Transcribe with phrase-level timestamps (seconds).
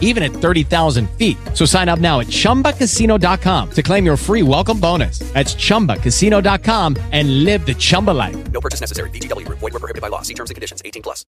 [0.00, 1.36] even at 30,000 feet.
[1.52, 5.18] So sign up now at chumbacasino.com to claim your free welcome bonus.
[5.34, 8.36] That's chumbacasino.com and live the Chumba life.
[8.52, 9.10] No purchase necessary.
[9.10, 9.58] VGW Group.
[9.58, 10.22] Void were prohibited by law.
[10.22, 10.80] See terms and conditions.
[10.84, 11.26] 18 plus.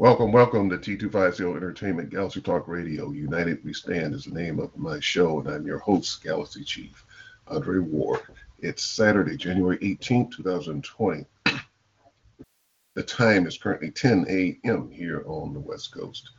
[0.00, 3.10] Welcome, welcome to T250 Entertainment Galaxy Talk Radio.
[3.10, 7.04] United We Stand is the name of my show, and I'm your host, Galaxy Chief
[7.48, 8.20] Andre Ward.
[8.60, 11.26] It's Saturday, January 18th, 2020.
[12.94, 14.88] The time is currently 10 a.m.
[14.88, 16.30] here on the West Coast.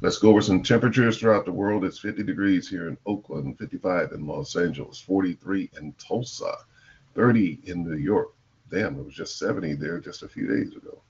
[0.00, 1.84] Let's go over some temperatures throughout the world.
[1.84, 6.56] It's 50 degrees here in Oakland, 55 in Los Angeles, 43 in Tulsa,
[7.14, 8.32] 30 in New York.
[8.70, 11.00] Damn, it was just 70 there just a few days ago.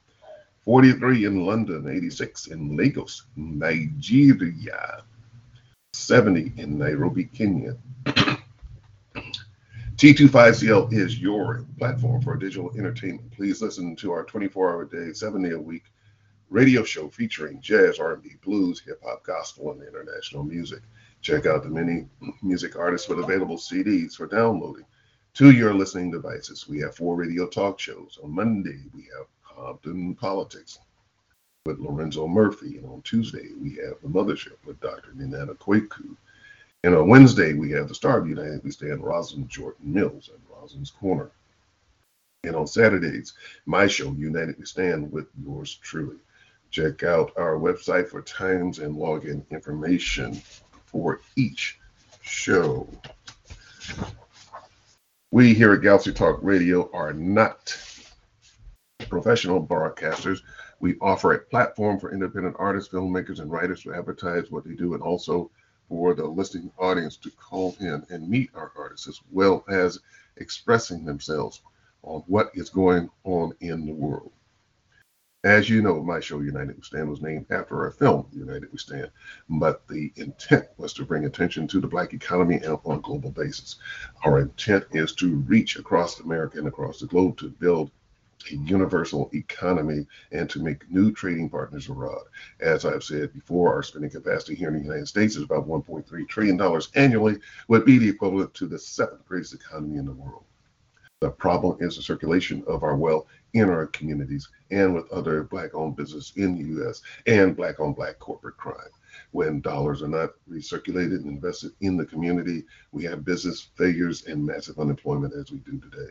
[0.65, 5.03] 43 in London, 86 in Lagos, Nigeria,
[5.93, 7.77] 70 in Nairobi, Kenya.
[9.97, 13.31] T25CL is your platform for digital entertainment.
[13.33, 15.85] Please listen to our 24-hour day, seven-day a week
[16.55, 20.79] radio show featuring jazz, R&B, blues, hip hop, gospel, and international music.
[21.21, 22.07] Check out the many
[22.43, 24.85] music artists with available CDs for downloading
[25.35, 26.69] to your listening devices.
[26.69, 28.21] We have four radio talk shows.
[28.23, 30.79] On Monday, we have Compton Politics
[31.67, 35.11] with Lorenzo Murphy, and on Tuesday, we have the Mothership with Dr.
[35.11, 36.17] Ninana Kweku.
[36.85, 40.31] And on Wednesday, we have the Star of the United We Stand, Rosalind Jordan Mills
[40.33, 41.33] and Rosalind's Corner.
[42.45, 43.33] And on Saturdays,
[43.67, 46.19] my show, United We Stand, with yours truly.
[46.75, 50.43] Check out our website for times and login information
[50.87, 51.79] for each
[52.21, 52.89] show.
[55.31, 57.79] We here at Galaxy Talk Radio are not
[59.09, 60.41] professional broadcasters.
[60.81, 64.95] We offer a platform for independent artists, filmmakers, and writers to advertise what they do
[64.95, 65.53] and also
[65.89, 70.01] for the listening audience to call in and meet our artists as well as
[70.39, 71.63] expressing themselves
[72.03, 74.33] on what is going on in the world.
[75.45, 78.79] As you know, my show, United We Stand, was named after our film, United We
[78.79, 79.11] Stand,
[79.47, 83.77] but the intent was to bring attention to the Black economy on a global basis.
[84.25, 87.91] Our intent is to reach across America and across the globe to build
[88.51, 92.25] a universal economy and to make new trading partners abroad.
[92.61, 96.27] As I've said before, our spending capacity here in the United States is about $1.3
[96.27, 97.39] trillion annually,
[97.69, 100.45] would be the equivalent to the seventh greatest economy in the world.
[101.21, 105.75] The problem is the circulation of our wealth in our communities and with other black
[105.75, 108.91] owned business in the US and black on black corporate crime.
[109.31, 114.45] When dollars are not recirculated and invested in the community, we have business failures and
[114.45, 116.11] massive unemployment as we do today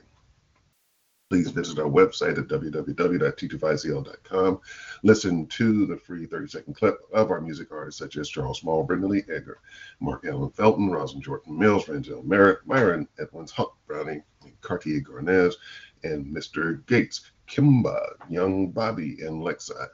[1.33, 4.61] please visit our website at www.t250.com.
[5.01, 8.83] Listen to the free 30 second clip of our music artists such as Charles Small,
[8.83, 9.57] Brenda Lee Edgar,
[9.99, 14.21] Mark Allen Felton, Rosalind Jordan Mills, Rangel Merritt, Myron Edwins Huck Browning,
[14.61, 15.55] Cartier Garnez,
[16.03, 16.85] and Mr.
[16.85, 19.87] Gates, Kimba, Young Bobby, and Lexi.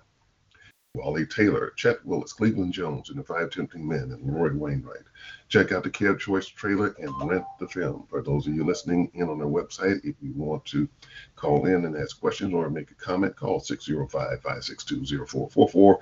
[0.96, 5.04] Wally Taylor, Chet Willis, Cleveland Jones, and the Five Tempting Men, and Roy Wainwright.
[5.48, 8.08] Check out the Kev Choice trailer and rent the film.
[8.10, 10.90] For those of you listening in on our website, if you want to
[11.36, 16.00] call in and ask questions or make a comment, call 605-562-0444,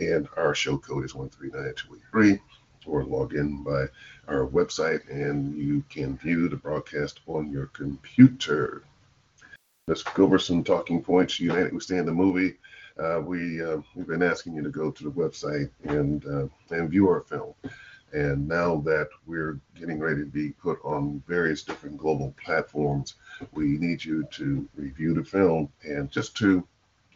[0.00, 2.40] and our show code is 139283,
[2.86, 3.88] or log in by
[4.26, 8.84] our website, and you can view the broadcast on your computer.
[9.90, 11.40] Let's go over some talking points.
[11.40, 12.54] We Stand the movie
[12.96, 16.88] uh, we uh, we've been asking you to go to the website and uh, and
[16.88, 17.54] view our film.
[18.12, 23.16] And now that we're getting ready to be put on various different global platforms,
[23.50, 26.64] we need you to review the film and just to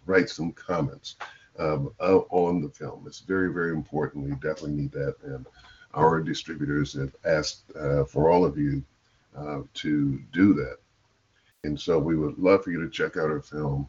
[0.07, 1.15] write some comments
[1.61, 3.05] um, on the film.
[3.07, 4.25] It's very, very important.
[4.25, 5.15] We definitely need that.
[5.23, 5.47] And
[5.95, 8.83] our distributors have asked uh, for all of you
[9.37, 10.79] uh, to do that.
[11.65, 13.89] And so we would love for you to check out our film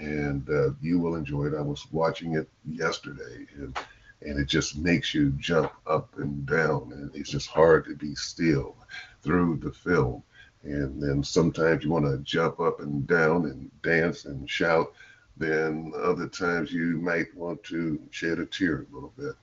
[0.00, 1.54] and uh, you will enjoy it.
[1.54, 3.78] I was watching it yesterday, and
[4.22, 8.14] and it just makes you jump up and down, and it's just hard to be
[8.14, 8.76] still
[9.22, 10.22] through the film.
[10.62, 14.92] And then sometimes you want to jump up and down and dance and shout.
[15.38, 19.34] Then other times you might want to shed a tear a little bit.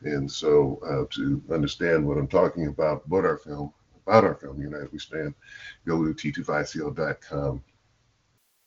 [0.00, 3.70] And so uh, to understand what I'm talking about, what our film,
[4.06, 5.34] about our film, United We Stand,
[5.86, 7.62] go to t25cl.com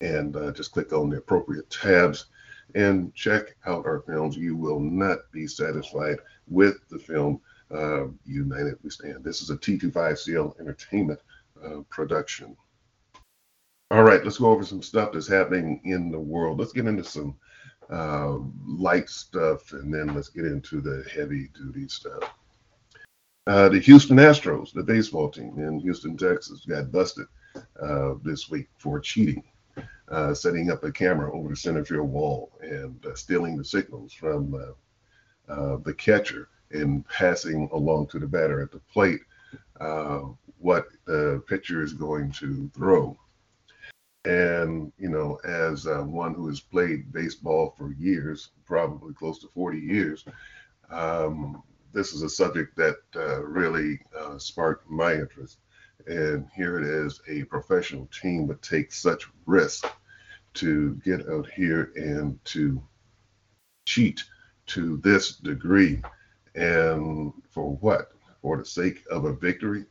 [0.01, 2.25] and uh, just click on the appropriate tabs
[2.73, 4.37] and check out our films.
[4.37, 6.17] You will not be satisfied
[6.47, 7.39] with the film
[7.71, 9.23] uh, United We Stand.
[9.23, 11.19] This is a T25CL Entertainment
[11.63, 12.55] uh, production.
[13.91, 16.59] All right, let's go over some stuff that's happening in the world.
[16.59, 17.35] Let's get into some
[17.89, 22.33] uh, light stuff, and then let's get into the heavy duty stuff.
[23.47, 27.27] Uh, the Houston Astros, the baseball team in Houston, Texas, got busted
[27.79, 29.43] uh, this week for cheating,
[30.07, 34.11] uh, setting up a camera over the center field wall and uh, stealing the signals
[34.13, 39.21] from uh, uh, the catcher and passing along to the batter at the plate
[40.57, 43.15] what the pitcher is going to throw.
[44.23, 49.77] And, you know, as one who has played baseball for years, probably close to 40
[49.77, 50.25] years,
[50.89, 51.61] um,
[51.95, 55.59] this is a subject that uh, really uh, sparked my interest.
[56.05, 59.87] And here it is a professional team would take such risk
[60.55, 62.83] to get out here and to
[63.85, 64.23] cheat
[64.67, 66.01] to this degree.
[66.53, 68.11] And for what?
[68.41, 69.85] For the sake of a victory?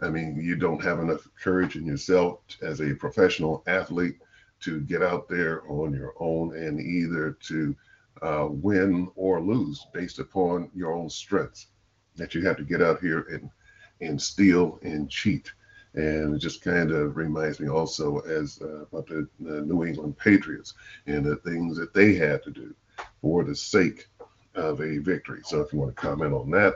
[0.00, 4.16] I mean, you don't have enough courage in yourself as a professional athlete
[4.60, 7.76] to get out there on your own and either to
[8.24, 11.66] uh, win or lose based upon your own strengths.
[12.16, 13.50] That you have to get out here and
[14.00, 15.52] and steal and cheat.
[15.94, 20.18] And it just kind of reminds me also as uh, about the, the New England
[20.18, 20.74] Patriots
[21.06, 22.74] and the things that they had to do
[23.20, 24.08] for the sake
[24.54, 25.40] of a victory.
[25.44, 26.74] So if you want to comment on that,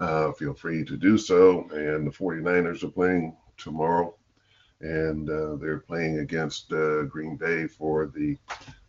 [0.00, 1.68] uh, feel free to do so.
[1.70, 4.14] And the 49ers are playing tomorrow,
[4.80, 8.36] and uh, they're playing against uh, Green Bay for the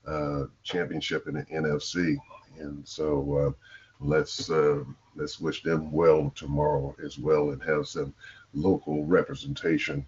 [0.07, 2.17] uh, championship in the NFC.
[2.59, 3.51] And so uh,
[3.99, 4.83] let's uh,
[5.15, 8.13] let's wish them well tomorrow as well, and have some
[8.53, 10.05] local representation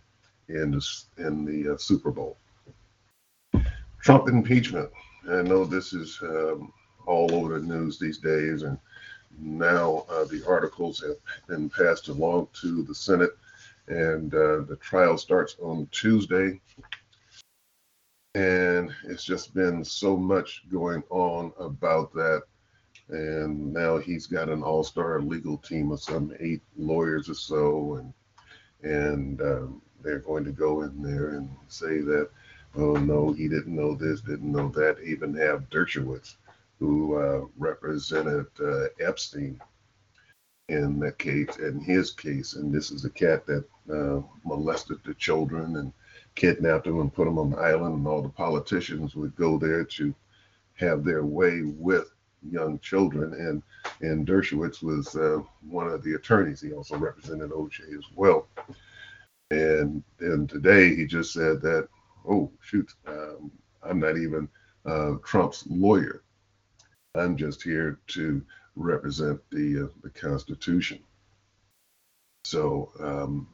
[0.50, 2.38] in the in the uh, Super Bowl.
[4.01, 4.90] Trump impeachment.
[5.30, 6.74] I know this is um,
[7.06, 8.78] all over the news these days, and
[9.40, 11.18] now uh, the articles have
[11.48, 13.38] been passed along to the Senate,
[13.88, 16.60] and uh, the trial starts on Tuesday
[18.35, 22.44] and it's just been so much going on about that.
[23.09, 28.13] And now he's got an all-star legal team of some eight lawyers or so and
[28.81, 32.30] and um, they're going to go in there and say that
[32.75, 34.97] oh no he didn't know this didn't know that.
[35.03, 36.35] Even have dershowitz
[36.80, 39.59] who uh, represented uh, epstein
[40.69, 45.13] in that case in his case and this is a cat that uh, molested the
[45.15, 45.94] children and
[46.35, 49.83] kidnapped them and put them on the island, and all the politicians would go there
[49.83, 50.13] to
[50.75, 52.12] have their way with
[52.50, 53.33] young children.
[53.33, 53.63] And
[54.01, 56.62] and Dershowitz was uh, one of the attorneys.
[56.62, 58.47] He also represented OJ as well.
[59.51, 61.88] And and today he just said that,
[62.27, 63.51] oh shoot, um,
[63.83, 64.50] I'm not even
[64.85, 66.24] uh, Trump's lawyer.
[67.15, 68.41] I'm just here to
[68.75, 71.00] represent the uh, the Constitution.
[72.45, 73.47] So, um,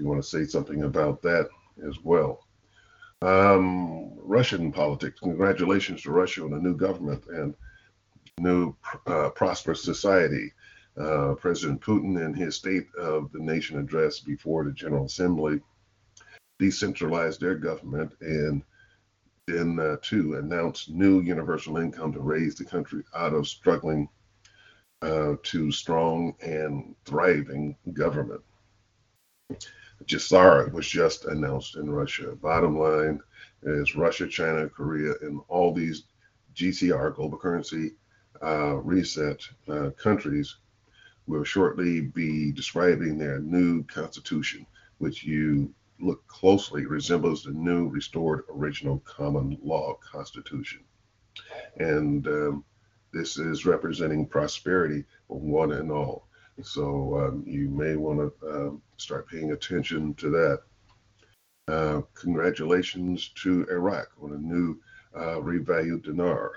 [0.00, 1.48] you want to say something about that?
[1.86, 2.46] As well.
[3.22, 5.20] Um, Russian politics.
[5.20, 7.54] Congratulations to Russia on a new government and
[8.38, 8.74] new
[9.06, 10.52] uh, prosperous society.
[10.98, 15.60] Uh, President Putin, in his State of the Nation address before the General Assembly,
[16.58, 18.62] decentralized their government and
[19.46, 24.08] then uh, to announce new universal income to raise the country out of struggling
[25.02, 28.40] uh, to strong and thriving government.
[30.06, 32.36] GESARA was just announced in Russia.
[32.36, 33.20] Bottom line
[33.62, 36.04] is Russia, China, Korea, and all these
[36.54, 37.92] GCR, global currency
[38.42, 40.56] uh, reset uh, countries,
[41.26, 44.66] will shortly be describing their new constitution,
[44.98, 50.80] which you look closely resembles the new restored original common law constitution.
[51.76, 52.64] And um,
[53.12, 56.26] this is representing prosperity for one and all.
[56.60, 60.60] So um, you may want to um, start paying attention to that.
[61.68, 64.78] Uh, congratulations to Iraq on a new
[65.14, 66.52] uh, revalued dinar.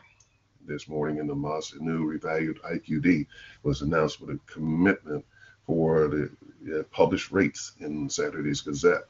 [0.68, 3.28] This morning in the mosque, a new revalued IQD
[3.64, 5.24] was announced with a commitment
[5.66, 9.06] for the uh, published rates in Saturday's Gazette,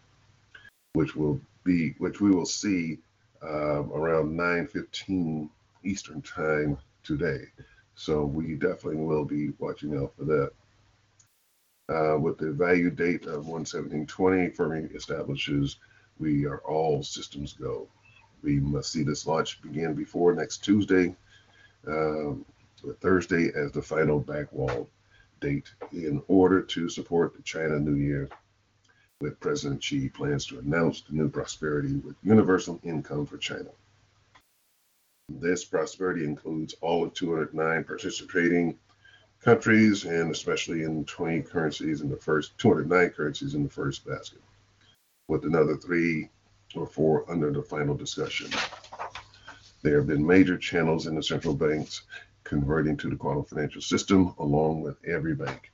[0.94, 3.00] which will be, which we will see
[3.42, 5.50] um, around 9:15
[5.84, 7.46] Eastern Time today.
[7.96, 10.51] So we definitely will be watching out for that.
[11.88, 15.77] Uh, with the value date of 11720, Fermi establishes
[16.18, 17.88] we are all systems go.
[18.42, 21.15] We must see this launch begin before next Tuesday,
[21.88, 22.44] um,
[23.01, 24.88] Thursday as the final backwall
[25.42, 28.30] date in order to support the China New Year.
[29.22, 33.70] With President Xi plans to announce the new prosperity with universal income for China.
[35.30, 38.77] This prosperity includes all of 209 participating
[39.46, 44.42] countries and especially in 20 currencies in the first 209 currencies in the first basket,
[45.28, 46.28] with another three
[46.75, 48.50] or four under the final discussion.
[49.84, 52.02] There have been major channels in the central banks
[52.44, 55.72] converting to the quantum financial system along with every bank.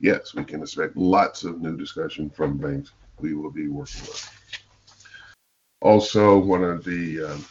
[0.00, 4.28] Yes, we can expect lots of new discussion from banks we will be working with.
[5.80, 7.44] Also, one of the um,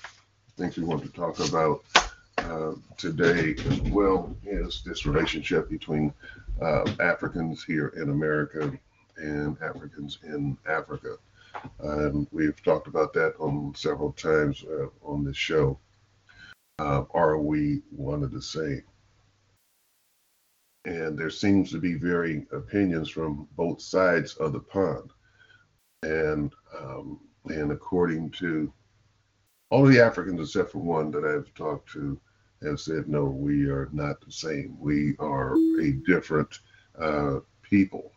[0.57, 1.81] things we want to talk about
[2.49, 6.13] uh, today as well is this relationship between
[6.61, 8.71] uh, Africans here in America
[9.17, 11.17] and Africans in Africa.
[11.83, 15.79] Um, we've talked about that on several times uh, on this show.
[16.79, 18.83] Uh, are we one of the same?
[20.85, 25.11] And there seems to be varying opinions from both sides of the pond.
[26.03, 28.71] And um, and according to
[29.69, 32.19] all the Africans except for one that I've talked to
[32.63, 34.77] have said no, we are not the same.
[34.79, 36.59] We are a different
[36.99, 38.11] uh, people.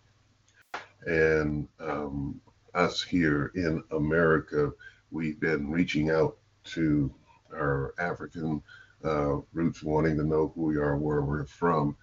[1.06, 2.40] And um,
[2.74, 4.72] us here in America,
[5.10, 7.12] we've been reaching out to
[7.52, 8.62] our African
[9.04, 11.96] uh, roots, wanting to know who we are, where we're from.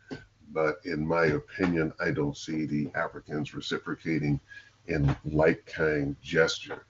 [0.53, 4.39] But in my opinion, I don't see the Africans reciprocating
[4.87, 6.85] in like kind gesture.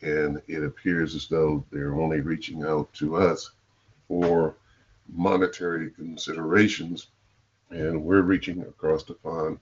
[0.00, 3.50] And it appears as though they're only reaching out to us
[4.06, 4.56] for
[5.08, 7.08] monetary considerations.
[7.70, 9.58] And we're reaching across the pond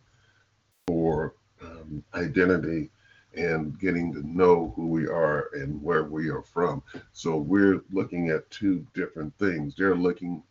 [0.87, 2.91] for um, identity
[3.37, 6.83] and getting to know who we are and where we are from.
[7.12, 9.75] So we're looking at two different things.
[9.75, 10.43] They're looking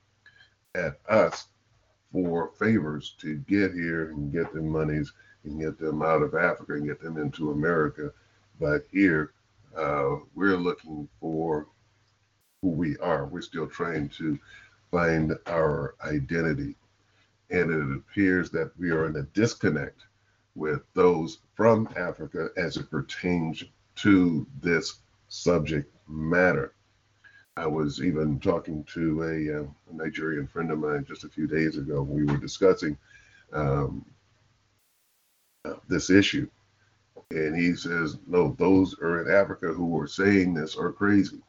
[0.75, 1.47] at us
[2.11, 5.11] for favors to get here and get their monies
[5.43, 8.11] and get them out of Africa and get them into America.
[8.59, 9.33] But here,
[9.75, 11.67] uh, we're looking for
[12.61, 13.25] who we are.
[13.25, 14.39] We're still trying to
[14.91, 16.75] find our identity.
[17.49, 20.05] And it appears that we are in a disconnect
[20.55, 23.63] with those from Africa as it pertains
[23.97, 26.73] to this subject matter.
[27.57, 31.47] I was even talking to a, uh, a Nigerian friend of mine just a few
[31.47, 32.01] days ago.
[32.01, 32.97] We were discussing
[33.53, 34.05] um,
[35.63, 36.49] uh, this issue.
[37.31, 41.41] And he says, no, those are in Africa who are saying this are crazy.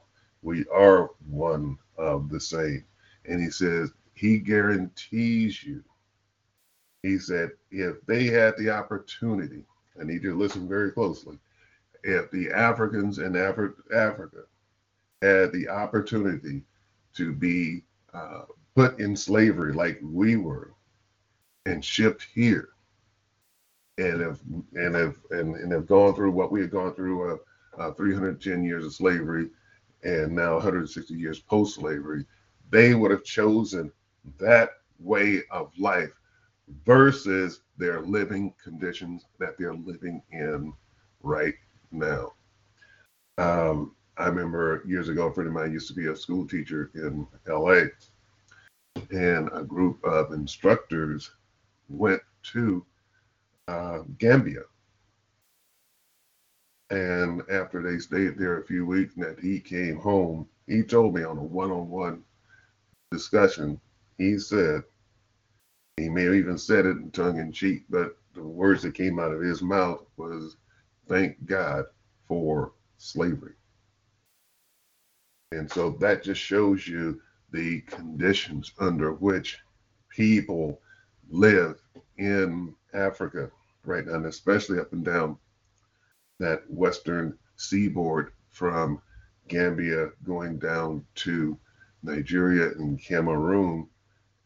[0.43, 2.85] We are one of the same.
[3.28, 5.83] And he says, he guarantees you
[7.06, 9.64] he said, if they had the opportunity,
[10.00, 11.38] I need you to listen very closely.
[12.02, 14.42] If the Africans in Afri- Africa
[15.23, 16.62] had the opportunity
[17.14, 18.42] to be uh,
[18.75, 20.73] put in slavery like we were
[21.64, 22.71] and shipped here,
[23.99, 24.40] and if
[24.75, 27.37] and if and, and have gone through what we had gone through, uh,
[27.78, 29.49] uh, 310 years of slavery,
[30.02, 32.26] and now 160 years post-slavery,
[32.70, 33.92] they would have chosen
[34.38, 36.12] that way of life
[36.85, 40.73] versus their living conditions that they're living in
[41.23, 41.54] right
[41.92, 42.32] now.
[43.38, 46.90] Um, I remember years ago, a friend of mine used to be a school teacher
[46.94, 47.82] in LA,
[49.11, 51.30] and a group of instructors
[51.88, 52.85] went to
[53.68, 54.62] uh, Gambia.
[56.90, 61.14] And after they stayed there a few weeks, and that he came home, he told
[61.14, 62.23] me on a one on one
[63.11, 63.81] discussion,
[64.19, 64.83] he said,
[65.97, 69.19] he may have even said it in tongue in cheek, but the words that came
[69.19, 70.57] out of his mouth was,
[71.09, 71.85] thank God
[72.29, 73.55] for slavery.
[75.53, 77.21] And so that just shows you
[77.53, 79.59] the conditions under which
[80.11, 80.81] people
[81.31, 81.81] live
[82.19, 83.51] in Africa
[83.85, 85.39] right now, and especially up and down
[86.39, 89.01] that western seaboard from
[89.49, 91.59] Gambia going down to
[92.03, 93.88] Nigeria and Cameroon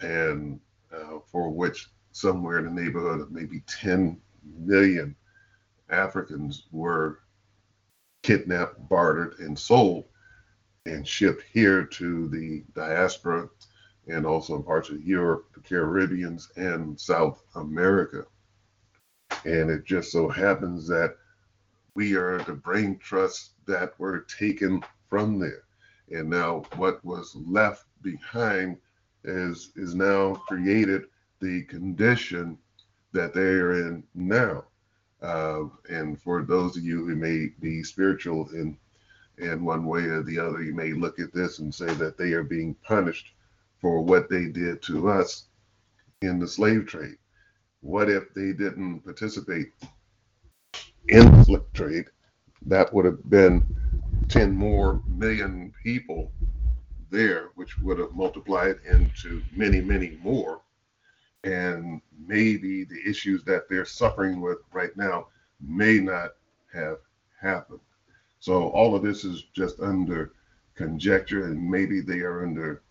[0.00, 0.60] and
[0.92, 4.20] uh, for which somewhere in the neighborhood of maybe 10
[4.58, 5.14] million
[5.88, 7.20] Africans were
[8.22, 10.04] kidnapped, bartered, and sold
[10.86, 13.48] and shipped here to the diaspora
[14.08, 18.24] and also parts of Europe, the Caribbeans, and South America.
[19.44, 21.16] And it just so happens that
[21.94, 25.64] we are the brain trusts that were taken from there.
[26.10, 28.78] And now what was left behind
[29.24, 31.02] is is now created
[31.40, 32.58] the condition
[33.12, 34.64] that they are in now.
[35.22, 38.76] Uh, and for those of you who may be spiritual in
[39.38, 42.32] in one way or the other, you may look at this and say that they
[42.32, 43.32] are being punished
[43.80, 45.46] for what they did to us
[46.20, 47.16] in the slave trade.
[47.80, 49.72] What if they didn't participate
[51.08, 52.06] in the slave trade?
[52.66, 53.64] That would have been
[54.30, 56.30] 10 more million people
[57.10, 60.60] there, which would have multiplied into many, many more.
[61.42, 65.26] And maybe the issues that they're suffering with right now
[65.60, 66.30] may not
[66.72, 66.98] have
[67.40, 67.80] happened.
[68.38, 70.32] So all of this is just under
[70.76, 72.82] conjecture, and maybe they are under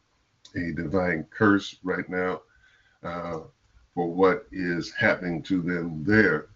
[0.55, 2.41] a divine curse right now
[3.01, 3.39] uh,
[3.93, 6.47] for what is happening to them there.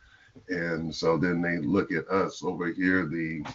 [0.49, 3.45] And so then they look at us over here, the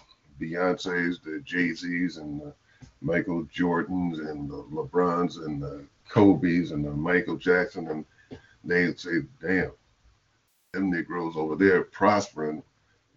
[0.41, 2.55] Beyonces, the Jay Z's, and the
[3.01, 8.05] Michael Jordans, and the LeBrons, and the Kobe's, and the Michael Jackson, and
[8.65, 9.73] they'd say, "Damn,
[10.73, 12.63] them Negroes over there prospering,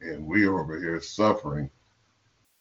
[0.02, 1.70] and we are over here suffering."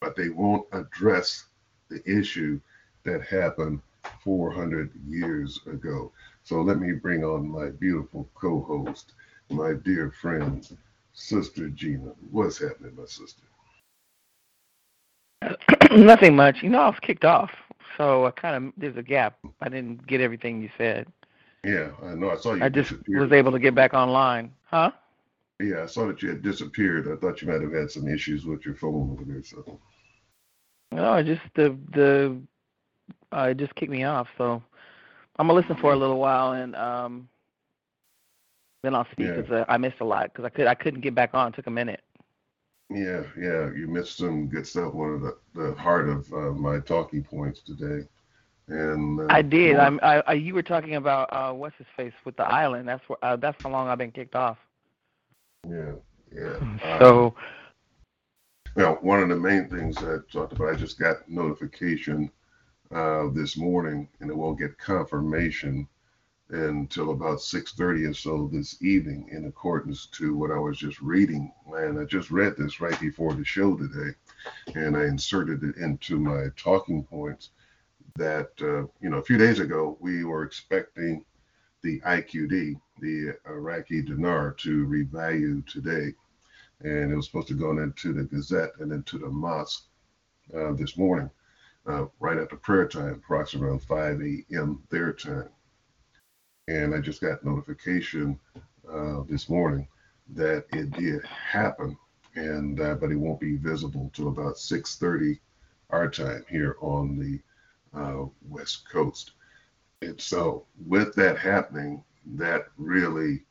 [0.01, 1.47] But they won't address
[1.89, 2.61] the issue
[3.05, 3.81] that happened
[4.23, 6.13] 400 years ago.
[6.43, 9.13] So let me bring on my beautiful co-host,
[9.51, 10.67] my dear friend,
[11.13, 12.15] Sister Gina.
[12.31, 13.43] What's happening, my sister?
[15.91, 16.63] Nothing much.
[16.63, 17.51] You know, I was kicked off,
[17.97, 19.39] so I kind of there's a gap.
[19.61, 21.07] I didn't get everything you said.
[21.65, 22.31] Yeah, I know.
[22.31, 22.65] I saw you.
[22.65, 23.21] I just disappeared.
[23.21, 24.53] was able to get back online.
[24.65, 24.93] Huh?
[25.61, 27.07] Yeah, I saw that you had disappeared.
[27.11, 29.43] I thought you might have had some issues with your phone over there.
[29.43, 29.79] So
[30.93, 32.37] No, I just the the
[33.33, 34.29] uh, it just kicked me off.
[34.39, 34.63] So
[35.37, 37.29] I'm gonna listen for a little while and um
[38.83, 39.37] then I'll speak Yeah.
[39.37, 41.49] because I missed a lot because I could I couldn't get back on.
[41.49, 42.01] It took a minute.
[42.91, 44.95] Yeah, yeah, you missed some good stuff.
[44.95, 48.07] One of the, the heart of uh, my talking points today.
[48.69, 49.79] And uh, I did.
[49.79, 50.01] well, I'm.
[50.03, 52.89] I, I you were talking about uh what's his face with the island.
[52.89, 54.59] That's where uh, that's how long I've been kicked off.
[55.69, 55.93] Yeah,
[56.33, 56.61] yeah.
[56.83, 57.35] Uh, So
[58.77, 62.31] Well, one of the main things I talked about, I just got notification
[62.91, 65.89] uh, this morning, and it won't get confirmation
[66.51, 71.53] until about 6:30 or so this evening, in accordance to what I was just reading.
[71.75, 74.15] And I just read this right before the show today,
[74.75, 77.51] and I inserted it into my talking points.
[78.17, 81.25] That uh, you know, a few days ago, we were expecting
[81.83, 86.15] the IQD, the Iraqi dinar, to revalue today
[86.83, 89.85] and it was supposed to go into the Gazette and into the mosque
[90.55, 91.31] uh, this morning,
[91.87, 94.83] uh, right after prayer time, approximately around 5 a.m.
[94.91, 95.51] their time.
[96.71, 98.39] And I just got notification
[98.89, 99.89] uh, this morning
[100.29, 101.99] that it did happen,
[102.37, 105.41] and uh, but it won't be visible till about 6:30
[105.91, 107.41] our time here on the
[107.99, 109.33] uh, West Coast.
[110.01, 112.05] And so, with that happening,
[112.37, 113.45] that really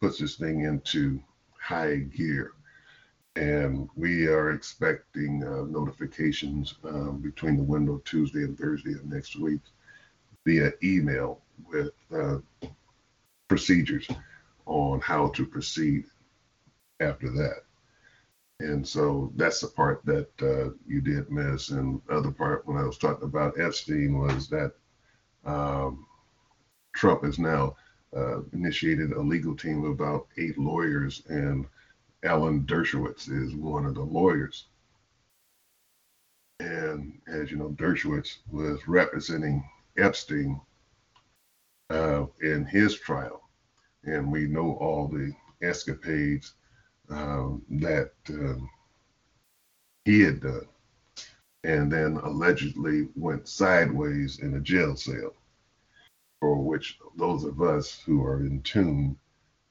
[0.00, 1.20] puts this thing into
[1.58, 2.52] high gear
[3.34, 9.36] and we are expecting uh, notifications um, between the window Tuesday and Thursday of next
[9.36, 9.62] week
[10.44, 12.38] via email with uh,
[13.48, 14.08] procedures
[14.66, 16.04] on how to proceed
[17.00, 17.62] after that.
[18.60, 21.70] And so that's the part that uh, you did miss.
[21.70, 24.72] And other part, when I was talking about Epstein, was that
[25.44, 26.06] um,
[26.94, 27.76] Trump has now
[28.16, 31.66] uh, initiated a legal team of about eight lawyers and
[32.24, 34.66] Alan Dershowitz is one of the lawyers.
[36.60, 40.60] And as you know, Dershowitz was representing Epstein
[41.92, 43.42] uh, in his trial.
[44.04, 46.54] And we know all the escapades
[47.10, 48.68] um, that um,
[50.04, 50.66] he had done.
[51.64, 55.34] And then allegedly went sideways in a jail cell,
[56.40, 59.16] for which those of us who are in tune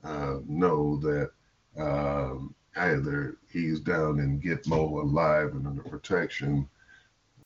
[0.04, 1.32] uh, know that
[1.78, 6.70] um, either he's down in Gitmo alive and under protection,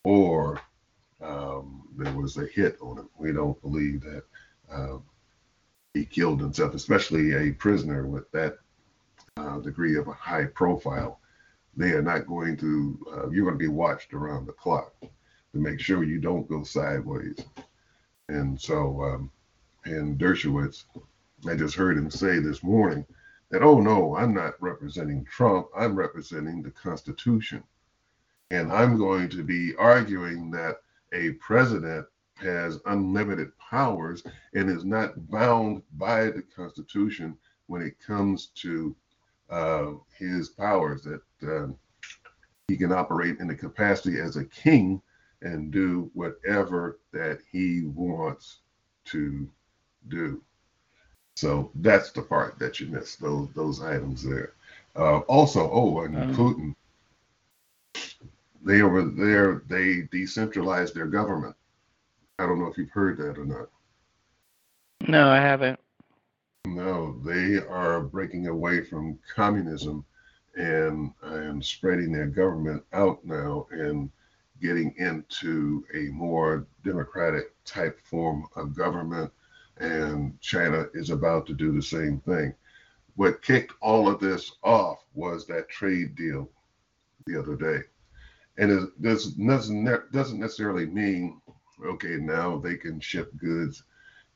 [0.04, 0.60] or
[1.22, 3.10] um, there was a hit on him.
[3.18, 4.24] We don't believe that
[4.72, 4.98] uh,
[5.94, 8.58] he killed himself, especially a prisoner with that
[9.38, 11.20] uh, degree of a high profile.
[11.78, 15.10] They are not going to, uh, you're going to be watched around the clock to
[15.54, 17.38] make sure you don't go sideways.
[18.30, 19.32] And so, um,
[19.86, 20.86] and Dershowitz,
[21.48, 23.06] I just heard him say this morning
[23.52, 27.64] that, oh no, I'm not representing Trump, I'm representing the Constitution.
[28.52, 30.78] And I'm going to be arguing that
[31.14, 38.48] a president has unlimited powers and is not bound by the Constitution when it comes
[38.56, 38.96] to
[39.50, 41.78] uh, his powers, that um,
[42.68, 45.02] he can operate in the capacity as a king
[45.42, 48.60] and do whatever that he wants
[49.06, 49.48] to
[50.08, 50.42] do.
[51.36, 54.54] So that's the part that you missed, those those items there.
[54.96, 56.36] Uh, also, oh, and Um.
[56.36, 56.76] Putin,
[58.64, 61.56] they over there, they decentralized their government.
[62.40, 63.70] I don't know if you've heard that or not.
[65.08, 65.80] no, I haven't.
[66.68, 70.04] No, they are breaking away from communism
[70.56, 74.10] and and spreading their government out now and
[74.62, 79.32] getting into a more democratic type form of government.
[79.78, 82.54] And China is about to do the same thing.
[83.16, 86.50] What kicked all of this off was that trade deal
[87.26, 87.84] the other day.
[88.58, 91.42] and it does, doesn't doesn't necessarily mean
[91.84, 93.84] okay now they can ship goods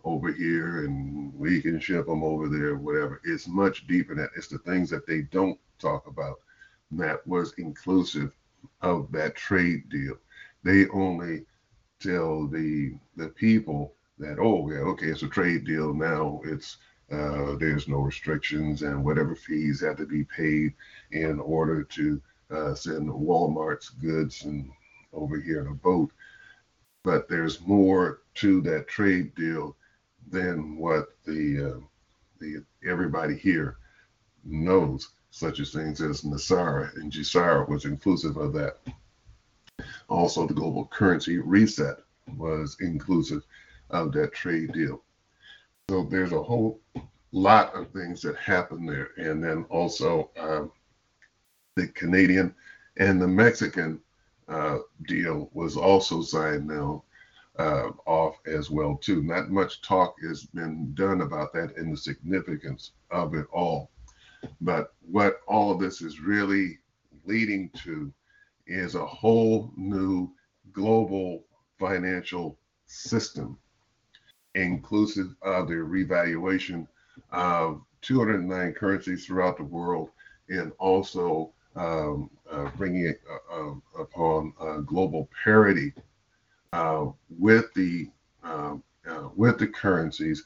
[0.03, 3.21] over here and we can ship them over there, whatever.
[3.25, 4.31] It's much deeper than that.
[4.35, 6.39] It's the things that they don't talk about
[6.91, 8.33] that was inclusive
[8.81, 10.15] of that trade deal.
[10.63, 11.45] They only
[11.99, 16.77] tell the the people that oh yeah okay it's a trade deal now it's
[17.11, 20.73] uh, there's no restrictions and whatever fees have to be paid
[21.11, 22.21] in order to
[22.51, 24.69] uh, send Walmart's goods and
[25.13, 26.11] over here in a boat.
[27.03, 29.75] But there's more to that trade deal
[30.29, 31.79] than what the uh,
[32.39, 33.77] the everybody here
[34.43, 38.79] knows, such as things as NESARA and GESARA was inclusive of that.
[40.07, 41.97] Also, the global currency reset
[42.37, 43.43] was inclusive
[43.89, 45.01] of that trade deal.
[45.89, 46.79] So there's a whole
[47.31, 50.71] lot of things that happen there, and then also um,
[51.75, 52.53] the Canadian
[52.97, 53.99] and the Mexican
[54.49, 57.03] uh, deal was also signed now
[57.57, 59.21] uh, off as well too.
[59.21, 63.91] Not much talk has been done about that and the significance of it all.
[64.61, 66.79] But what all this is really
[67.25, 68.11] leading to
[68.65, 70.31] is a whole new
[70.71, 71.43] global
[71.77, 73.57] financial system,
[74.55, 76.87] inclusive of the revaluation
[77.31, 80.09] of 209 currencies throughout the world,
[80.47, 84.53] and also um, uh, bringing it uh, um, upon
[84.85, 85.93] global parity
[86.73, 88.09] uh, with the
[88.43, 90.43] um, uh, with the currencies,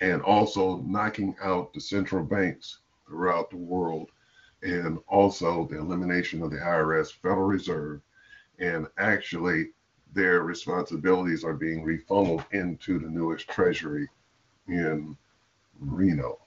[0.00, 4.10] and also knocking out the central banks throughout the world,
[4.62, 8.00] and also the elimination of the IRS, Federal Reserve,
[8.58, 9.70] and actually
[10.12, 14.08] their responsibilities are being refunneled into the newest treasury
[14.68, 15.16] in
[15.80, 16.38] Reno.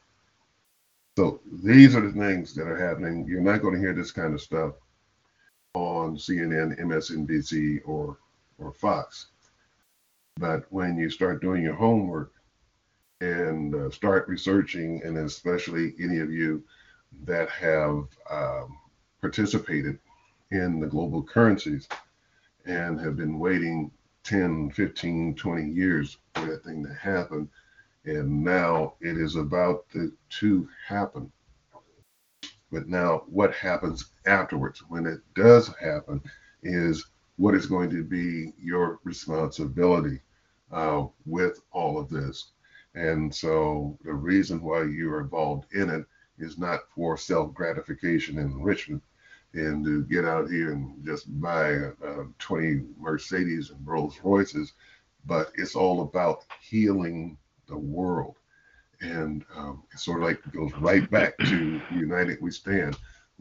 [1.18, 3.26] So these are the things that are happening.
[3.26, 4.74] You're not going to hear this kind of stuff
[5.74, 8.18] on CNN, MSNBC, or
[8.58, 9.28] or Fox.
[10.38, 12.34] But when you start doing your homework
[13.22, 16.64] and uh, start researching, and especially any of you
[17.24, 18.78] that have um,
[19.22, 20.00] participated
[20.52, 21.88] in the global currencies
[22.66, 23.92] and have been waiting
[24.24, 27.50] 10, 15, 20 years for that thing to happen,
[28.06, 29.86] and now it is about
[30.30, 31.32] to, happen.
[32.72, 36.22] But now, what happens afterwards when it does happen
[36.62, 37.06] is
[37.38, 40.20] what is going to be your responsibility
[40.72, 42.52] uh, with all of this.
[42.94, 46.06] And so, the reason why you are involved in it
[46.38, 49.02] is not for self gratification and enrichment
[49.54, 54.74] and to get out here and just buy uh, 20 Mercedes and Rolls Royces,
[55.26, 58.36] but it's all about healing the world.
[59.02, 62.98] And um, it sort of like goes right back to United We Stand,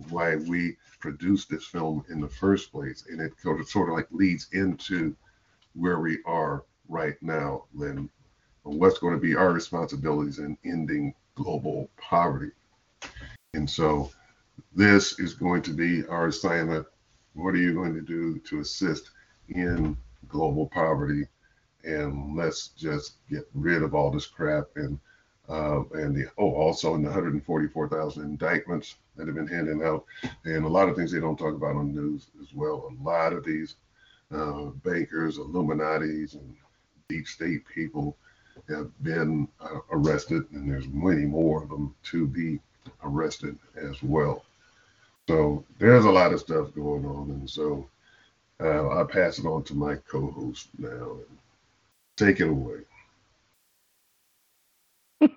[0.09, 3.05] why we produced this film in the first place.
[3.09, 5.15] And it sort of like leads into
[5.75, 8.11] where we are right now, Lynn,
[8.63, 12.53] what's going to be our responsibilities in ending global poverty.
[13.55, 14.11] And so
[14.75, 16.87] this is going to be our assignment.
[17.35, 19.11] What are you going to do to assist
[19.49, 19.97] in
[20.29, 21.27] global poverty?
[21.85, 24.99] And let's just get rid of all this crap and
[25.49, 30.05] uh, and the oh also in the 144,000 indictments that have been handed out
[30.45, 32.91] and a lot of things they don't talk about on the news as well.
[32.91, 33.77] A lot of these
[34.35, 36.57] uh, bankers, Illuminati's, and
[37.09, 38.17] deep state people
[38.69, 42.59] have been uh, arrested, and there's many more of them to be
[43.03, 44.45] arrested as well.
[45.29, 47.89] So there's a lot of stuff going on, and so
[48.61, 51.17] uh, I'll pass it on to my co-host now.
[52.17, 52.81] Take it away.
[55.19, 55.29] what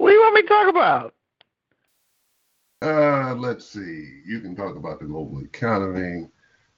[0.00, 1.14] do you want me to talk about?
[2.82, 4.20] Uh, let's see.
[4.26, 6.28] You can talk about the global economy.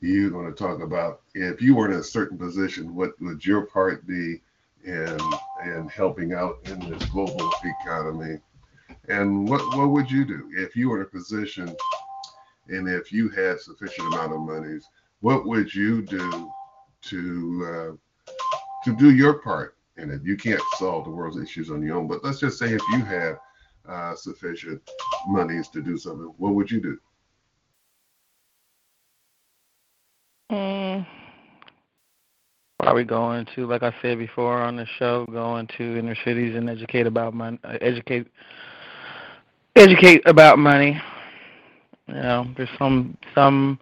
[0.01, 3.63] You're going to talk about if you were in a certain position, what would your
[3.63, 4.41] part be
[4.85, 5.19] in
[5.65, 8.39] in helping out in this global economy?
[9.09, 11.75] And what what would you do if you were in a position
[12.69, 14.87] and if you had sufficient amount of monies?
[15.21, 16.53] What would you do
[17.03, 17.97] to
[18.29, 18.33] uh,
[18.85, 20.23] to do your part in it?
[20.23, 23.05] You can't solve the world's issues on your own, but let's just say if you
[23.05, 23.39] had
[23.89, 24.81] uh, sufficient
[25.27, 26.99] monies to do something, what would you do?
[30.51, 31.07] Mm,
[32.79, 36.71] probably going to, like I said before on the show, going to inner cities and
[36.71, 38.27] educate about money, educate
[39.77, 41.01] educate about money.
[42.07, 43.79] You know, there's some some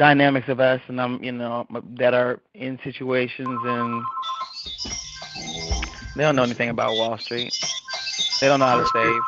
[0.00, 1.66] dynamics of us, and I'm you know
[1.98, 4.02] that are in situations and
[6.16, 7.52] they don't know anything about Wall Street.
[8.40, 9.20] They don't know how to save.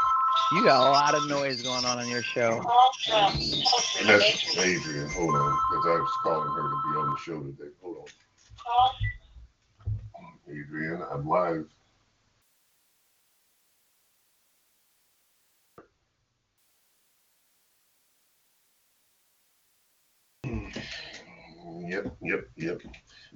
[0.52, 2.64] You got a lot of noise going on on your show.
[4.00, 5.08] And that's Adrian.
[5.11, 7.70] Hold on, because I was calling her to be on the show today.
[7.82, 8.04] Hold on.
[10.50, 11.66] Adrian, I'm live.
[21.88, 22.81] Yep, yep, yep.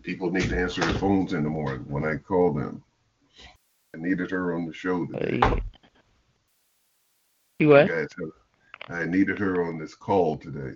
[0.03, 2.83] People need to answer their phones in the morning when I call them.
[3.95, 5.41] I needed her on the show today.
[7.59, 7.89] You what?
[7.89, 8.33] You
[8.89, 10.75] I needed her on this call today.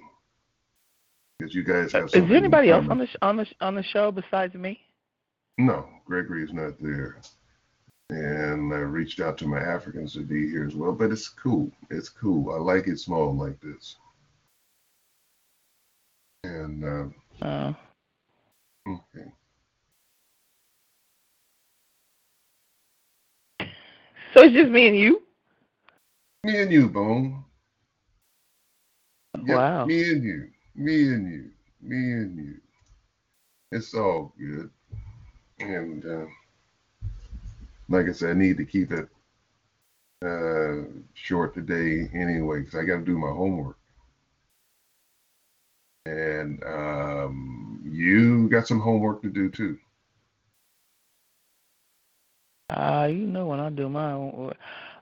[1.39, 3.83] Because you guys have Uh, Is there anybody else on the on the on the
[3.83, 4.81] show besides me?
[5.59, 7.19] No, Gregory is not there.
[8.11, 11.71] And I reached out to my Africans to be here as well, but it's cool.
[11.91, 12.53] It's cool.
[12.53, 13.97] I like it small like this.
[16.43, 17.05] And uh,
[17.43, 17.73] Uh,
[18.87, 19.33] okay.
[24.35, 25.23] so it's just me and you.
[26.45, 27.45] Me and you, Bone.
[29.47, 29.85] Yep, Wow.
[29.87, 30.49] Me and you.
[30.75, 31.51] Me and you.
[31.81, 32.61] Me and you.
[33.73, 34.71] It's all good.
[35.61, 36.27] And uh,
[37.89, 39.09] like I said, I need to keep it
[40.25, 43.77] uh, short today anyway, because I got to do my homework.
[46.11, 49.79] And um, you got some homework to do too.
[52.71, 54.53] Uh, you know when I do mine.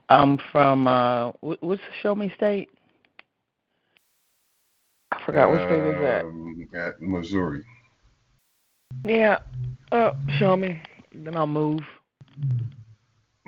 [0.09, 2.69] I'm from uh, what's the Show Me State?
[5.11, 6.25] I forgot which state is that.
[6.25, 7.63] Um, At Missouri.
[9.03, 9.39] Yeah.
[9.91, 10.81] Oh, show me.
[11.13, 11.81] Then I'll move.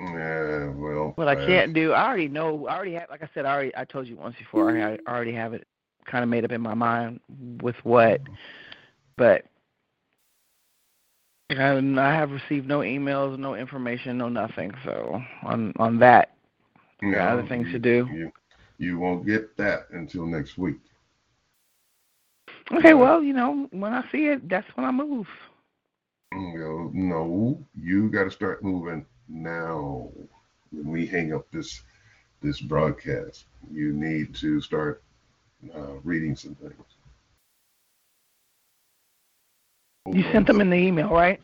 [0.00, 1.12] Yeah, well.
[1.14, 2.66] What I uh, can't do, I already know.
[2.66, 3.08] I already have.
[3.10, 3.72] Like I said, I already.
[3.76, 4.70] I told you once before.
[4.70, 5.66] I already have it
[6.06, 7.20] kind of made up in my mind
[7.62, 8.34] with what, mm-hmm.
[9.16, 9.44] but.
[11.50, 14.72] And I have received no emails, no information, no nothing.
[14.84, 16.34] So on on that,
[17.02, 18.08] no, got other things you- to do.
[18.10, 18.32] You,
[18.78, 20.78] you won't get that until next week.
[22.72, 25.26] Okay, well, you know, when I see it, that's when I move.
[26.32, 30.10] No, you got to start moving now.
[30.70, 31.82] When we hang up this
[32.40, 35.02] this broadcast, you need to start
[35.74, 36.74] uh, reading some things.
[40.12, 41.40] You sent them in the email, right?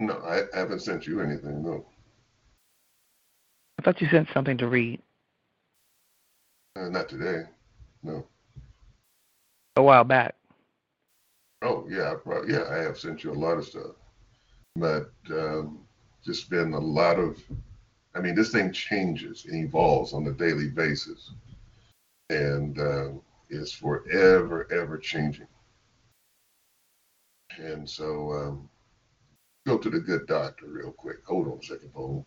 [0.00, 1.62] No, I I haven't sent you anything.
[1.62, 1.86] No,
[3.78, 5.00] I thought you sent something to read
[6.76, 7.42] uh, not today.
[8.02, 8.26] No.
[9.76, 10.34] a while back.
[11.62, 13.96] Oh yeah, I prob- yeah, I have sent you a lot of stuff,
[14.76, 15.80] but um,
[16.24, 17.42] just been a lot of.
[18.14, 21.32] I mean, this thing changes and evolves on a daily basis,
[22.30, 23.08] and uh,
[23.50, 25.48] is forever, ever changing.
[27.58, 28.68] And so, um,
[29.66, 31.24] go to the good doctor real quick.
[31.26, 32.26] Hold on a second, Paul.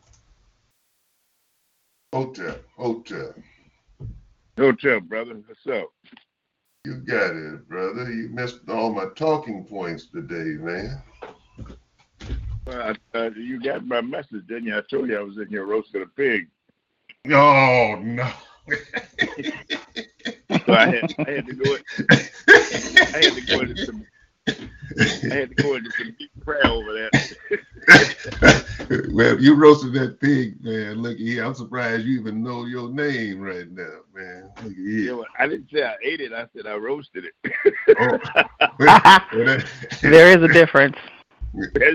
[2.14, 3.34] Hotel, hotel.
[4.58, 5.42] Hotel, brother.
[5.46, 5.90] What's up?
[6.86, 8.12] You got it, brother.
[8.12, 11.02] You missed all my talking points today, man.
[12.68, 14.78] Uh, uh, you got my message, didn't you?
[14.78, 16.48] I told you I was in here roasting a pig.
[17.32, 18.30] Oh no.
[20.68, 21.76] So I had, I had to go.
[21.76, 21.84] In,
[23.14, 24.08] I had to go into some.
[25.32, 27.14] I had to go into some deep prayer over that.
[29.12, 31.02] well, you roasted that pig, man.
[31.02, 34.52] Look here, I'm surprised you even know your name right now, man.
[34.62, 35.12] Look at You here.
[35.18, 36.34] know, I didn't say I ate it.
[36.34, 37.34] I said I roasted it.
[37.98, 38.20] Oh,
[38.80, 39.66] well, that,
[40.02, 40.98] There is a difference.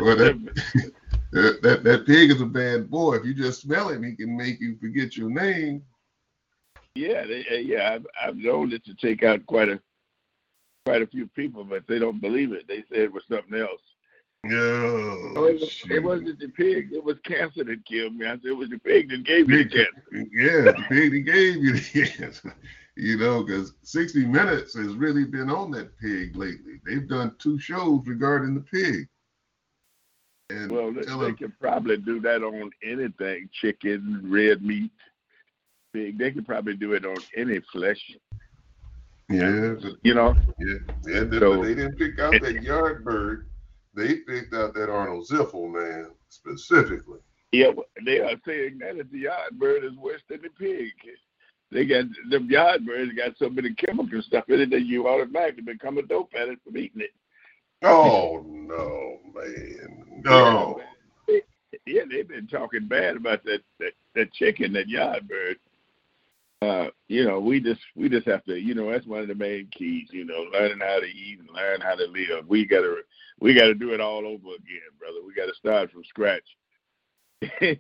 [0.01, 0.93] Well, that,
[1.63, 3.17] that, that, pig is a bad boy.
[3.17, 5.83] If you just smell him, he can make you forget your name.
[6.95, 7.95] yeah, they, uh, yeah.
[7.95, 9.81] I've, I've known it to take out quite a
[10.85, 12.67] quite a few people, but they don't believe it.
[12.67, 13.81] They say it was something else.
[14.51, 16.91] Oh, Oh, it, was, it wasn't the pig.
[16.93, 18.27] It was cancer that killed me.
[18.27, 19.89] I said it was the pig that gave me cancer.
[20.11, 22.55] Yeah, the pig that gave you the cancer.
[22.97, 26.81] You know, because 60 Minutes has really been on that pig lately.
[26.85, 29.09] They've done two shows regarding the pig.
[30.53, 34.91] And Well, they, they could probably do that on anything chicken, red meat,
[35.93, 36.19] pig.
[36.19, 38.01] They could probably do it on any flesh,
[39.29, 40.35] yeah, you know.
[40.59, 40.75] yeah,
[41.07, 43.47] yeah, they, So- they didn't pick out that yard bird.
[43.95, 47.19] They picked out that Arnold Ziffel man specifically.
[47.53, 47.73] Yeah,
[48.05, 50.91] they are saying that the yard bird is worse than the pig.
[51.71, 55.63] They got the yard birds got so many chemical stuff in it that you automatically
[55.63, 57.11] become a dope addict from eating it.
[57.83, 60.81] Oh no, man, no.
[61.29, 61.41] Yeah,
[61.87, 65.59] yeah, they've been talking bad about that that, that chicken, that yard bird.
[66.63, 69.35] Uh, you know, we just we just have to, you know, that's one of the
[69.35, 70.09] main keys.
[70.13, 72.47] You know, learning how to eat and learn how to live.
[72.47, 72.99] We gotta
[73.41, 75.19] we gotta do it all over again, brother.
[75.27, 76.45] We gotta start from scratch.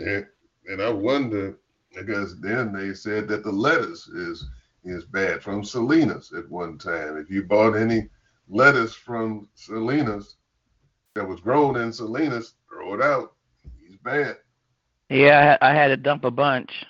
[0.00, 0.22] Yeah,
[0.66, 1.56] and I wonder
[1.94, 4.44] because then they said that the lettuce is
[4.84, 7.16] is bad from Salinas at one time.
[7.16, 8.08] If you bought any
[8.48, 10.36] lettuce from Salinas
[11.14, 13.34] that was grown in Salinas, throw it out.
[13.80, 14.36] He's bad.
[15.08, 16.84] Yeah, I had to dump a bunch.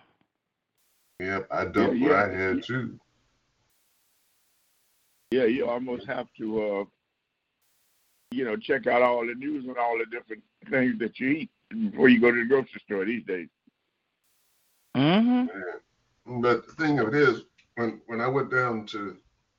[1.20, 2.38] Yep, I dumped Yeah, what I yeah.
[2.38, 2.98] had too.
[5.30, 6.84] Yeah, you almost have to, uh,
[8.30, 11.50] you know, check out all the news and all the different things that you eat
[11.70, 13.48] before you go to the grocery store these days.
[14.96, 16.40] Mm-hmm.
[16.40, 17.42] But the thing of it is,
[17.74, 19.16] when when I went down to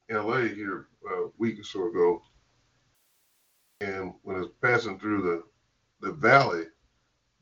[0.10, 0.48] L.A.
[0.48, 2.22] here a week or so ago,
[3.82, 5.44] and when I was passing through the
[6.08, 6.64] the valley,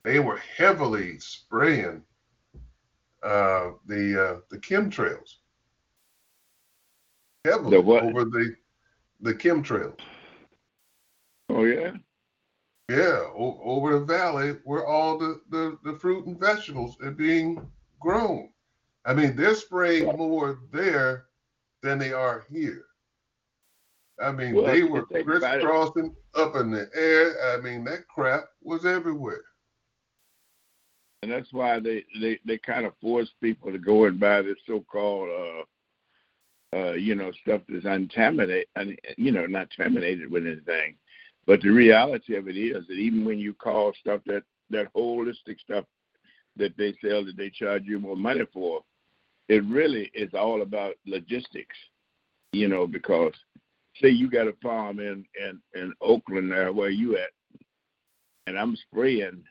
[0.03, 2.03] they were heavily spraying
[3.23, 5.35] uh, the uh, the chemtrails.
[7.45, 8.03] Heavily The what?
[8.03, 8.55] over the
[9.21, 9.99] the chemtrails.
[11.49, 11.91] Oh yeah.
[12.89, 17.65] Yeah, o- over the valley where all the, the, the fruit and vegetables are being
[18.01, 18.49] grown.
[19.05, 21.25] I mean, they're spraying more there
[21.81, 22.83] than they are here.
[24.21, 27.53] I mean, Well, they were it- crisscrossing up in the air.
[27.57, 29.41] I mean, that crap was everywhere.
[31.23, 34.57] and that's why they they they kind of force people to go and buy this
[34.67, 40.95] so-called uh uh you know stuff that's uncontaminated and you know not contaminated with anything
[41.45, 45.57] but the reality of it is that even when you call stuff that that holistic
[45.61, 45.85] stuff
[46.57, 48.81] that they sell that they charge you more money for
[49.47, 51.77] it really is all about logistics
[52.51, 53.33] you know because
[54.01, 57.29] say you got a farm in in in oakland there where you at
[58.47, 59.43] and i'm spraying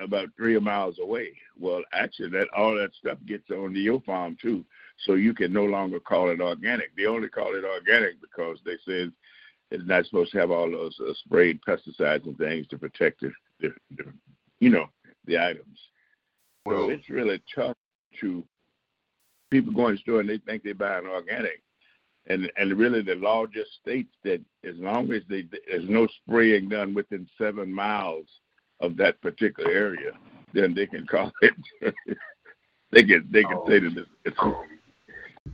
[0.00, 1.32] about three miles away.
[1.58, 4.64] Well, actually, that all that stuff gets onto your farm too,
[5.04, 6.94] so you can no longer call it organic.
[6.96, 9.12] They only call it organic because they said
[9.70, 13.32] it's not supposed to have all those uh, sprayed pesticides and things to protect the,
[13.60, 14.04] the, the
[14.60, 14.86] you know,
[15.24, 15.78] the items.
[16.66, 17.76] So Well, it's really tough
[18.20, 18.44] to
[19.50, 21.62] people go in the store and they think they buy buying organic.
[22.28, 26.68] And and really the law just states that as long as they, there's no spraying
[26.68, 28.26] done within seven miles
[28.80, 30.12] of that particular area,
[30.52, 31.54] then they can call it.
[32.92, 33.66] they can they can Oh.
[33.68, 34.36] say that it's, it's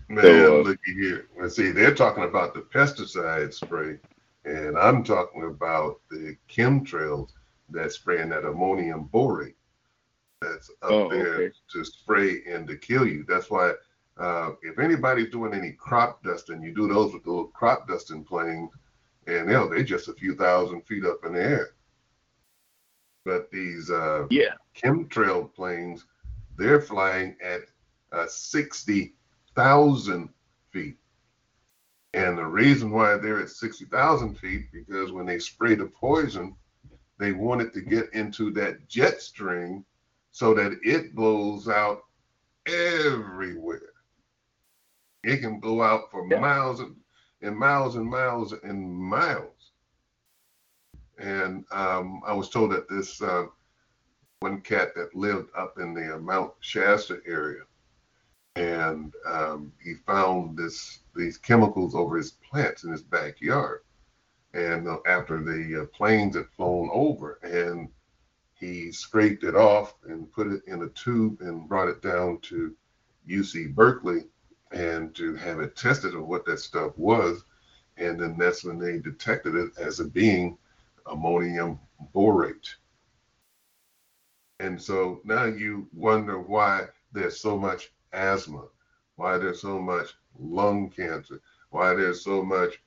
[0.08, 1.28] man, So, uh, looky here.
[1.38, 3.98] Let's see, they're talking about the pesticide spray,
[4.44, 7.30] and I'm talking about the chemtrails
[7.70, 9.54] that spraying that ammonium borate
[10.40, 11.54] that's up Oh, there okay.
[11.72, 13.24] to spray and to kill you.
[13.28, 13.72] That's why
[14.18, 18.70] uh, if anybody's doing any crop dusting, you do those with little crop dusting planes,
[19.26, 21.70] and they'll they're just a few thousand feet up in the air.
[23.24, 24.54] But these uh, yeah.
[24.76, 26.04] chemtrail planes,
[26.56, 27.60] they're flying at
[28.12, 30.28] uh, 60,000
[30.70, 30.96] feet.
[32.14, 36.54] And the reason why they're at 60,000 feet, because when they spray the poison,
[37.18, 39.84] they want it to get into that jet stream
[40.32, 42.02] so that it blows out
[42.66, 43.91] everywhere.
[45.24, 46.40] It can blow out for Yeah.
[46.40, 46.96] miles and,
[47.42, 49.72] and miles and miles and miles.
[51.18, 53.46] And um, I was told that this uh,
[54.40, 57.62] one cat that lived up in the uh, Mount Shasta area,
[58.56, 63.82] and um, he found this these chemicals over his plants in his backyard.
[64.54, 67.88] And uh, after the uh, planes had flown over, and
[68.54, 72.74] he scraped it off and put it in a tube and brought it down to
[73.28, 74.24] UC Berkeley
[74.72, 77.44] and to have it tested on what that stuff was.
[77.96, 80.56] And then that's when they detected it as a being
[81.06, 81.78] ammonium
[82.14, 82.74] borate.
[84.60, 88.64] And so now you wonder why there's so much asthma,
[89.16, 92.80] why there's so much lung cancer, why there's so much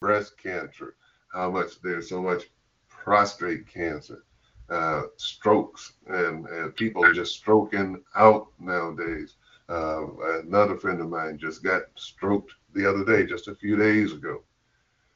[0.00, 0.94] breast cancer,
[1.32, 2.44] how much there's so much
[2.88, 4.24] prostate cancer,
[4.68, 9.36] uh, strokes, and, and people just stroking out nowadays.
[9.70, 14.12] Uh, another friend of mine just got stroked the other day, just a few days
[14.12, 14.42] ago.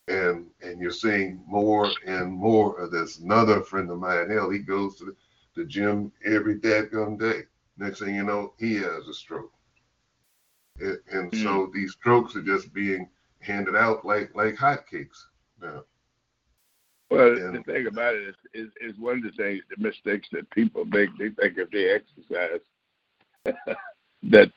[0.08, 3.18] And and you're seeing more and more of this.
[3.18, 5.16] Another friend of mine, hell, he goes to
[5.56, 7.42] the, gym every dadgum day.
[7.78, 9.52] Next thing you know, he has a stroke.
[10.80, 13.08] And, and so these strokes are just being
[13.40, 15.26] handed out like like hotcakes
[15.60, 15.84] now.
[17.10, 17.50] Well, Yeah.
[17.52, 20.84] the thing about it is, is, is one of the things, the mistakes that people
[20.84, 21.10] make.
[21.18, 22.60] They think if they exercise,
[24.30, 24.50] that,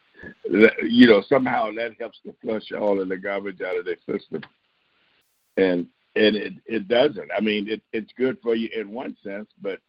[0.52, 3.98] that you know somehow that helps to flush all of the garbage out of their
[4.10, 4.42] system,
[5.58, 7.30] and and it it doesn't.
[7.36, 9.80] I mean, it it's good for you in one sense, but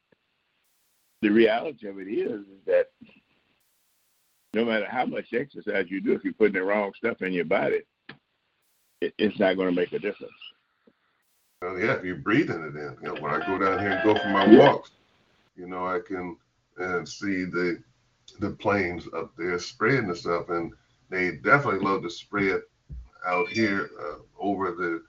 [1.23, 2.87] the reality of it is, is that
[4.55, 7.45] no matter how much exercise you do, if you're putting the wrong stuff in your
[7.45, 7.81] body,
[9.01, 10.33] it, it's not going to make a difference.
[11.61, 12.97] Well, yeah, if you're breathing it in.
[13.03, 14.59] You know, when I go down here and go for my Yeah.
[14.59, 14.91] walks,
[15.57, 16.37] you know, I can
[16.77, 17.83] and see the
[18.41, 20.73] the planes up there spreading the stuff, and
[21.11, 22.63] they definitely love to spread
[23.27, 25.03] out here uh, over the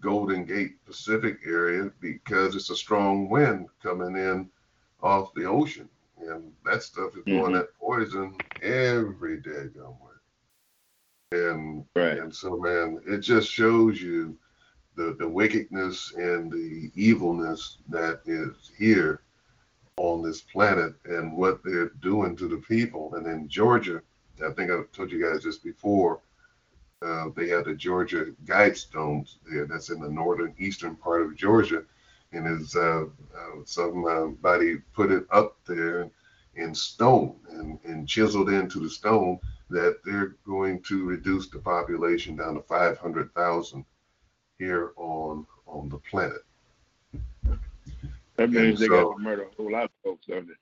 [0.00, 4.50] Golden Gate Pacific area because it's a strong wind coming in
[5.02, 5.88] off the ocean,
[6.18, 7.60] and that stuff is going Mhm.
[7.60, 10.20] at poison every day somewhere.
[11.32, 12.18] And Right.
[12.18, 14.38] and so, man, it just shows you
[14.96, 19.22] the the wickedness and the evilness that is here
[19.98, 23.14] on this planet and what they're doing to the people.
[23.14, 24.02] And in Georgia,
[24.46, 26.20] I think I told you guys this before.
[27.02, 29.66] Uh, they have the Georgia Guidestones there.
[29.66, 31.82] That's in the northern eastern part of Georgia,
[32.32, 33.04] and is uh,
[33.36, 36.10] uh, somebody put it up there
[36.56, 39.38] in stone and, and chiseled into the stone
[39.68, 43.84] that they're going to reduce the population down to 500,000
[44.58, 46.44] here on on the planet.
[48.36, 50.54] That means And they so- got to murder a whole lot folks, don't they?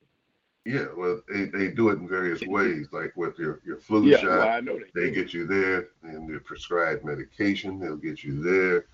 [0.67, 4.17] Yeah, well, they, they do it in various ways, like with your, your flu Yeah,
[4.17, 4.39] shot.
[4.39, 5.15] well, I know they, they do.
[5.15, 8.87] get you there and the prescribed medication they'll get you there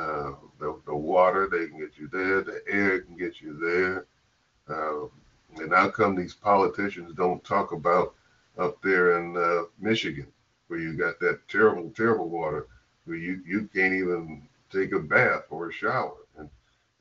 [0.00, 4.06] uh, the, the water they can get you there the air can get you there
[4.68, 5.06] uh,
[5.62, 8.14] and how come these politicians don't talk about
[8.58, 10.26] up there in uh, michigan
[10.68, 12.66] where you got that terrible terrible water
[13.06, 16.48] where you, you can't even take a bath or a shower and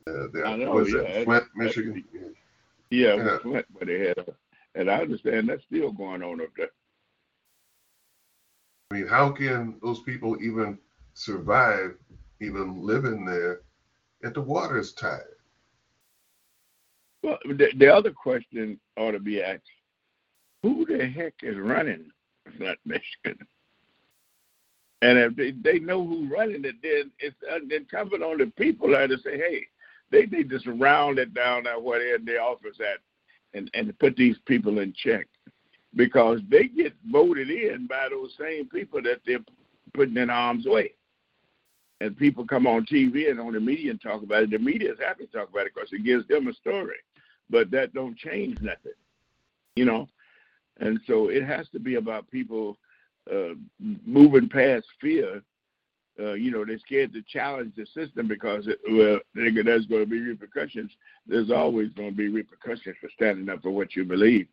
[0.07, 2.03] uh, there, I know, was yeah, that flint michigan
[2.89, 3.23] Yeah, Yeah.
[3.23, 4.25] with Flint, where they had, a,
[4.75, 6.69] and I understand that's still going on up there.
[8.91, 10.77] I mean, how can those people even
[11.13, 11.95] survive,
[12.41, 13.61] even living there,
[14.21, 15.21] if the water is tight?
[17.23, 19.63] Well, the, the other question ought to be asked:
[20.61, 22.11] Who the heck is running
[22.57, 23.47] Flint, Michigan?
[25.01, 28.89] And if they, they know who's running it, then it's uh, incumbent on the people
[28.89, 29.67] there to say, "Hey,
[30.11, 32.99] they need to surround it down there where they're their office at,
[33.57, 35.27] and and put these people in check,
[35.95, 39.39] because they get voted in by those same people that they're
[39.93, 40.93] putting in harm's way."
[42.01, 44.51] And people come on TV and on the media and talk about it.
[44.51, 46.97] The media is happy to talk about it because it gives them a story
[47.49, 48.93] but that don't change nothing,
[49.75, 50.07] you know.
[50.79, 52.77] And so it has to be about people
[53.31, 55.41] uh, moving past fear.
[56.17, 60.09] Uh, you know, they're scared to challenge the system because it, well, there's going to
[60.09, 60.91] be repercussions.
[61.27, 64.47] There's always going to be repercussions for standing up for what you believe.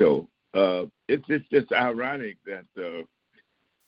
[0.00, 3.02] So uh, it's it's just ironic that uh,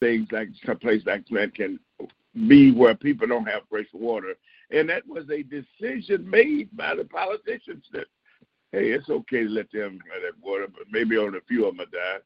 [0.01, 1.79] things like some place like Flint can
[2.49, 4.35] be where people don't have fresh water
[4.71, 8.07] and that was a decision made by the politicians that,
[8.73, 11.77] hey, it's okay to let them have that water, but maybe on a few of
[11.77, 12.19] them die.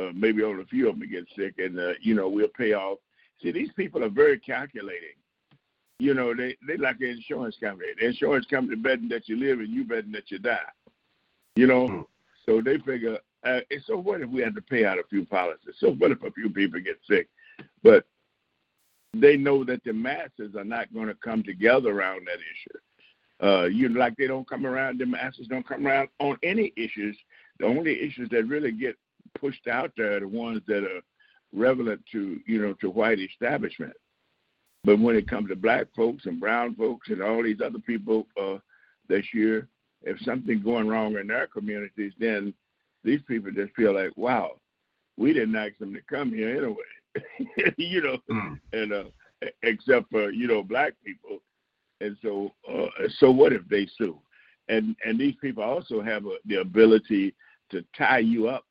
[0.00, 2.74] Uh, maybe on a few of them get sick, and uh, you know we'll pay
[2.74, 2.98] off.
[3.42, 5.16] See, these people are very calculating.
[5.98, 7.88] You know, they they like an insurance company.
[7.98, 10.58] The insurance company betting that you live and you betting that you die.
[11.54, 12.02] You know, Hmm.
[12.44, 13.18] so they figure.
[13.44, 15.74] Uh, so what if we had to pay out a few policies?
[15.78, 17.28] So what if a few people get sick?
[17.82, 18.04] But
[19.14, 22.78] they know that the masses are not going to come together around that issue.
[23.42, 26.72] Uh, you know, like they don't come around, the masses don't come around on any
[26.76, 27.16] issues.
[27.58, 28.96] The only issues that really get
[29.38, 31.00] pushed out there are the ones that are
[31.54, 33.92] relevant to, you know, to white establishment.
[34.84, 38.26] But when it comes to black folks and brown folks and all these other people
[38.40, 38.58] uh,
[39.08, 39.68] this year,
[40.02, 42.54] if something's going wrong in their communities, then
[43.02, 44.52] these people just feel like, wow,
[45.16, 47.72] we didn't ask them to come here anyway.
[47.78, 48.60] you know, Mm.
[48.72, 49.04] and uh,
[49.62, 51.38] except for you know black people,
[52.00, 52.86] and so uh,
[53.18, 54.18] so what if they sue?
[54.68, 57.34] And and these people also have a, the ability
[57.70, 58.64] to tie you up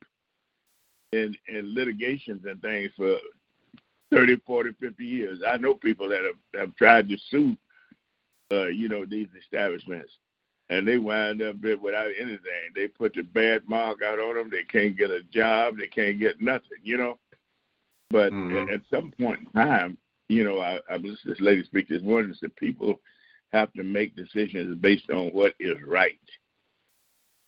[1.16, 3.18] in in litigations and things for
[4.12, 5.40] 30, 40, 50 years.
[5.48, 7.58] I know people that have, have tried to sue,
[8.52, 10.12] uh, you know, these establishments,
[10.70, 12.72] and they wind up without anything.
[12.76, 14.50] They put the bad mark out on them.
[14.50, 15.78] They can't get a job.
[15.78, 17.20] They can't get nothing, you know.
[18.12, 18.68] But Mhm.
[18.68, 19.98] at, at some point in time,
[20.30, 22.34] you know, I, I listened to this lady speak this morning.
[22.40, 23.02] Said people
[23.54, 26.20] have to make decisions based on what is right,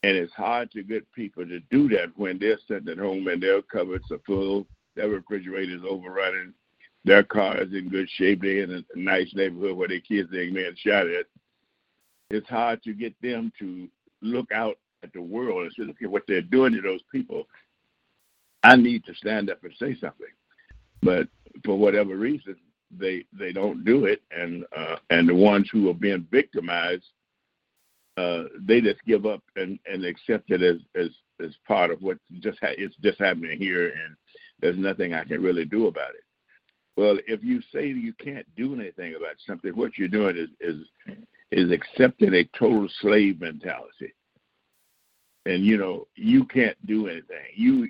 [0.08, 3.44] and it's hard to get people to do that when they're sitting at home and
[3.44, 6.54] their cupboards are full, their refrigerator's overrunning,
[7.04, 10.56] their car is in good shape, they're in a, nice neighborhood where their kids ain't
[10.56, 11.26] being shot at.
[12.30, 13.90] It's hard to get them to
[14.22, 17.46] look out at the world and say, look at what they're doing to those people.
[18.64, 20.28] I need to stand up and say something
[21.02, 21.28] but
[21.64, 22.56] for whatever reason
[22.98, 27.06] they they don't do it and uh and the ones who are being victimized
[28.18, 31.10] uh they just give up and and accept it as as
[31.44, 34.16] as part of what just ha- it's just happening here and
[34.60, 36.24] there's nothing I can really do about it
[36.96, 40.86] well if you say you can't do anything about something what you're doing is is
[41.52, 44.14] is accepting a total slave mentality
[45.48, 47.46] and you know you can't do anything.
[47.56, 47.88] You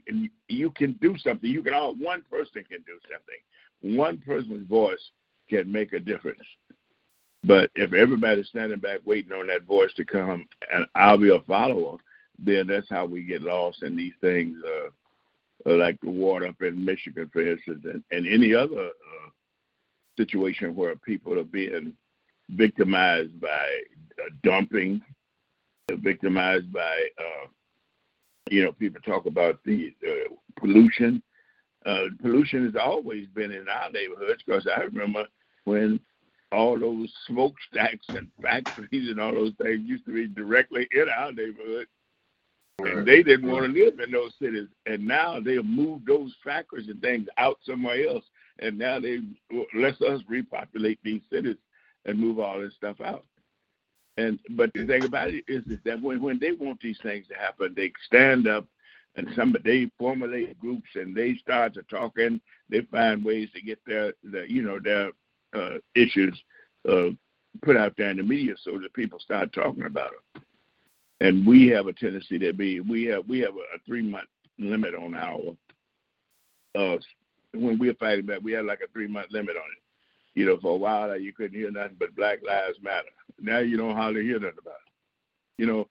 [0.48, 1.50] you can do something.
[1.50, 3.98] You can all one person can do something.
[3.98, 5.02] One person's voice
[5.50, 6.42] can make a difference.
[7.48, 11.40] But if everybody's standing back waiting on that voice to come, and I'll be a
[11.40, 11.98] follower,
[12.38, 16.84] then that's how we get lost in these things, uh, like the war up in
[16.84, 19.30] Michigan, for instance, and, and any other uh,
[20.18, 21.94] situation where people are being
[22.50, 23.82] victimized by
[24.20, 25.02] uh, dumping,
[25.90, 27.48] victimized by, uh,
[28.50, 31.24] you know, people talk about the uh, pollution.
[31.86, 35.26] Uh, pollution has always been in our neighborhoods because I remember
[35.64, 36.02] when
[36.52, 41.32] all those smokestacks and factories and all those things used to be directly in our
[41.32, 41.88] neighborhood.
[42.80, 44.68] And they didn't want to live in those cities.
[44.86, 48.24] And now they've moved those factories and things out somewhere else.
[48.60, 49.20] And now they
[49.74, 51.58] let us repopulate these cities
[52.06, 53.26] and move all this stuff out.
[54.18, 57.28] And but the thing about it is, is that when, when they want these things
[57.28, 58.66] to happen, they stand up
[59.16, 62.40] and some they formulate groups and they start to talking.
[62.70, 65.12] They find ways to get their, their you know their
[65.56, 66.42] uh, issues
[66.90, 67.10] uh,
[67.62, 70.44] put out there in the media so that people start talking about them.
[71.20, 74.28] And we have a tendency to be we have we have a, three month
[74.60, 75.56] limit on our
[76.76, 76.98] uh,
[77.54, 78.40] when we're fighting back.
[78.44, 80.40] We have like a three month limit on it.
[80.40, 83.08] You know, for a while you couldn't hear nothing but Black Lives Matter.
[83.40, 84.92] Now you don't hardly hear nothing about it.
[85.58, 85.88] You know,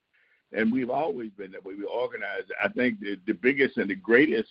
[0.52, 1.74] and we've always been that way.
[1.74, 2.52] We organized.
[2.62, 4.50] I think the, the biggest and the greatest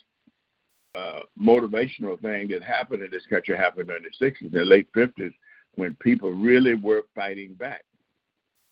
[0.95, 5.33] uh, motivational thing that happened in this country happened in the 60s and late 50s
[5.75, 7.83] when people really were fighting back.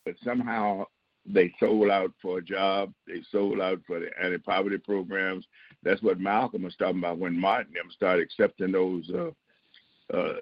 [0.04, 0.86] But somehow
[1.26, 5.46] they sold out for a job, they sold out for the anti poverty programs.
[5.82, 9.30] That's what Malcolm was talking about when Martin them started accepting those uh,
[10.16, 10.34] uh,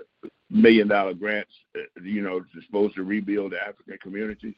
[0.50, 4.54] million dollar grants, uh, you know, supposed to rebuild the African communities.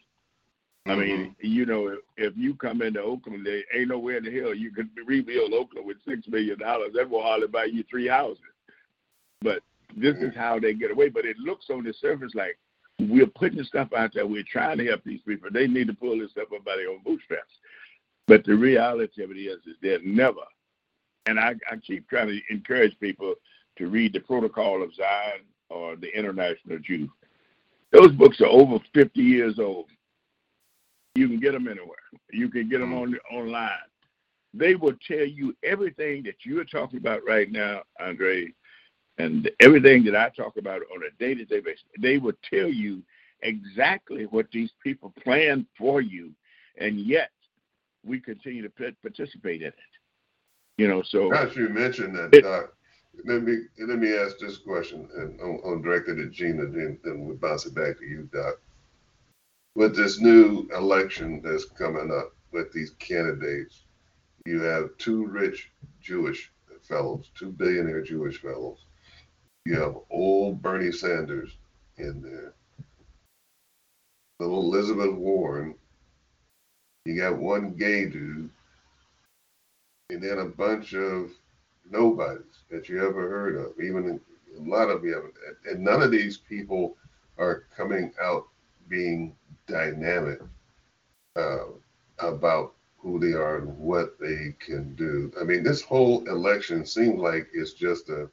[0.86, 1.46] I mean, mm-hmm.
[1.46, 4.70] you know, if, if you come into Oakland, there ain't nowhere in the hell you
[4.70, 6.92] could rebuild Oakland with six million dollars.
[6.94, 8.42] That will hardly buy you three houses.
[9.40, 9.62] But
[9.96, 11.08] this is how they get away.
[11.08, 12.58] But it looks on the surface like
[12.98, 14.26] we're putting stuff out there.
[14.26, 15.48] We're trying to help these people.
[15.50, 17.52] They need to pull this stuff up by their own bootstraps.
[18.26, 20.44] But the reality of it is, is they're never.
[21.26, 23.34] And I, I keep trying to encourage people
[23.78, 27.10] to read the Protocol of Zion or the International Jew.
[27.90, 29.86] Those books are over 50 years old.
[31.14, 31.96] You can get them anywhere.
[32.32, 33.02] You can get them mm.
[33.02, 33.70] on online.
[34.52, 38.52] They will tell you everything that you're talking about right now, Andre,
[39.18, 41.84] and everything that I talk about on a day-to-day basis.
[42.00, 43.02] They will tell you
[43.42, 46.32] exactly what these people plan for you,
[46.78, 47.30] and yet
[48.04, 49.74] we continue to participate in it.
[50.78, 52.74] You know, so as you mentioned that, it, Doc,
[53.24, 57.24] let me let me ask this question, and I'm, I'm directed at Gina, then, then
[57.24, 58.56] we'll bounce it back to you, Doc
[59.74, 63.82] with this new election that's coming up with these candidates,
[64.46, 65.70] you have two rich
[66.00, 66.52] Jewish
[66.82, 68.84] fellows, two billionaire Jewish fellows.
[69.64, 71.56] You have old Bernie Sanders
[71.96, 72.52] in there,
[74.38, 75.74] little Elizabeth Warren.
[77.06, 78.50] You got one gay dude,
[80.10, 81.30] and then a bunch of
[81.90, 83.80] nobodies that you ever heard of.
[83.82, 84.20] Even
[84.56, 85.34] a lot of you haven't.
[85.66, 86.96] And none of these people
[87.38, 88.46] are coming out
[88.88, 89.34] being
[89.66, 90.40] dynamic
[91.36, 91.64] uh,
[92.18, 95.30] about who they are and what they can do.
[95.38, 98.30] I mean, this whole election seems like it's just a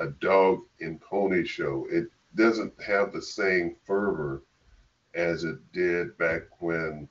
[0.00, 1.86] a dog and pony show.
[1.90, 4.42] It doesn't have the same fervor
[5.14, 7.08] as it did back when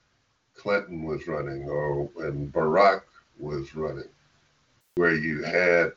[0.56, 3.02] Clinton was running or when Barack
[3.40, 4.10] was running,
[4.96, 5.94] where you had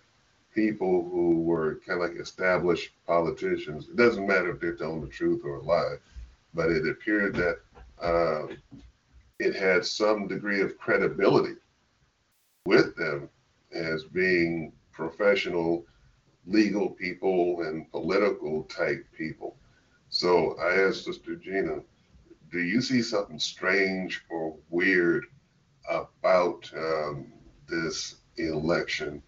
[0.55, 3.89] people who were kind of like established politicians.
[3.89, 5.97] It doesn't matter if they're telling the truth or a lie
[6.59, 7.61] but it appeared that
[8.03, 8.49] uh,
[9.39, 11.55] it had some degree of credibility
[12.67, 13.29] with them
[13.73, 15.87] as being professional
[16.49, 19.55] legal people and political type people.
[20.09, 21.79] So I asked Sister Gina,
[22.51, 25.27] do you see something strange or weird
[25.89, 27.33] about um,
[27.69, 29.23] this election?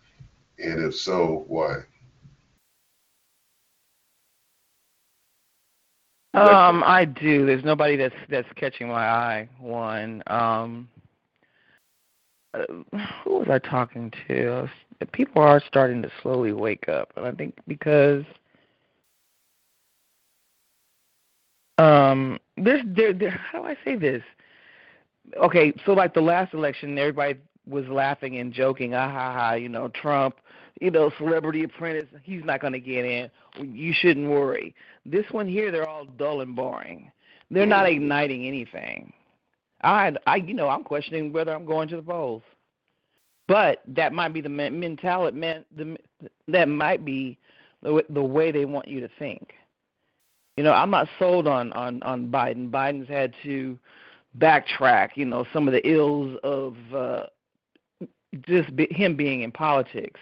[0.59, 1.85] And if so, why?
[6.33, 7.45] Um, I do.
[7.45, 9.49] There's nobody that's that's catching my eye.
[9.59, 10.23] One.
[10.29, 10.89] Um,
[12.55, 12.65] uh,
[13.25, 14.69] who was I talking to?
[15.13, 18.25] People are starting to slowly wake up, and I think because
[21.79, 23.31] um, there's there, there.
[23.31, 24.23] How do I say this?
[25.43, 29.69] Okay, so like the last election, everybody was laughing and joking, ah ha ha, you
[29.69, 30.37] know, Trump,
[30.81, 33.31] you know, celebrity apprentice, he's not going to get in.
[33.61, 34.75] You shouldn't worry.
[35.05, 37.13] This one here, they're all dull and boring.
[37.51, 39.13] They're not igniting anything.
[39.83, 42.43] I, I, you know, I'm questioning whether I'm going to the polls.
[43.49, 45.37] But that might be the mentality.
[45.37, 45.97] Man, the,
[46.49, 47.37] that might be
[47.83, 49.53] the, the way they want you to think.
[50.57, 52.71] You know, I'm not sold on on on Biden.
[52.71, 53.79] Biden's had to
[54.39, 55.11] backtrack.
[55.17, 57.23] You know, some of the ills of uh,
[58.43, 60.21] just be, him being in politics.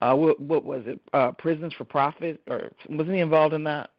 [0.00, 1.00] Uh, what what was it?
[1.12, 3.90] Uh, Prisons for Profit, or wasn't he involved in that?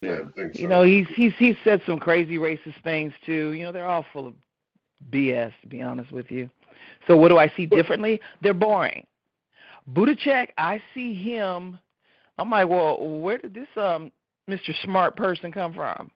[0.00, 0.62] Yeah, I think so.
[0.62, 3.52] You know, he's he's he's said some crazy racist things too.
[3.52, 4.34] You know, they're all full of
[5.10, 6.48] BS, to be honest with you.
[7.06, 8.20] So what do I see differently?
[8.40, 9.06] They're boring.
[9.92, 11.78] Buttigieg, I see him.
[12.38, 14.10] I'm like, well, where did this um
[14.48, 14.72] Mr.
[14.82, 16.10] Smart person come from?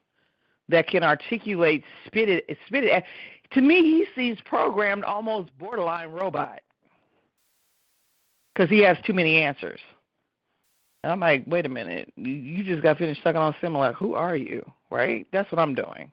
[0.71, 3.05] That can articulate, spit it, spit it.
[3.53, 6.61] To me, he seems programmed almost borderline robot
[8.59, 9.79] because he has too many answers.
[11.05, 13.95] And I'm like, wait a minute, you just got finished sucking on Similac.
[13.95, 14.69] Who are you?
[14.91, 15.27] Right?
[15.33, 16.11] That's what I'm doing.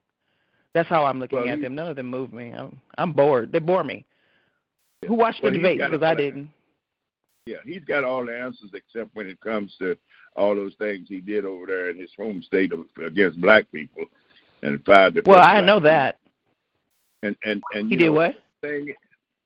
[0.74, 1.74] That's how I'm looking well, at them.
[1.74, 2.52] None of them move me.
[2.52, 3.52] I'm I'm bored.
[3.52, 4.06] They bore me.
[5.08, 5.80] Who watched well, the debate?
[5.80, 6.50] Because I didn't.
[7.46, 9.98] Yeah, he's got all the answers except when it comes to
[10.36, 12.72] all those things he did over there in his home state
[13.04, 14.04] against black people
[14.62, 15.24] and the.
[15.26, 16.20] Well, I know that.
[17.24, 18.36] And and and he did know, what?
[18.62, 18.94] Thing,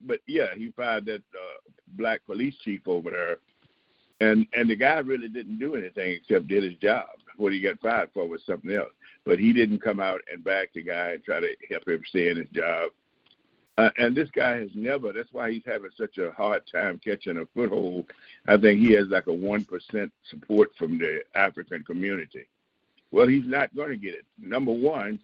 [0.01, 3.37] but yeah, he fired that uh, black police chief over there,
[4.21, 7.07] and and the guy really didn't do anything except did his job.
[7.37, 8.91] What he got fired for was something else,
[9.25, 12.29] but he didn't come out and back the guy and try to help him stay
[12.29, 12.91] in his job.
[13.77, 15.13] Uh, and this guy has never.
[15.13, 18.07] That's why he's having such a hard time catching a foothold.
[18.45, 22.45] I think he has like a one percent support from the African community.
[23.11, 24.25] Well, he's not going to get it.
[24.37, 25.19] Number one,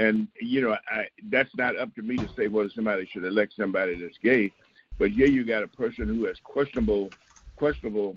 [0.00, 3.52] and you know, I, that's not up to me to say whether somebody should elect
[3.58, 4.50] somebody that's gay.
[4.98, 7.12] But here you got a person who has questionable,
[7.56, 8.16] questionable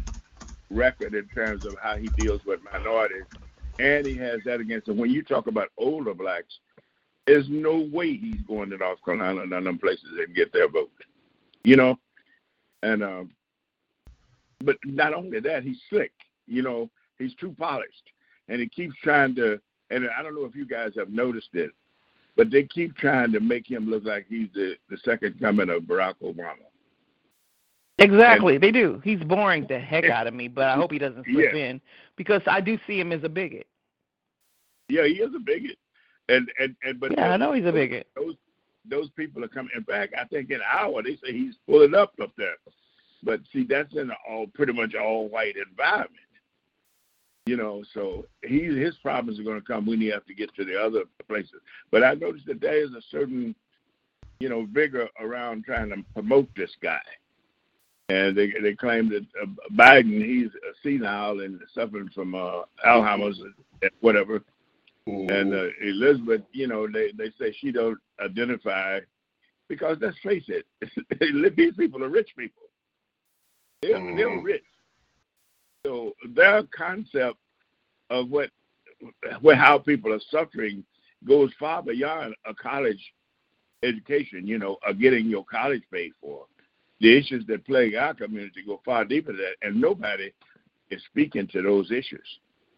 [0.69, 3.25] record in terms of how he deals with minorities,
[3.79, 4.97] and he has that against him.
[4.97, 6.57] When you talk about older blacks,
[7.27, 10.91] there's no way he's going to North Carolina and other places and get their vote.
[11.65, 11.99] You know,
[12.81, 13.31] and um,
[14.63, 16.13] but not only that, he's slick.
[16.47, 18.09] You know, he's too polished,
[18.47, 19.59] and he keeps trying to
[19.93, 21.71] and I don't know if you guys have noticed it,
[22.35, 25.83] but they keep trying to make him look like he's the, the second coming of
[25.83, 26.65] Barack Obama.
[27.99, 28.99] Exactly, and, they do.
[29.03, 31.59] He's boring the heck out of me, but I hope he doesn't slip yeah.
[31.59, 31.81] in
[32.17, 33.67] because I do see him as a bigot.
[34.89, 35.77] Yeah, he is a bigot,
[36.27, 38.07] and and and but yeah, I know he's a bigot.
[38.15, 38.35] Those
[38.89, 39.71] those people are coming.
[39.75, 42.55] In fact, I think in Iowa they say he's pulling up up there,
[43.23, 46.11] but see that's in all pretty much all white environment.
[47.45, 50.53] You know, so he his problems are going to come when he have to get
[50.55, 51.59] to the other places.
[51.91, 53.53] But I noticed that there is a certain,
[54.39, 57.01] you know, vigor around trying to promote this guy,
[58.07, 63.91] and they they claim that uh, Biden he's senile and suffering from uh, Alzheimer's and
[63.99, 64.41] whatever,
[65.09, 65.27] Ooh.
[65.27, 68.99] and uh, Elizabeth, you know, they they say she don't identify
[69.67, 70.65] because let's face it,
[71.57, 72.63] these people are rich people.
[73.81, 74.15] They're, mm.
[74.15, 74.63] they're rich.
[75.85, 77.37] So their concept
[78.09, 78.49] of what,
[79.41, 80.83] what how people are suffering
[81.27, 83.01] goes far beyond a college
[83.83, 84.47] education.
[84.47, 86.45] You know, of getting your college paid for.
[87.01, 90.31] The issues that plague our community go far deeper than that, and nobody
[90.89, 92.27] is speaking to those issues.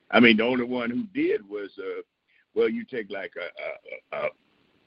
[0.10, 2.01] I mean, the only one who did was, uh,
[2.56, 4.30] well, you take like a, a, a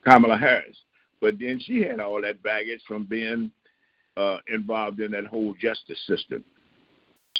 [0.04, 0.76] Kamala Harris,
[1.20, 3.52] but then she had all that baggage from being
[4.16, 6.44] uh, involved in that whole justice system.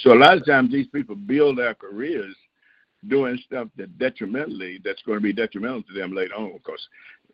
[0.01, 2.35] So a lot of times these people build their careers
[3.07, 6.53] doing stuff that detrimentally that's going to be detrimental to them later on.
[6.53, 6.85] Because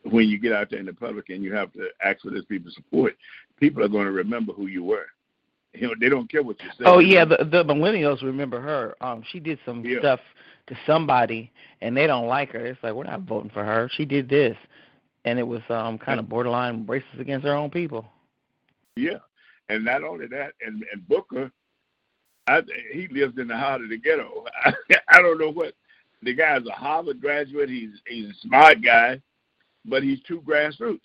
[0.03, 2.45] when you get out there in the public and you have to ask for this
[2.45, 3.15] people's support,
[3.59, 5.05] people are going to remember who you were.
[5.73, 6.85] You know, they don't care what you say.
[6.85, 8.95] Oh yeah, the the millennials remember her.
[9.01, 9.99] Um, she did some Yeah.
[9.99, 10.19] stuff
[10.67, 11.51] to somebody,
[11.81, 12.65] and they don't like her.
[12.65, 13.89] It's like we're not voting for her.
[13.91, 14.55] She did this,
[15.25, 18.05] and it was um kind of borderline racist against her own people.
[18.95, 19.17] Yeah,
[19.67, 21.51] and not only that, and and Booker,
[22.47, 24.45] I he lives in the heart of the ghetto.
[25.09, 25.73] I, don't know what
[26.21, 27.69] the guy's a Harvard graduate.
[27.69, 29.21] He's he's a smart guy,
[29.85, 30.99] but he's too grassroots,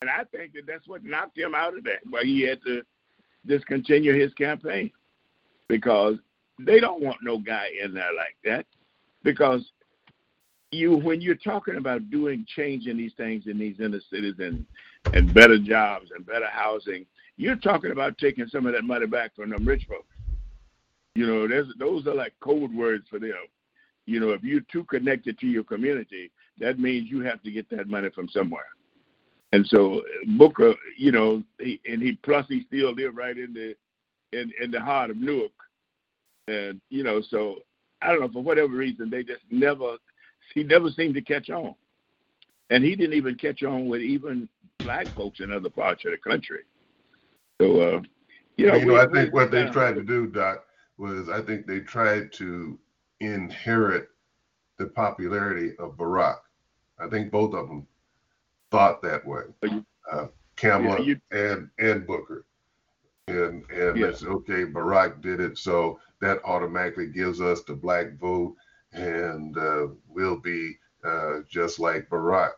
[0.00, 2.00] and I think that that's what knocked him out of that.
[2.10, 2.82] Why he had to
[3.46, 4.90] discontinue his campaign
[5.68, 6.16] because
[6.58, 8.66] they don't want no guy in there like that.
[9.22, 9.64] Because
[10.70, 14.66] you, when you're talking about doing change in these things in these inner cities and
[15.12, 17.06] and better jobs and better housing,
[17.36, 20.15] you're talking about taking some of that money back from them rich folks.
[21.16, 23.32] You know, there's, those are like code words for them.
[24.04, 27.68] You know, if you're too connected to your community, that means you have to get
[27.70, 28.66] that money from somewhere.
[29.52, 30.02] And so
[30.36, 33.74] Booker, you know, he, and he plus he still live right in the
[34.32, 35.52] in in the heart of Newark,
[36.48, 37.56] and you know, so
[38.02, 39.96] I don't know for whatever reason they just never
[40.52, 41.74] he never seemed to catch on.
[42.70, 44.48] and he didn't even catch on with even
[44.82, 46.62] black folks in other parts of the country.
[47.60, 48.00] So, uh,
[48.56, 50.65] you know, you know, we- I think what they tried to do, Doc,
[50.98, 52.78] was I think they tried to
[53.20, 54.08] inherit
[54.78, 56.38] the popularity of Barack.
[56.98, 57.86] I think both of them
[58.70, 59.42] thought that way.
[60.10, 62.46] Uh, Kamala Yeah, and and Booker,
[63.28, 64.06] and and Yeah.
[64.08, 64.64] it's okay.
[64.66, 68.56] Barack did it, so that automatically gives us the black vote,
[68.92, 72.52] and uh, we'll be uh, just like Barack.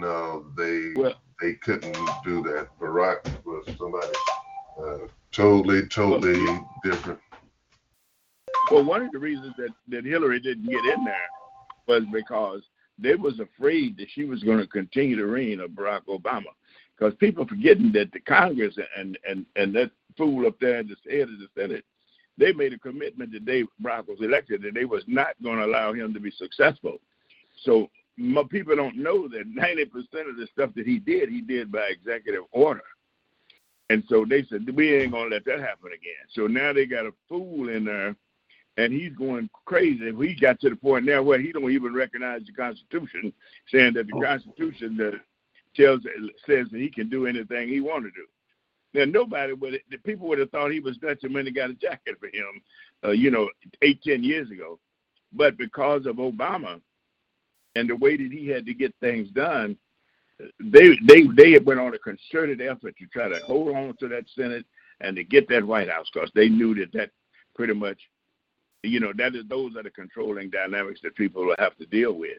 [0.00, 1.94] No, they Well, they couldn't
[2.24, 2.68] do that.
[2.80, 4.12] Barack was somebody
[4.78, 4.98] uh,
[5.32, 7.18] totally, totally different.
[8.70, 11.28] Well, one of the reasons that, that Hillary didn't get in there
[11.86, 12.62] was because
[12.98, 16.46] they was afraid that she was going to continue the reign of Barack Obama.
[16.96, 21.28] Because people forgetting that the Congress and, and, and that fool up there the head
[21.28, 21.84] of the Senate,
[22.38, 25.66] they made a commitment that day Barack was elected and they was not going to
[25.66, 26.98] allow him to be successful.
[27.62, 31.70] So mo- people don't know that 90% of the stuff that he did, he did
[31.70, 32.82] by executive order.
[33.88, 36.26] And so they said, we ain't going to let that happen again.
[36.32, 38.16] So now they got a fool in there
[38.76, 40.12] and he's going crazy.
[40.12, 43.32] He got to the point now where he don't even recognize the Constitution,
[43.72, 45.20] saying that the Constitution that
[45.74, 46.02] tells
[46.46, 48.26] says that he can do anything he want to do.
[48.94, 51.74] Now nobody would the people would have thought he was Dutch when they got a
[51.74, 52.62] jacket for him,
[53.04, 53.48] uh, you know,
[53.82, 54.78] eight ten years ago,
[55.32, 56.80] but because of Obama
[57.74, 59.76] and the way that he had to get things done,
[60.60, 64.24] they they they went on a concerted effort to try to hold on to that
[64.34, 64.66] Senate
[65.00, 67.10] and to get that White House because they knew that that
[67.54, 67.98] pretty much
[68.82, 72.12] you know that is those are the controlling dynamics that people will have to deal
[72.12, 72.38] with.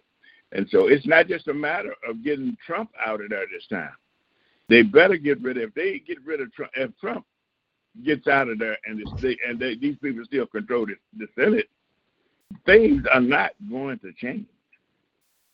[0.53, 3.91] And so it's not just a matter of getting trump out of there this time.
[4.69, 7.25] They better get rid of if they get rid of trump if trump
[8.03, 11.67] gets out of there and they, and they, these people still control the, the senate
[12.65, 14.45] things are not going to change.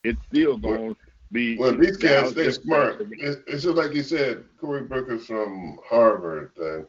[0.02, 0.96] It's still going
[1.34, 3.06] be Well, these guys, they're smart.
[3.10, 6.84] It's, it's just like you said, Cory Booker's from Harvard, uh,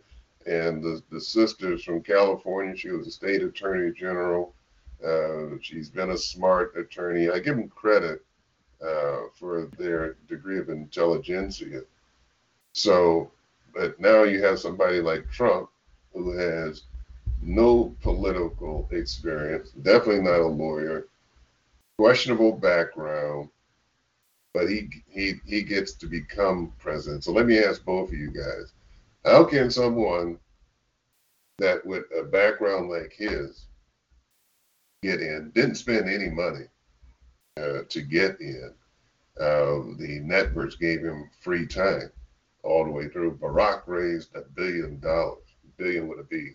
[0.49, 2.77] and the, the sister's from California.
[2.77, 4.53] She was a state attorney general.
[5.05, 7.29] Uh, she's been a smart attorney.
[7.29, 8.23] I give them credit
[8.81, 11.81] uh, for their degree of intelligentsia.
[12.73, 13.31] So,
[13.73, 15.69] but now you have somebody like Trump
[16.13, 16.83] who has
[17.41, 21.07] no political experience, definitely not a lawyer,
[21.97, 23.49] questionable background,
[24.55, 27.25] but he he he gets to become president.
[27.25, 28.71] So let me ask both of you guys:
[29.25, 30.39] How can someone
[31.57, 33.65] that with a background like his
[35.03, 35.51] get in?
[35.53, 36.67] Didn't spend any money
[37.57, 38.73] uh, to get in.
[39.37, 42.09] Uh, the networks gave him free time
[42.63, 43.37] all the way through.
[43.37, 45.43] Barack raised a billion dollars,
[45.75, 46.51] billion with a B,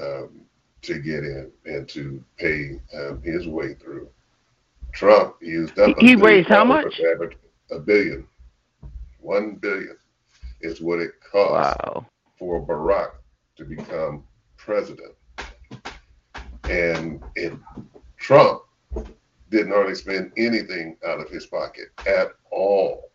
[0.00, 0.46] um,
[0.80, 4.08] to get in and to pay um, his way through.
[4.92, 5.96] Trump used up.
[5.96, 7.00] a He raised how much?
[7.70, 8.26] A billion.
[9.18, 9.96] One billion
[10.60, 12.06] is what it cost Wow.
[12.38, 13.10] for Barack
[13.56, 14.24] to become
[14.56, 15.14] president.
[16.68, 17.52] And it,
[18.18, 18.62] Trump
[19.50, 23.10] didn't hardly spend anything out of his pocket at all.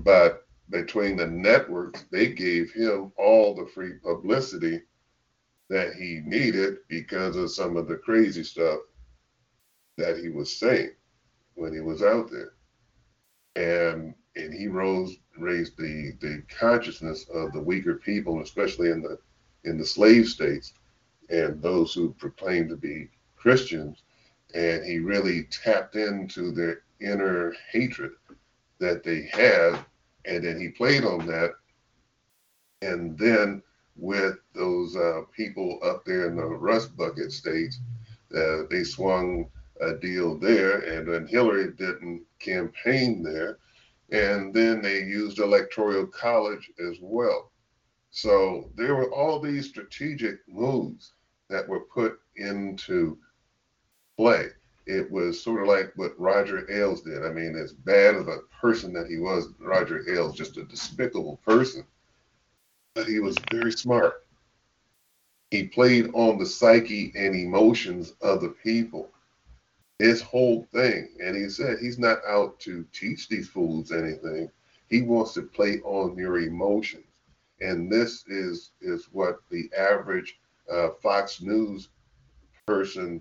[0.00, 4.82] But between the networks, they gave him all the free publicity
[5.70, 8.78] that he needed because of some of the crazy stuff
[9.98, 10.92] that he was saying
[11.54, 12.54] when he was out there.
[13.56, 19.18] And and he rose raised the the consciousness of the weaker people, especially in the
[19.64, 20.72] in the slave states
[21.28, 24.02] and those who proclaimed to be Christians.
[24.54, 28.12] And he really tapped into their inner hatred
[28.78, 29.84] that they had.
[30.24, 31.52] And then he played on that.
[32.80, 33.62] And then
[33.96, 37.80] with those uh, people up there in the Rust Bucket states,
[38.34, 39.50] uh, they swung
[39.80, 40.78] a deal there.
[40.80, 43.58] And then Hillary didn't campaign there.
[44.10, 47.50] And then they used electoral college as well.
[48.10, 51.12] So there were all these strategic moves
[51.48, 53.18] that were put into
[54.16, 54.48] play.
[54.86, 57.24] It was sort of like what Roger Ailes did.
[57.24, 61.38] I mean, as bad of a person that he was, Roger Ailes, just a despicable
[61.44, 61.84] person,
[62.94, 64.24] but he was very smart.
[65.50, 69.10] He played on the psyche and emotions of the people.
[69.98, 74.48] His whole thing, and he said he's not out to teach these fools anything.
[74.88, 77.04] He wants to play on your emotions,
[77.60, 80.38] and this is is what the average
[80.70, 81.88] uh, Fox News
[82.66, 83.20] person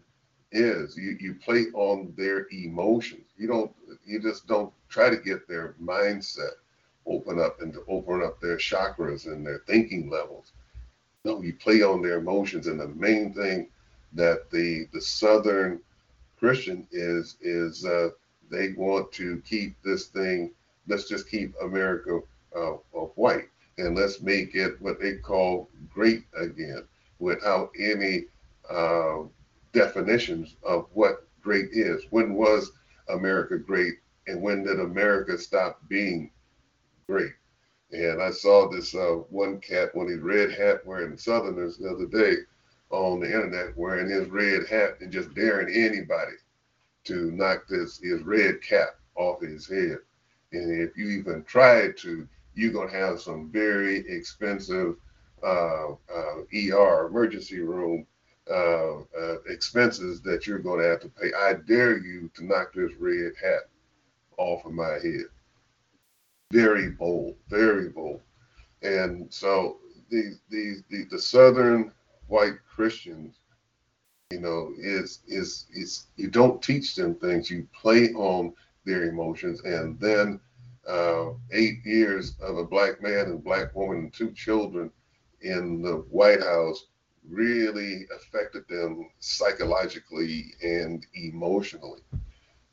[0.51, 0.95] is.
[0.95, 3.25] You you play on their emotions.
[3.37, 3.71] You don't.
[4.05, 6.51] You just don't try to get their mindset
[7.07, 10.51] open up and to open up their chakras and their thinking levels.
[11.25, 13.69] No, you play on their emotions, and the main thing
[14.13, 15.81] that the the Southern
[16.37, 18.09] Christian is is uh,
[18.49, 20.51] they want to keep this thing.
[20.87, 22.19] Let's just keep America
[22.55, 22.77] uh,
[23.15, 26.83] white and let's make it what they call great again,
[27.19, 28.25] without any
[28.69, 29.19] uh,
[29.73, 32.03] definitions of what great is.
[32.09, 32.71] When was
[33.09, 33.95] America great,
[34.27, 36.31] and when did America stop being
[37.07, 37.33] great?
[37.91, 42.05] And I saw this uh, one cat, of these red hat wearing Southerners the other
[42.05, 42.41] day
[42.89, 46.33] on the internet wearing his red hat and just daring anybody
[47.03, 49.97] to knock this his red cap off his head.
[50.51, 54.95] And if you even try to, you're gonna have some very expensive
[55.43, 58.05] uh, uh, ER emergency room
[58.49, 61.31] uh, uh, expenses that you're gonna have to pay.
[61.33, 63.69] I dare you to knock this red hat
[64.37, 65.25] off of my head
[66.51, 68.21] very bold, very bold.
[68.81, 69.77] And so
[70.09, 71.91] the the the, the Southern
[72.27, 73.39] white Christians,
[74.31, 77.49] you know, is is is you don't teach them things.
[77.49, 78.53] You play on
[78.85, 80.39] their emotions, and then
[80.87, 84.91] uh, eight years of a black man and black woman and two children
[85.41, 86.85] in the White House
[87.29, 92.01] really affected them psychologically and emotionally.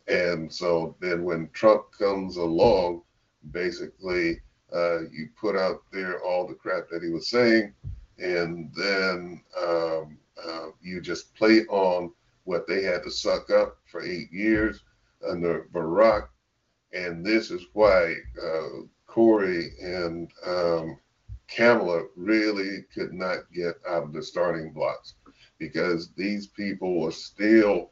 [0.06, 3.02] And so then when Trump comes along,
[3.50, 4.40] basically
[4.72, 7.74] uh, you put out there all the crap that he was saying,
[8.18, 12.12] and then um, uh, you just play on
[12.44, 14.82] what they had to suck up for eight years
[15.28, 16.28] under Barack.
[16.92, 20.98] And this is why uh, Cory and um,
[21.48, 25.14] Kamala really could not get out of the starting blocks
[25.58, 27.90] because these people were still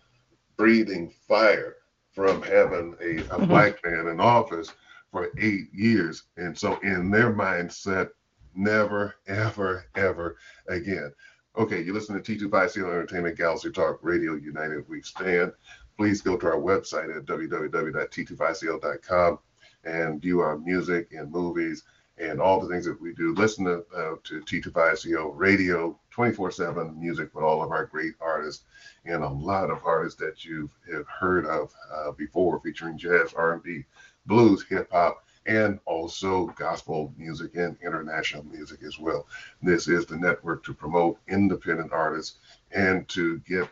[0.57, 1.77] breathing fire
[2.13, 3.47] from having a, a mm-hmm.
[3.47, 4.73] black man in office
[5.11, 6.25] for eight years.
[6.37, 8.11] And so, in their mindset,
[8.55, 10.37] never, ever, ever
[10.69, 11.13] again.
[11.57, 15.53] Okay, you listen to T25CL Entertainment Galaxy Talk Radio United We Stand.
[15.97, 19.39] Please go to our website at www.t25cl.com
[19.85, 21.85] and view our music and movies
[22.19, 23.35] and all the things that we do.
[23.35, 28.65] Listen to, uh, to T25CL Radio 24 7 music with all of our great artists
[29.05, 33.85] and a lot of artists that you have heard of uh, before, featuring jazz, R&B,
[34.27, 39.27] blues, hip hop, and also gospel music and international music as well.
[39.63, 42.39] This is the network to promote independent artists
[42.73, 43.69] and to get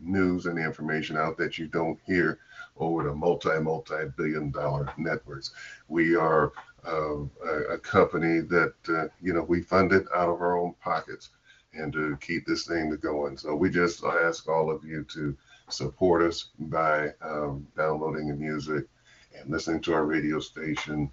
[0.00, 2.38] news and information out that you don't hear
[2.76, 5.52] over the multi multi billion dollar networks.
[5.88, 6.52] We are
[6.86, 10.74] uh, a, a, company that uh, you know we fund it out of our own
[10.80, 11.30] pockets
[11.74, 13.36] and to keep this thing going.
[13.36, 15.36] So we just ask all of you to
[15.68, 18.86] support us by um, downloading the music
[19.40, 21.10] and listening to our radio station,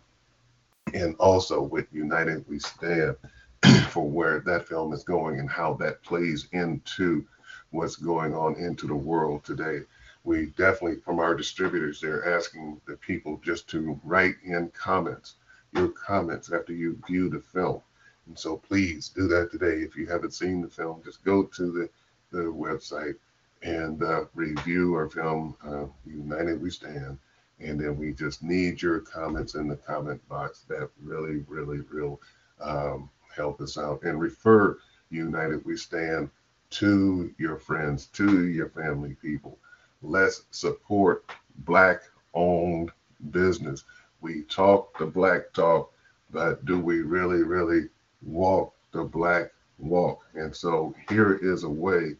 [0.93, 3.15] and also with United We Stand
[3.89, 7.25] for where that film is going and how that plays into
[7.71, 9.81] what's going on into the world today.
[10.23, 15.35] We definitely, from our distributors, they're asking the people just to write in comments,
[15.71, 17.81] your comments after you view the film.
[18.27, 19.83] And so please do that today.
[19.83, 21.89] If you haven't seen the film, just go to the,
[22.31, 23.15] the website
[23.61, 27.19] and uh, review our film, uh, United We Stand,
[27.59, 30.65] and then we just need your comments in the comment box.
[30.67, 32.21] That really, really, will
[32.61, 34.03] um, help us out.
[34.03, 34.77] And refer
[35.09, 36.29] United We Stand
[36.71, 39.57] to your friends, to your family people.
[40.01, 42.01] Let's support Black
[42.33, 42.91] owned
[43.31, 43.83] business.
[44.21, 45.93] We talk the Black talk,
[46.31, 47.89] but do we really, really
[48.21, 50.25] walk the Black walk?
[50.33, 52.15] And so here is a way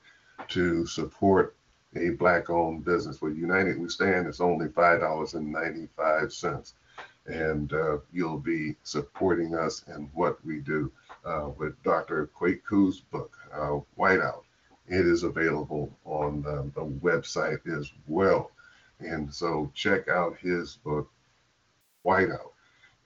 [0.50, 1.56] to support
[1.96, 3.22] a black owned business.
[3.22, 6.74] With United We Stand, it's only $5.95.
[7.28, 10.92] And uh, you'll be supporting us in what we do
[11.26, 12.30] uh, with Dr.
[12.40, 14.44] Kwaku's book, uh, Whiteout.
[14.88, 18.52] It is available on the, the website as well.
[19.00, 21.10] And so check out his book,
[22.06, 22.52] Whiteout.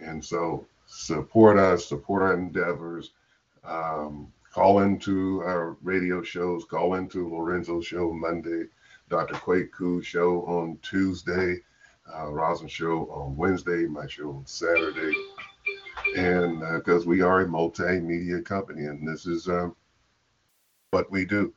[0.01, 3.11] And so support us, support our endeavors.
[3.63, 8.65] Um, call into our radio shows, call into Lorenzo's show Monday,
[9.09, 9.35] Dr.
[9.35, 11.61] Kwaku show on Tuesday,
[12.15, 15.13] uh, Rosin show on Wednesday, my show on Saturday.
[16.15, 19.69] And because uh, we are a multimedia company, and this is uh,
[20.91, 21.53] what we do,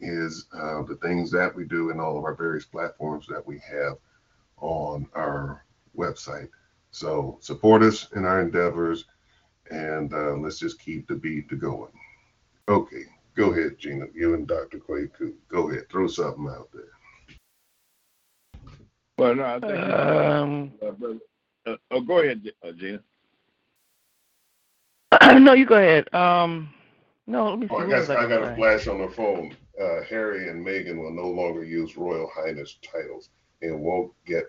[0.00, 3.58] is uh, the things that we do in all of our various platforms that we
[3.58, 3.96] have
[4.58, 5.64] on our
[5.96, 6.48] website.
[6.90, 9.04] So support us in our endeavors,
[9.70, 11.92] and uh, let's just keep the beat to going.
[12.68, 13.04] Okay,
[13.34, 14.06] go ahead, Gina.
[14.14, 14.78] You and Dr.
[14.78, 15.34] Kwaku.
[15.48, 16.84] Go ahead, throw something out there.
[19.18, 19.72] Well, no, I think.
[19.72, 23.00] Um, uh, uh, oh, go ahead, uh, Gina.
[25.40, 26.12] no, you go ahead.
[26.12, 26.68] Um,
[27.26, 27.74] no, let me see.
[27.74, 29.56] Oh, I, got, I got a flash on the phone.
[29.80, 33.30] Uh, Harry and Meghan will no longer use Royal Highness titles
[33.62, 34.44] and won't get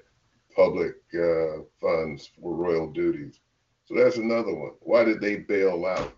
[0.55, 3.39] public uh, funds for royal duties.
[3.85, 4.71] So that's another one.
[4.81, 6.13] Why did they bail out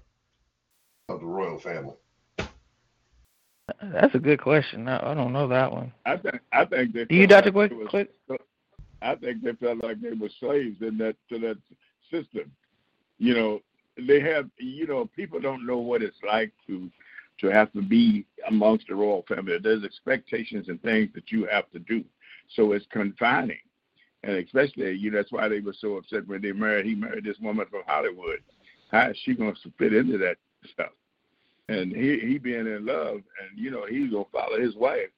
[1.09, 1.95] of the royal family?
[3.82, 4.88] That's a good question.
[4.88, 5.91] I, I don't know that one.
[6.05, 7.05] I think I think they.
[7.05, 7.57] Do you, felt Dr.
[7.57, 8.09] like Quick?
[8.28, 8.39] was-
[9.01, 11.57] I think they felt like they were slaves in that to that
[12.09, 12.51] system.
[13.20, 13.59] You know,
[14.07, 14.49] they have.
[14.57, 16.89] You know, people don't know what it's like to
[17.39, 19.57] to have to be amongst the royal family.
[19.61, 22.03] There's expectations and things that you have to do,
[22.55, 23.59] so it's confining.
[24.24, 26.86] And especially, you know, that's why they were so upset when they married.
[26.88, 28.39] He married this woman from Hollywood.
[28.91, 30.38] How is she going to fit into that
[30.72, 30.89] stuff?
[31.70, 35.09] And he he being in love, and you know, he's gonna follow his wife.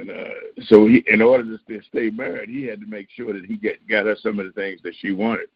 [0.00, 3.44] And uh, so, he, in order to stay, married, he had to make sure that
[3.44, 5.48] he get got her some of the things that she wanted,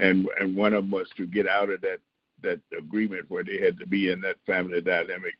[0.00, 1.98] and and one of them was to get out of that
[2.42, 5.34] that agreement where they had to be in that family dynamic,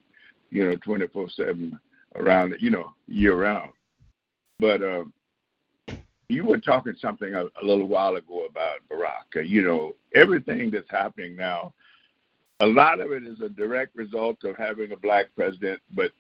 [0.51, 1.78] you know, twenty four seven
[2.14, 3.70] around, you know, year round.
[4.59, 5.05] But uh,
[6.28, 9.47] you were talking something a, a little while ago about Barack.
[9.47, 11.74] You know, everything that's happening now,
[12.62, 16.12] a lot of it is a direct result of having a black president, but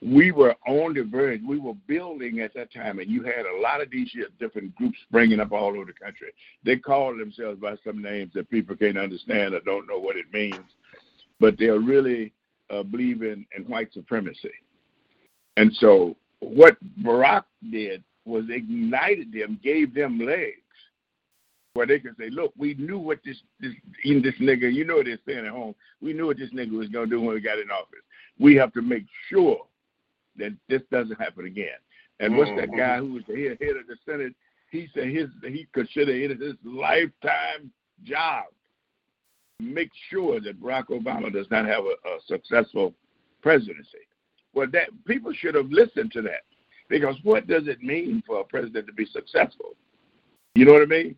[0.00, 1.40] we were on the verge.
[1.44, 4.96] We were building at that time, and you had a lot of these different groups
[5.08, 6.28] springing up all over the country.
[6.64, 10.32] They call themselves by some names that people can't understand or don't know what it
[10.32, 10.60] means,
[11.40, 12.32] but they're really
[12.70, 14.52] uh, believing in white supremacy.
[15.56, 17.42] And so, what Barack
[17.72, 20.60] did was ignited them, gave them legs,
[21.78, 23.72] where they could say, "Look, we knew what this this
[24.02, 24.72] in this nigga.
[24.72, 25.76] You know what they're saying at home.
[26.00, 28.02] We knew what this nigga was gonna do when we got in office.
[28.38, 29.64] We have to make sure
[30.36, 31.78] that this doesn't happen again."
[32.18, 32.76] And what's that mm-hmm.
[32.76, 34.34] guy who was the head, head of the Senate?
[34.72, 37.70] He said his he considered it his lifetime
[38.02, 38.46] job
[39.60, 42.94] make sure that Barack Obama does not have a, a successful
[43.42, 43.98] presidency.
[44.54, 46.42] Well, that people should have listened to that
[46.88, 49.76] because what does it mean for a president to be successful?
[50.54, 51.16] You know what I mean?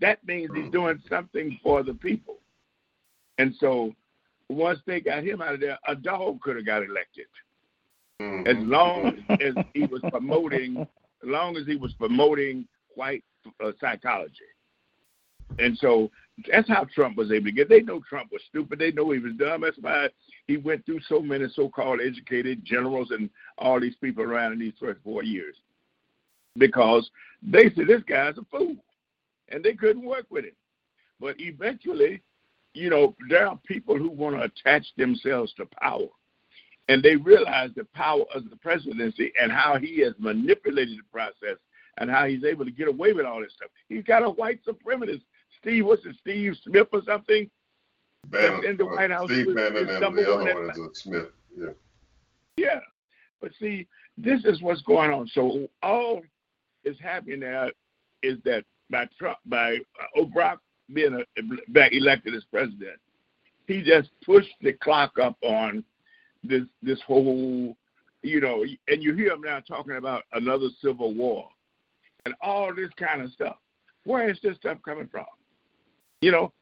[0.00, 2.38] That means he's doing something for the people.
[3.38, 3.94] And so
[4.48, 7.26] once they got him out of there, a dog could have got elected.
[8.46, 10.86] As long as he was promoting, as
[11.22, 13.24] long as he was promoting white
[13.64, 14.34] uh, psychology.
[15.58, 16.10] And so
[16.50, 17.68] that's how Trump was able to get.
[17.68, 18.78] They know Trump was stupid.
[18.78, 19.62] They know he was dumb.
[19.62, 20.08] That's why
[20.46, 24.74] he went through so many so-called educated generals and all these people around in these
[24.78, 25.56] first four years,
[26.58, 27.10] because
[27.42, 28.76] they said this guy's a fool,
[29.50, 30.54] and they couldn't work with him.
[31.20, 32.22] But eventually,
[32.74, 36.06] you know, there are people who want to attach themselves to power,
[36.88, 41.58] and they realize the power of the presidency and how he has manipulated the process
[41.98, 43.70] and how he's able to get away with all this stuff.
[43.88, 45.22] He's got a white supremacist
[45.60, 47.50] Steve, what's it, Steve Smith or something?
[48.26, 51.28] Bannon, in the uh, White House Steve Bannon and the other one is uh, Smith.
[51.58, 51.70] Yeah.
[52.56, 52.80] Yeah.
[53.40, 53.86] But see,
[54.16, 55.26] this is what's going on.
[55.28, 56.22] So all
[56.84, 57.68] is happening now
[58.22, 59.76] is that by Trump, by
[60.16, 60.58] uh, Barack
[60.92, 62.98] being a, back elected as president,
[63.66, 65.84] he just pushed the clock up on
[66.42, 67.76] this this whole,
[68.22, 71.48] you know, and you hear him now talking about another civil war
[72.24, 73.56] and all this kind of stuff.
[74.04, 75.26] Where is this stuff coming from?
[76.20, 76.52] You know,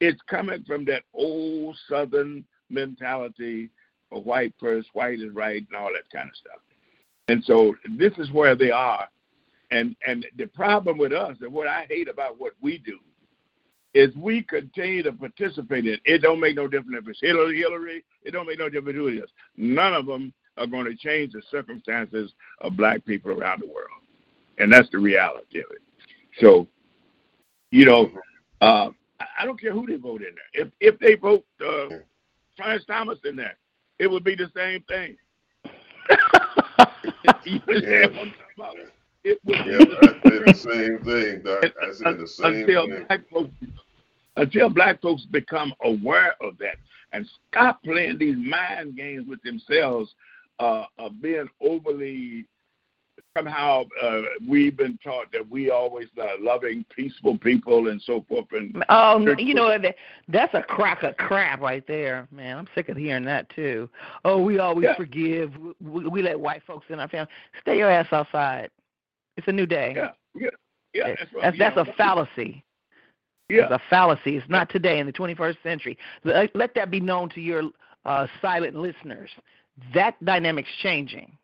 [0.00, 3.70] it's coming from that old Southern mentality
[4.12, 6.60] of white first, white is right, and all that kind of stuff.
[7.28, 9.08] And so this is where they are.
[9.74, 12.96] And and the problem with us, and what I hate about what we do,
[13.92, 15.94] is we continue to participate in.
[15.94, 18.04] It It don't make no difference if it's Hillary, Hillary.
[18.22, 19.28] It don't make no difference who it is.
[19.56, 23.88] None of them are going to change the circumstances of black people around the world,
[24.58, 25.82] and that's the reality of it.
[26.38, 26.68] So,
[27.72, 28.12] you know,
[28.60, 30.66] uh, I- don't care who they vote in there.
[30.66, 31.88] If if they vote uh,
[32.56, 33.56] Clarence Thomas in there,
[33.98, 35.16] it would be the same thing.
[37.44, 38.93] you understand what I'm talking about?
[39.24, 41.64] It would be Yeah, I did the same thing, Doc.
[41.82, 43.04] I said the same until thing.
[43.08, 43.50] black folks
[44.36, 46.76] until black folks become aware of that
[47.12, 50.14] and stop playing these mind games with themselves
[50.58, 52.44] uh, of being overly
[53.36, 58.46] somehow uh, we've been taught that we always are loving, peaceful people and so forth.
[58.52, 59.94] And Oh, you know that
[60.28, 62.58] that's a crock of crap right there, man.
[62.58, 63.88] I'm sick of hearing that too.
[64.24, 64.96] Oh, we always Yeah.
[64.96, 65.52] forgive.
[65.80, 67.30] We, we let white folks in our family.
[67.60, 68.70] Stay your ass outside.
[69.36, 69.94] It's a new day.
[69.96, 70.48] yeah, yeah,
[70.92, 71.14] yeah.
[71.42, 72.64] That's, that's, know, a fallacy.
[73.48, 74.36] Yeah, It's a fallacy.
[74.36, 75.98] It's not today in the 21st century.
[76.24, 77.64] Let, let that be known to your
[78.06, 79.30] uh, silent listeners.
[79.92, 81.36] That dynamic's changing.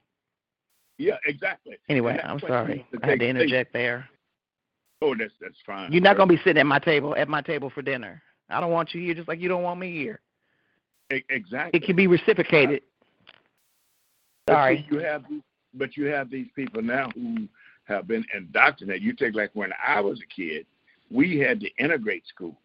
[0.99, 1.76] yeah, exactly.
[1.88, 2.86] Anyway, I'm sorry.
[3.03, 3.30] I had to place.
[3.30, 4.09] interject there.
[5.03, 5.93] Oh, that's that's fine.
[5.93, 8.22] You're not going to be sitting at my table at my table for dinner.
[8.51, 10.20] I don't want you here just like you don't want me here.
[11.12, 11.78] E- exactly.
[11.78, 12.82] It can be reciprocated.
[14.47, 14.86] But Sorry.
[14.91, 15.24] You have,
[15.74, 17.49] but you have these people now who
[17.91, 19.03] have been indoctrinated.
[19.03, 20.64] You take like when I was a kid,
[21.11, 22.57] we had to integrate schools.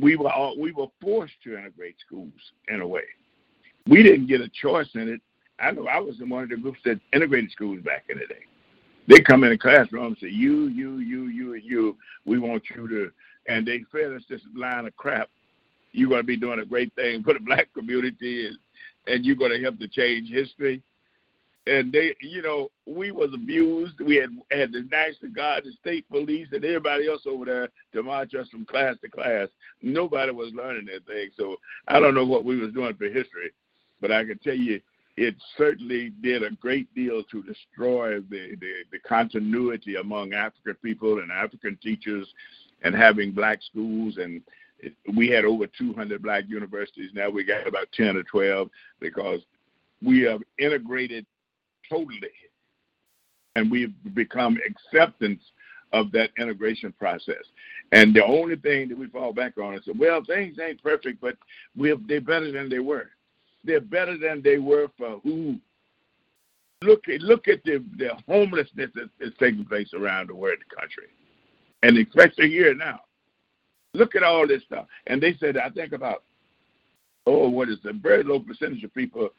[0.00, 2.32] We were all we were forced to integrate schools
[2.68, 3.04] in a way.
[3.86, 5.20] We didn't get a choice in it.
[5.60, 8.26] I know I was in one of the groups that integrated schools back in the
[8.26, 8.40] day.
[9.06, 11.96] They come in the classroom and say, "You, you, you, you, and you.
[12.24, 13.12] We want you to,"
[13.46, 15.28] and they fed us this line of crap.
[15.92, 18.56] You're going to be doing a great thing for the black community, and,
[19.06, 20.82] and you're going to help to change history
[21.66, 23.98] and they, you know, we was abused.
[24.00, 28.02] We had had the National Guard, the state police, and everybody else over there to
[28.02, 29.48] march us from class to class.
[29.80, 31.30] Nobody was learning that thing.
[31.36, 31.56] So
[31.88, 33.52] I don't know what we was doing for history,
[34.00, 34.80] but I can tell you,
[35.16, 41.20] it certainly did a great deal to destroy the the, the continuity among African people
[41.20, 42.28] and African teachers,
[42.82, 44.42] and having black schools and.
[45.16, 47.10] we had over 200 black universities.
[47.14, 48.68] Now we got about 10 or 12
[49.00, 49.40] because
[50.02, 51.24] we have integrated
[51.88, 52.30] totally.
[53.56, 55.40] And we've become acceptance
[55.92, 57.44] of that integration process.
[57.92, 61.36] And the only thing that we fall back on is, well, things ain't perfect, but
[61.76, 63.10] we're, they're better than they were.
[63.62, 65.58] They're better than they were for who?
[66.82, 70.76] Look at look at the, the homelessness that is taking place around the world, the
[70.76, 71.06] country,
[71.82, 73.00] and especially here now.
[73.94, 74.86] Look at all this stuff.
[75.06, 76.24] And they said, I think about,
[77.26, 79.30] oh, what is a very low percentage of people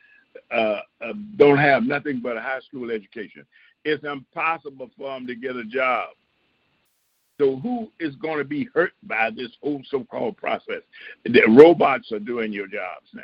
[0.52, 3.46] uh, uh, don't have nothing but a high school education.
[3.84, 6.10] It's impossible for them to get a job.
[7.40, 10.82] So who is going to be hurt by this whole so-called process?
[11.26, 13.24] The robots are doing your jobs now.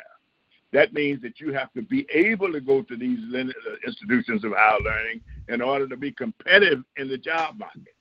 [0.72, 3.44] That means that you have to be able to go to these uh,
[3.86, 7.94] institutions of higher learning in order to be competitive in the job market.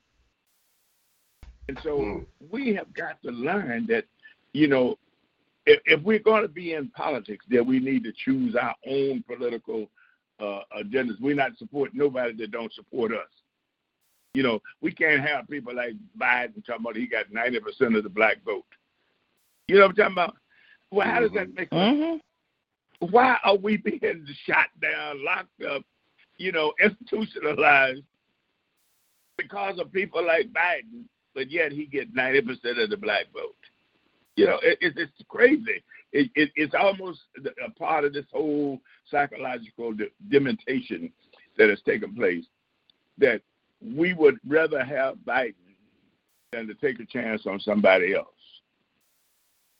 [1.68, 2.26] And so mm.
[2.50, 4.06] we have got to learn that,
[4.54, 4.98] you know,
[5.66, 9.24] if, if we're going to be in politics, then we need to choose our own
[9.28, 9.90] political
[10.40, 11.20] uh, agendas.
[11.22, 13.28] We're not supporting nobody that don't support us.
[14.34, 18.10] You know, we can't have people like Biden talking about he got 90% of the
[18.10, 18.66] black vote.
[19.68, 20.36] You know what I'm talking about?
[20.90, 21.56] Well, how does that mm-hmm.
[21.56, 22.22] make sense?
[23.02, 23.06] Mm-hmm.
[23.12, 25.84] Why are we being shot down, locked up,
[26.38, 28.04] you know, institutionalized
[29.38, 31.04] because of people like Biden,
[31.34, 33.56] but yet he gets 90% of the black vote?
[34.36, 35.84] You know, it, it, it's crazy.
[36.14, 37.20] It, it, it's almost
[37.66, 38.80] a part of this whole
[39.10, 41.12] psychological de- dementation
[41.58, 42.46] that has taken place
[43.18, 43.42] that
[43.82, 45.54] we would rather have Biden
[46.52, 48.28] than to take a chance on somebody else.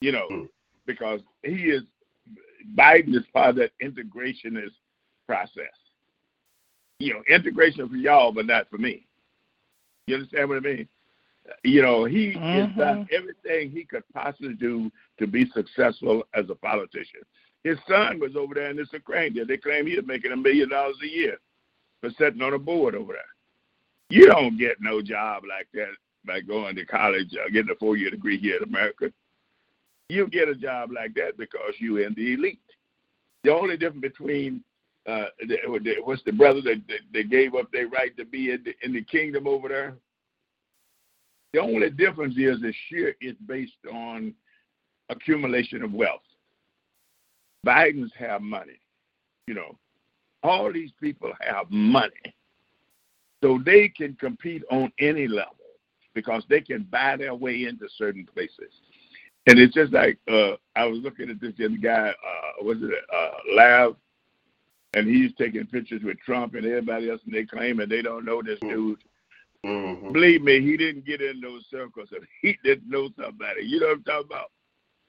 [0.00, 0.48] You know, mm.
[0.86, 1.82] because he is
[2.76, 4.74] Biden is part of that integrationist
[5.26, 5.72] process.
[6.98, 9.06] You know, integration for y'all, but not for me.
[10.06, 10.88] You understand what I mean?
[11.64, 12.42] You know, he mm-hmm.
[12.42, 17.20] has done everything he could possibly do to be successful as a politician.
[17.64, 19.36] His son was over there in this Ukraine.
[19.46, 21.38] They claim he's making a million dollars a year
[22.00, 23.22] for sitting on a board over there.
[24.08, 25.92] You don't get no job like that
[26.24, 29.12] by going to college or getting a four-year degree here in America.
[30.08, 32.60] You get a job like that because you're in the elite.
[33.44, 34.62] The only difference between
[35.06, 35.56] uh, the,
[36.04, 38.92] what's the brother that, that, that gave up their right to be in the, in
[38.92, 39.94] the kingdom over there?
[41.52, 44.34] The only difference is the share is based on
[45.08, 46.22] accumulation of wealth.
[47.66, 48.80] Bidens have money.
[49.46, 49.78] You know,
[50.42, 52.34] all these people have money.
[53.42, 55.56] So they can compete on any level
[56.14, 58.72] because they can buy their way into certain places.
[59.46, 62.92] And it's just like uh, I was looking at this other guy, uh, was it
[63.12, 63.96] uh, Lav,
[64.94, 68.24] and he's taking pictures with Trump and everybody else, and they claim that they don't
[68.24, 69.02] know this dude.
[69.64, 70.12] Mm-hmm.
[70.12, 73.62] Believe me, he didn't get in those circles if he didn't know somebody.
[73.62, 74.50] You know what I'm talking about?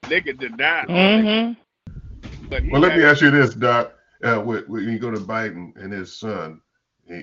[0.10, 0.86] They can deny.
[0.88, 2.50] Mm-hmm.
[2.50, 3.94] But well, let me ask you this, Doc.
[4.24, 6.62] Uh, when, when you go to Biden and his son,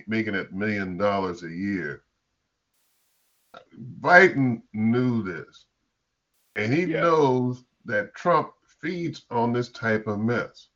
[0.06, 2.02] making it million dollars a year,
[4.00, 5.66] Biden knew this,
[6.56, 7.00] and he yeah.
[7.00, 8.52] knows that Trump
[8.82, 10.68] feeds on this type of mess.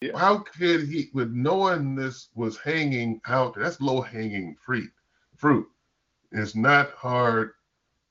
[0.00, 0.18] Yeah.
[0.18, 4.90] How could he, with knowing this was hanging out, that's low hanging fruit
[5.36, 5.68] fruit.
[6.32, 7.52] It's not hard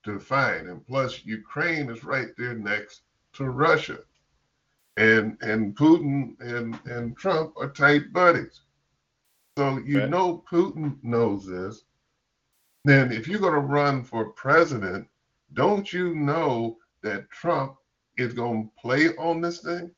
[0.03, 0.67] to find.
[0.67, 3.01] And plus, Ukraine is right there next
[3.33, 3.99] to Russia.
[4.97, 8.61] And and Putin and, and Trump are tight buddies.
[9.57, 10.09] So you right.
[10.09, 11.83] know Putin knows this.
[12.85, 15.07] Then if you're going to run for president,
[15.53, 17.75] don't you know that Trump
[18.17, 19.91] is going to play on this thing?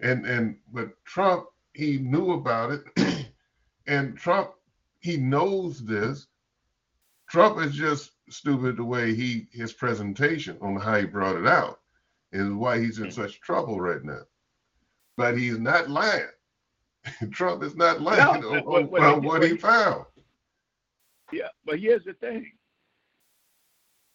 [0.00, 3.26] And and but Trump he knew about it,
[3.86, 4.50] and Trump
[5.00, 6.26] he knows this,
[7.32, 11.80] Trump is just stupid the way he his presentation on how he brought it out
[12.30, 14.20] is why he's in such trouble right now.
[15.16, 16.28] But he's not lying.
[17.30, 20.04] Trump is not lying no, on, what, what, on what he found.
[21.32, 22.52] Yeah, but here's the thing.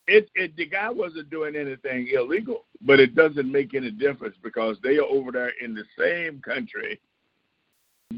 [0.05, 4.77] It, it the guy wasn't doing anything illegal, but it doesn't make any difference because
[4.83, 7.01] they are over there in the same country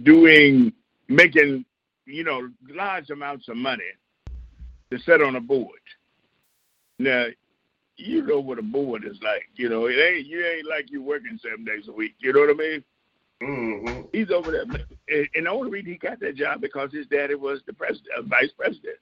[0.04, 0.74] doing
[1.08, 1.64] making
[2.06, 3.92] you know large amounts of money
[4.92, 5.80] to sit on a board.
[6.98, 7.26] Now,
[7.98, 9.50] you know what a board is like.
[9.56, 12.16] You know, it ain't you ain't like you working seven days a week.
[12.20, 12.84] You know what I mean?
[13.42, 14.02] Mm-hmm.
[14.12, 17.36] He's over there, and and the only reason he got that job because his daddy
[17.36, 18.98] was the president, uh, vice president.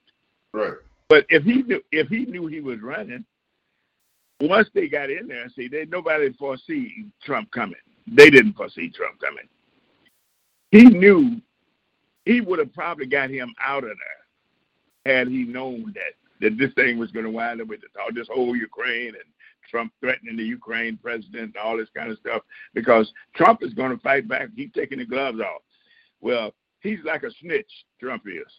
[0.52, 0.74] Right.
[1.08, 3.24] But if he knew if he knew he was running,
[4.40, 7.76] once they got in there, see, they nobody foresee Trump coming.
[8.06, 9.48] They didn't foresee Trump coming.
[10.70, 11.40] He knew
[12.24, 14.17] he would have probably got him out of there
[15.08, 18.28] had he known that that this thing was going to wind up with all this
[18.28, 19.24] whole Ukraine and
[19.68, 22.42] Trump threatening the Ukraine president and all this kind of stuff
[22.74, 24.48] because Trump is going to fight back.
[24.54, 25.62] He's taking the gloves off.
[26.20, 27.70] Well, he's like a snitch.
[28.00, 28.52] Trump is.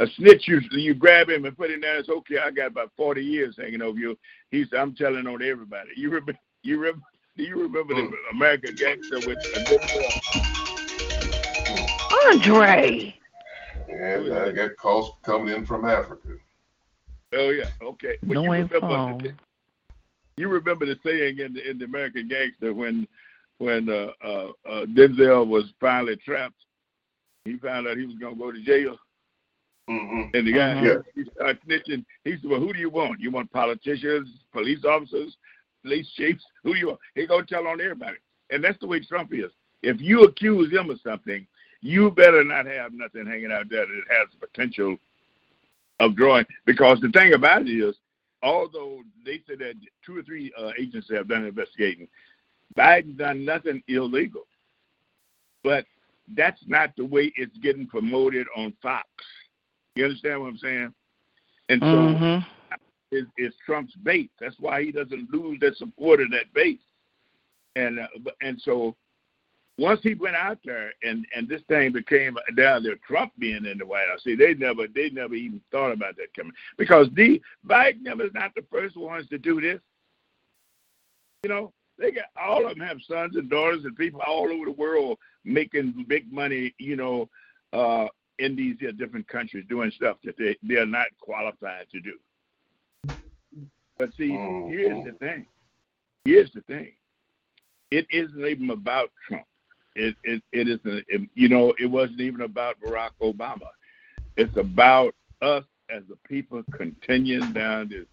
[0.00, 1.96] A snitch, you you grab him and put him down.
[1.98, 2.38] It's okay.
[2.44, 4.18] I got about forty years hanging over you.
[4.50, 5.90] He's I'm telling on everybody.
[5.96, 6.38] You remember?
[6.62, 7.02] You remember?
[7.36, 8.12] Do you remember the mm.
[8.32, 9.38] American Gangster with?
[12.32, 13.14] Andre.
[14.00, 16.28] And I got calls coming in from Africa.
[17.32, 18.16] Oh yeah, okay.
[18.22, 18.80] But No you info.
[18.80, 19.34] remember the-
[20.36, 23.06] You remember the saying in the in the American Gangster when
[23.58, 26.56] when uh, uh, uh, Denzel was finally trapped.
[27.44, 28.98] He found out he was gonna go to jail,
[29.88, 30.34] Mm-hmm.
[30.36, 31.04] and the guy Mhm.
[31.14, 32.04] he started snitching.
[32.24, 33.20] He said, "Well, who do you want?
[33.20, 35.36] You want politicians, police officers,
[35.82, 36.44] police chiefs?
[36.64, 38.16] Who do you want?" He gonna tell on everybody,
[38.50, 39.52] and that's the way Trump is.
[39.82, 41.46] If you accuse him of something,
[41.84, 44.96] you better not have nothing hanging out there that has the potential
[46.00, 46.46] of drawing.
[46.64, 47.94] Because the thing about it is,
[48.42, 49.74] although they said that
[50.04, 52.08] two or three uh, agencies have done investigating,
[52.76, 54.44] Biden done nothing illegal.
[55.62, 55.84] But
[56.34, 59.06] that's not the way it's getting promoted on Fox.
[59.94, 60.94] You understand what I'm saying?
[61.68, 62.46] And so Mhm.
[63.12, 64.30] is, is Trump's base.
[64.40, 66.80] That's why he doesn't lose that support of that base.
[67.76, 68.08] And uh,
[68.40, 68.96] and so
[69.76, 73.78] once he went out there and and this thing became down there, Trump being in
[73.78, 74.22] the White House.
[74.22, 78.54] See, they never they never even thought about that coming because the Biden was not
[78.54, 79.80] the first ones to do this.
[81.42, 84.64] You know, they got all of them have sons and daughters and people all over
[84.64, 86.74] the world making big money.
[86.78, 87.28] You know,
[87.72, 88.06] uh,
[88.38, 92.14] in these here different countries doing stuff that they they're not qualified to do.
[93.98, 95.46] But see, here's the thing.
[96.24, 96.92] Here's the thing.
[97.90, 99.44] It isn't even about Trump.
[99.94, 101.04] It it it isn't.
[101.08, 103.68] It, you know, it wasn't even about Barack Obama.
[104.36, 108.06] It's about us as a people continuing down this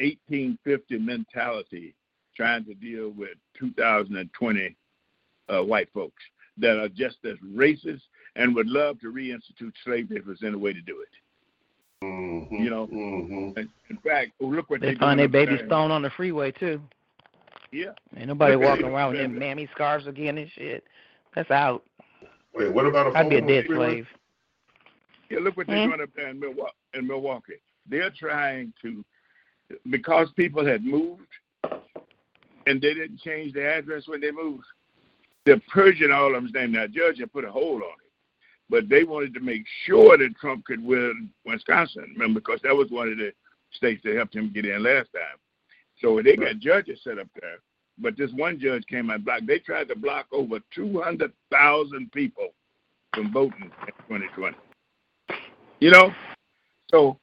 [0.00, 1.94] 1850 mentality,
[2.36, 4.76] trying to deal with 2020
[5.48, 6.22] uh, white folks
[6.58, 8.02] that are just as racist
[8.36, 12.04] and would love to reinstitute slavery if there's any way to do it.
[12.04, 12.56] Mm-hmm.
[12.56, 13.60] You know, Mm-hmm.
[13.90, 16.80] In fact, look what They they're find their up babies thrown on the freeway too.
[17.74, 17.90] Yeah.
[18.16, 20.84] Ain't nobody walking around with them mammy scarves again and shit.
[21.34, 21.82] That's out.
[22.54, 24.06] Wait, what about a I'd be a the dead slave.
[25.28, 25.88] Yeah, look what they're Hmm?
[25.90, 26.72] doing up there in Milwaukee.
[26.94, 27.54] In Milwaukee,
[27.88, 29.04] they're trying to
[29.90, 31.26] because people had moved
[32.66, 34.64] and they didn't change their address when they moved.
[35.44, 36.72] They're purging all of them's name.
[36.72, 38.12] Now, judge had put a hold on it,
[38.70, 42.14] but they wanted to make sure that Trump could win Wisconsin.
[42.14, 43.32] Remember, because that was one of the
[43.72, 45.38] states that helped him get in last time.
[46.04, 47.56] So they got judges set up there.
[47.96, 49.46] But this one judge came and blocked.
[49.46, 52.48] They tried to block over 200,000 people
[53.14, 54.54] from voting in 2020.
[55.80, 56.12] You know,
[56.90, 57.18] so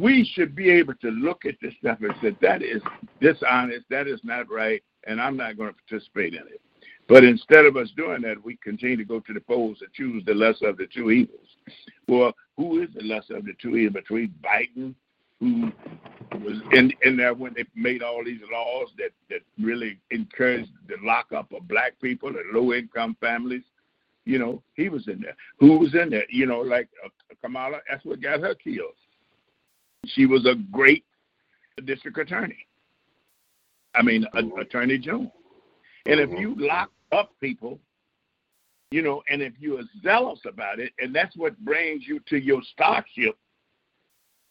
[0.00, 2.82] we should be able to look at this stuff and say that is
[3.20, 6.60] dishonest, that is not right, and I'm not going to participate in it.
[7.06, 10.24] But instead of us doing that, we continue to go to the polls and choose
[10.24, 11.46] the lesser of the two evils.
[12.08, 14.94] Well, who is the lesser of the two evils between Biden,
[15.38, 15.70] who
[16.38, 20.96] was in in there when they made all these laws that that really encouraged the
[21.02, 23.64] lockup of black people and low income families?
[24.24, 25.36] You know, he was in there.
[25.58, 26.26] Who was in there?
[26.28, 27.08] You know, like uh,
[27.42, 27.78] Kamala.
[27.88, 28.94] That's what got her killed.
[30.06, 31.04] She was a great
[31.84, 32.66] district attorney.
[33.94, 35.34] I mean, a, attorney general.
[36.06, 36.40] And if Mhm.
[36.40, 37.80] you lock up people,
[38.90, 42.38] you know, and if you are zealous about it, and that's what brings you to
[42.38, 43.36] your starship.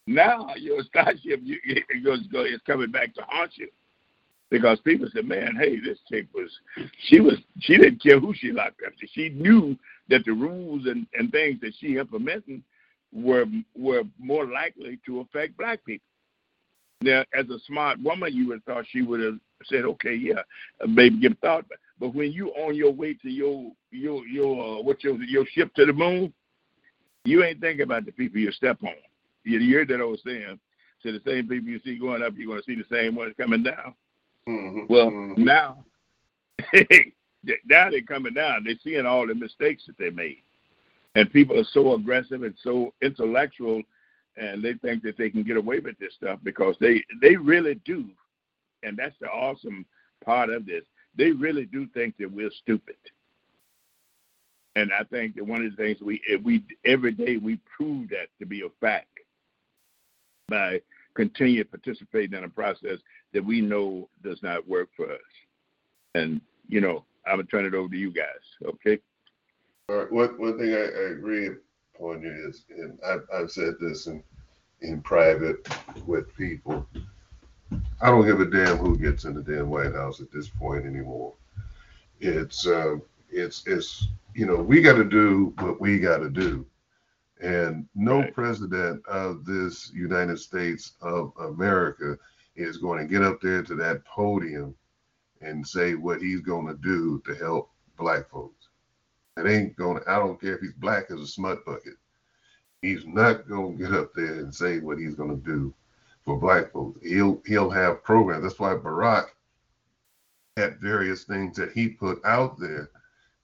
[0.07, 3.69] Now your starship, you, it's coming back to haunt you,
[4.49, 6.49] because people said, "Man, hey, this chick was,
[6.97, 8.93] she was, she didn't care who she locked up.
[9.13, 9.77] She knew
[10.09, 12.63] that the rules and, and things that she implemented
[13.13, 13.45] were
[13.75, 16.05] were more likely to affect black people."
[17.01, 20.41] Now, as a smart woman, you would have thought she would have said, "Okay, yeah,
[20.87, 24.81] maybe give thought." But, but when you on your way to your your your uh,
[24.81, 26.33] what your your ship to the moon,
[27.25, 28.93] you ain't thinking about the people you step on.
[29.57, 30.59] You heard that old saying.
[31.01, 33.33] So the same people you see going up, you're going to see the same ones
[33.37, 33.93] coming down.
[34.47, 35.37] Mhm, Well, mhm.
[35.37, 35.85] now,
[37.65, 38.63] now they're coming down.
[38.63, 40.43] They're seeing all the mistakes that they made,
[41.15, 43.81] and people are so aggressive and so intellectual,
[44.35, 47.75] and they think that they can get away with this stuff because they they really
[47.85, 48.05] do,
[48.83, 49.85] and that's the awesome
[50.23, 50.83] part of this.
[51.15, 52.97] They really do think that we're stupid,
[54.75, 58.09] and I think that one of the things we if we every day we prove
[58.09, 59.18] that to be a fact
[60.49, 60.81] by
[61.13, 62.99] continue participating in a process
[63.33, 65.19] that we know does not work for us.
[66.15, 68.25] And you know, I'm gonna turn it over to you guys.
[68.65, 68.99] Okay.
[69.89, 70.11] All right.
[70.11, 71.49] One one thing I, I agree
[71.95, 74.23] upon you is, and I've, I've said this in
[74.81, 75.67] in private
[76.05, 76.87] with people.
[78.01, 80.85] I don't give a damn who gets in the damn White House at this point
[80.85, 81.33] anymore.
[82.19, 82.97] It's uh,
[83.29, 86.65] it's it's you know we got to do what we got to do,
[87.39, 88.33] and no Right.
[88.33, 92.17] president of this United States of America
[92.55, 94.75] is going to get up there to that podium
[95.41, 98.69] and say what he's going to do to help black folks.
[99.37, 100.01] It ain't gonna.
[100.07, 101.95] I don't care if he's black as a smut bucket.
[102.81, 105.73] He's not gonna get up there and say what he's gonna do
[106.25, 106.99] for black folks.
[107.01, 108.43] He'll he'll have programs.
[108.43, 109.27] That's why Barack
[110.57, 112.89] had various things that he put out there,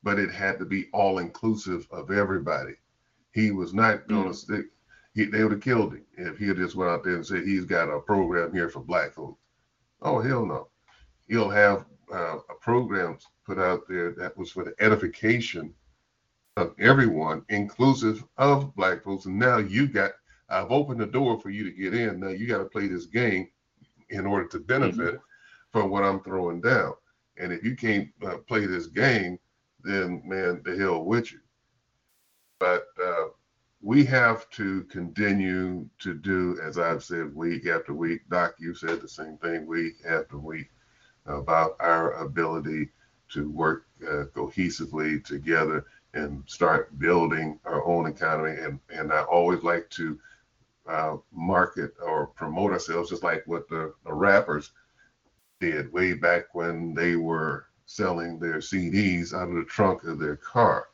[0.03, 2.75] but it had to be all inclusive of everybody.
[3.35, 4.67] He was not gonna stick.
[5.13, 7.43] He, they would have killed him if he had just went out there and said
[7.43, 9.41] he's got a program here for black folks.
[10.01, 10.69] Oh hell no.
[11.27, 15.73] He'll have uh, a program put out there that was for the edification
[16.55, 19.25] of everyone, inclusive of black folks.
[19.25, 20.11] And now you got,
[20.47, 22.21] I've opened the door for you to get in.
[22.21, 23.49] Now you got to play this game
[24.11, 25.19] in order to benefit
[25.73, 26.93] from what I'm throwing down.
[27.37, 29.39] And if you can't uh, play this game,
[29.83, 31.39] then man, the hell with you.
[32.59, 33.25] But uh,
[33.81, 38.21] we have to continue to do, as I've said week after week.
[38.29, 40.69] Doc, you said the same thing week after week
[41.25, 42.89] about our ability
[43.29, 48.57] to work uh, cohesively together and start building our own economy.
[48.59, 50.19] And, and I always like to
[50.87, 54.71] uh, market or promote ourselves just like what the, the rappers
[55.59, 60.37] did way back when they were selling their CDs out of the trunk of their
[60.37, 60.87] car.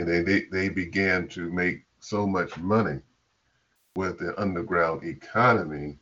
[0.00, 3.00] And they, they, they began to make so much money
[3.96, 5.98] with the underground economy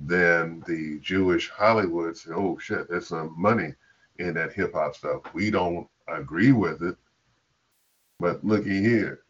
[0.00, 3.74] then the Jewish Hollywood said, oh shit, there's some money
[4.18, 5.22] in that hip hop stuff.
[5.34, 6.96] We don't agree with it,
[8.20, 9.22] but looky here,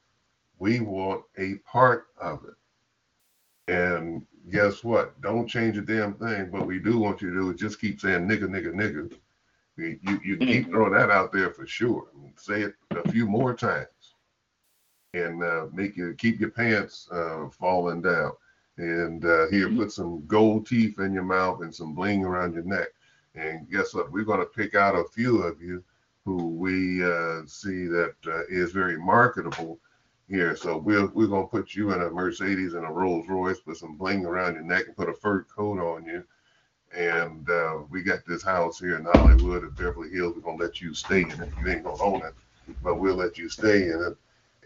[0.59, 3.73] we want a part of it.
[3.73, 5.21] And guess what?
[5.21, 6.51] Don't change a damn thing.
[6.51, 9.13] What we do want you to do is just keep saying nigga, nigga, nigga.
[9.79, 12.09] You, you, you keep throwing that out there for sure.
[12.37, 13.87] Say it a few more times
[15.15, 18.33] and uh, make you keep your pants uh, falling down
[18.77, 22.65] and uh, here put some gold teeth in your mouth and some bling around your
[22.65, 22.89] neck.
[23.35, 24.11] And guess what?
[24.11, 25.83] We're going to pick out a few of you
[26.25, 29.79] who we uh, see that uh, is very marketable
[30.29, 30.57] here.
[30.57, 33.77] So we're we're going to put you in a Mercedes and a Rolls Royce, put
[33.77, 36.25] some bling around your neck, and put a fur coat on you.
[36.97, 40.35] And uh, we got this house here in Hollywood at Beverly Hills.
[40.35, 41.53] We're to let you stay in it.
[41.61, 42.35] You ain't to own it,
[42.83, 44.17] but we'll let you stay in it.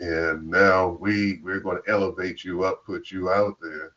[0.05, 3.93] And now we we're going to elevate you up, put you out there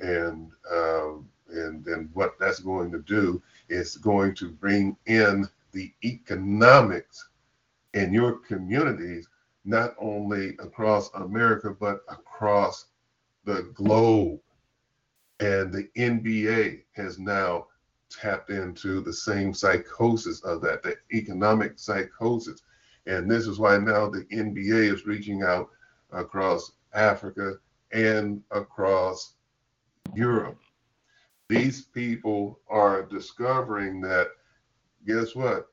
[0.00, 5.92] and um, and then what that's going to do is going to bring in the
[6.04, 7.28] economics
[7.94, 9.28] in your communities,
[9.64, 12.86] not only across America but across
[13.44, 14.40] the globe.
[15.40, 17.66] And the NBA has now
[18.10, 22.62] tapped into the same psychosis of that, the economic psychosis.
[23.06, 25.70] And this is why now the NBA is reaching out
[26.12, 27.54] across Africa
[27.92, 29.34] and across
[30.14, 30.58] Europe.
[31.48, 34.28] These people are discovering that,
[35.06, 35.68] guess what?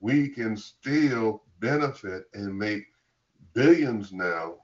[0.00, 2.86] We can still benefit and make
[3.52, 4.56] billions now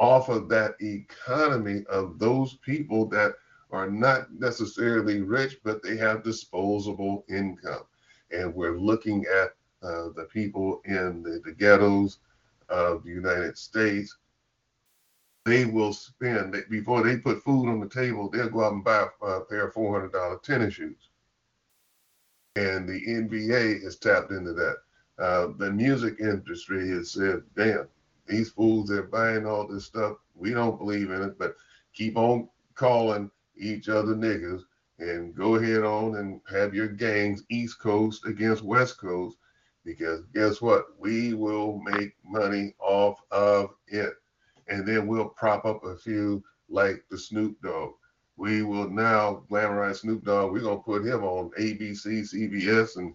[0.00, 3.34] off of that economy of those people that
[3.70, 7.84] are not necessarily rich, but they have disposable income.
[8.32, 9.50] And we're looking at
[9.82, 12.18] uh, the people in the, the ghettos
[12.68, 14.16] of the United States
[15.46, 18.28] they will spend before they put food on the table.
[18.28, 21.08] They'll go out and buy a, a pair of four hundred dollar tennis shoes,
[22.56, 24.76] and the NBA is tapped into that.
[25.18, 27.88] Uh, the music industry has said, "Damn,
[28.30, 30.16] these fools they're buying all this stuff.
[30.34, 31.56] We don't believe in it, but
[31.92, 34.62] keep on calling each other niggas
[34.98, 39.36] and go ahead on and have your gangs East Coast against West Coast."
[39.84, 40.98] Because guess what?
[40.98, 44.14] We will make money off of it
[44.70, 47.94] and then we'll prop up a few like the Snoop Dogg.
[48.36, 50.52] We will now glamorize Snoop Dogg.
[50.52, 53.14] We're gonna put him on ABC, CBS, and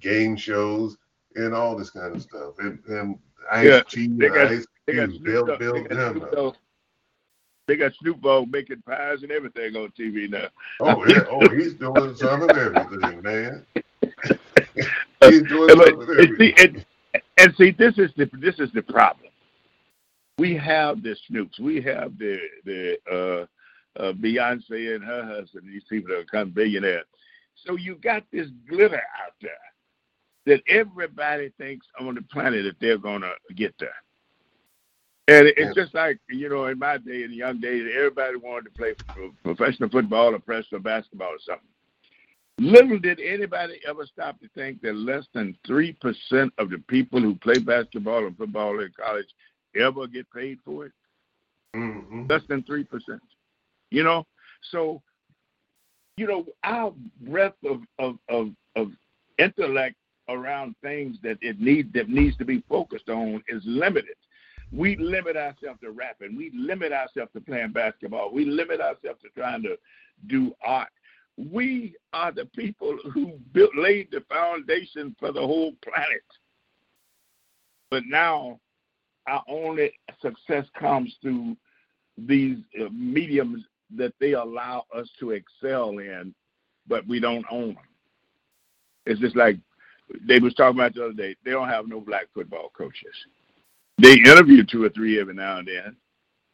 [0.00, 0.96] game shows
[1.34, 2.54] and all this kind of stuff.
[2.58, 3.18] And, and
[3.50, 3.82] Ice Yeah,
[4.18, 6.32] they got- Ice They got Cube, Bill, Dogg- Bill they got Snoop.
[6.32, 6.56] Dogg-
[7.68, 10.48] They got Snoop Dogg making pies and everything on TV now.
[10.80, 13.64] Oh yeah, oh he's doing some of everything, man.
[15.20, 16.54] he's doing some of And see, everything.
[17.14, 19.28] and, and see, this is the this is the problem.
[20.38, 21.60] We have the Snoops.
[21.60, 25.68] We have the the uh, uh, Beyonce and her husband.
[25.68, 27.04] These people that become billionaires.
[27.54, 29.52] So you got this glitter out there
[30.46, 33.94] that everybody thinks on the planet that they're gonna get there.
[35.28, 35.82] And it's Yeah.
[35.82, 38.94] just like you know, in my day, in the young days, everybody wanted to play
[39.44, 41.68] professional football or professional basketball or something.
[42.58, 47.34] Little did anybody ever stop to think that less than 3% of the people who
[47.36, 49.28] play basketball and football in college
[49.74, 50.92] ever get paid for it.
[51.74, 52.28] Mhm.
[52.28, 53.22] Less than 3%.
[53.90, 54.26] You know?
[54.70, 55.02] So,
[56.16, 58.92] you know, our breadth of, of, of, of
[59.38, 59.96] intellect
[60.32, 64.16] around things that it need that needs to be focused on is limited.
[64.72, 66.36] We limit ourselves to rapping.
[66.36, 68.32] We limit ourselves to playing basketball.
[68.32, 69.76] We limit ourselves to trying to
[70.28, 70.88] do art.
[71.36, 76.22] We are the people who built laid the foundation for the whole planet.
[77.90, 78.60] But now
[79.26, 81.56] our only success comes through
[82.16, 83.64] these uh, mediums
[83.96, 86.34] that they allow us to excel in,
[86.86, 87.76] but we don't own them.
[89.06, 89.58] It's just like
[90.26, 91.36] they was talking about the other day.
[91.44, 93.14] They don't have no black football coaches.
[94.00, 95.96] They interview two or three every now and then,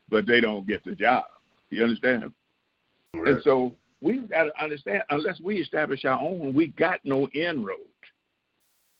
[0.08, 1.24] but they don't get the job.
[1.70, 2.32] You understand?
[3.14, 7.78] And so we've got to understand, unless we establish our own, we got no inroad.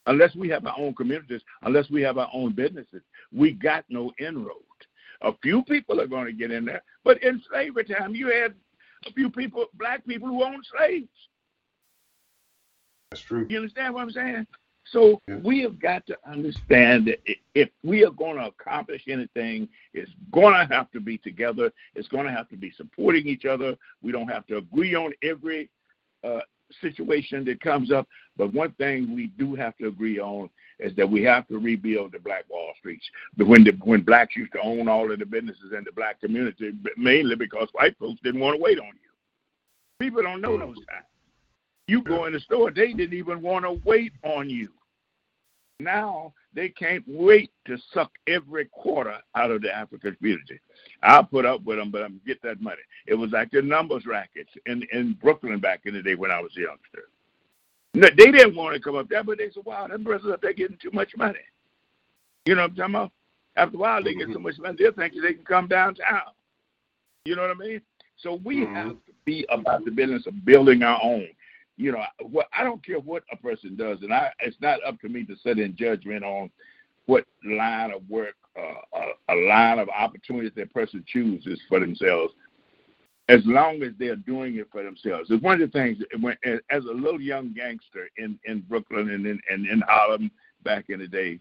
[0.07, 3.03] Unless we have our own communities, unless we have our own businesses,
[3.33, 4.57] we got no inroad.
[5.23, 8.55] A few people are going to get in there, but in slavery time, you had
[9.07, 11.09] a few people, black people who owned slaves.
[13.11, 13.47] That's true.
[13.49, 14.47] You understand what I'm saying?
[14.85, 15.37] So Yeah.
[15.37, 17.21] we have got to understand that
[17.55, 21.71] if we are going to accomplish anything, it's going to have to be together.
[21.95, 23.77] It's going to have to be supporting each other.
[24.03, 25.69] We don't have to agree on every
[26.25, 26.41] uh,
[26.81, 28.09] situation that comes up.
[28.37, 30.49] But one thing we do have to agree on
[30.79, 33.05] is that we have to rebuild the Black Wall Streets.
[33.37, 36.21] But when the when blacks used to own all of the businesses in the black
[36.21, 39.11] community, mainly because white folks didn't want to wait on you.
[39.99, 41.07] People don't know those times.
[41.89, 44.69] You go in the store, they didn't even want to wait on you.
[45.81, 50.61] Now they can't wait to suck every quarter out of the African community.
[51.03, 52.83] I'll put up with them, but I'm get that money.
[53.07, 56.41] It was like the numbers rackets in in Brooklyn back in the day when I
[56.41, 57.09] was a youngster.
[57.95, 60.43] No, they didn't want to come up there, but they said, "Wow, them brothers up
[60.43, 61.39] there getting too much money."
[62.45, 63.13] You know what I'm talking about?
[63.57, 66.33] After a while, they get so much money, they'll think they can come downtown.
[67.25, 67.83] You know what I mean?
[68.17, 68.75] So we Mhm.
[68.75, 71.29] have to be about the business of building our own.
[71.79, 75.01] You know, what I don't care what a person does, and I it's not up
[75.01, 76.51] to me to sit in judgment on
[77.07, 78.99] what line of work, uh,
[79.29, 82.35] a, a line of opportunities that person chooses for themselves.
[83.29, 85.99] As long as they're doing it for themselves, it's one of the things.
[86.21, 90.33] When, as a little young gangster in in Brooklyn and in and in Harlem
[90.65, 91.39] back in the day,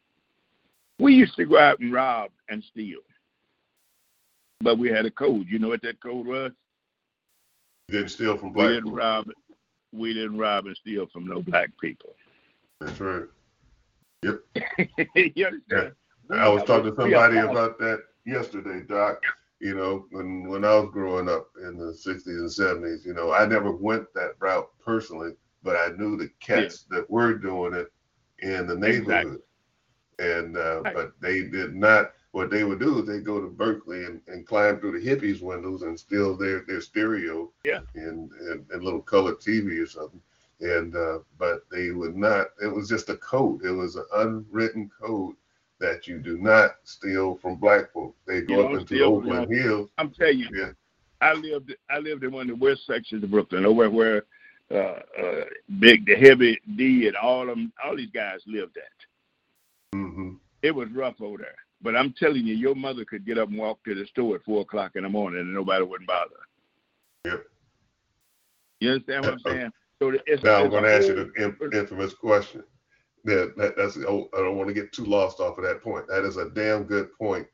[0.99, 2.99] we used to go out and rob and steal,
[4.61, 5.47] but we had a code.
[5.49, 6.51] You know what that code was?
[7.89, 8.97] Didn't steal from We black didn't folks.
[8.97, 9.27] rob.
[9.91, 12.15] We didn't rob and steal from no black people.
[12.80, 13.23] That's right.
[14.23, 14.39] you
[15.45, 15.93] understand?
[16.31, 19.22] I was talking to somebody about that yesterday, Doc.
[19.59, 23.31] You know, when when I was growing up in the '60s and '70s, you know,
[23.31, 25.31] I never went that route personally,
[25.64, 27.88] but I knew the cats that were doing it
[28.39, 29.41] in the neighborhood,
[30.19, 30.93] and uh, Right.
[30.93, 32.11] but they did not.
[32.32, 35.41] What they would do is they go to Berkeley and, and climb through the hippies'
[35.41, 37.82] windows and steal their their stereo, Yeah.
[37.95, 40.22] and, and and little color TV or something.
[40.60, 42.48] And uh, but they would not.
[42.62, 43.64] It was just a code.
[43.64, 45.36] It was an unwritten code
[45.80, 48.18] that you do not steal from black folks.
[48.26, 49.90] They go up into Oakland Hills.
[49.98, 50.72] I'm telling you, Yeah.
[51.22, 54.24] I lived I lived in one of the west sections of Brooklyn, over where
[54.72, 55.45] uh, uh,
[55.80, 59.98] Big the Heavy D and all them all these guys lived at.
[59.98, 61.56] hmm It was rough over there.
[61.82, 64.44] But I'm telling you, your mother could get up and walk to the store at
[64.44, 66.36] four o'clock in the morning and nobody wouldn't bother.
[67.26, 67.44] Yep.
[68.80, 69.72] You understand what I'm saying?
[69.99, 72.64] So it's, Now I'm going to ask you the infamous question.
[73.24, 76.08] That, that that's oh, I don't want to get too lost off of that point.
[76.08, 77.48] That is a damn good point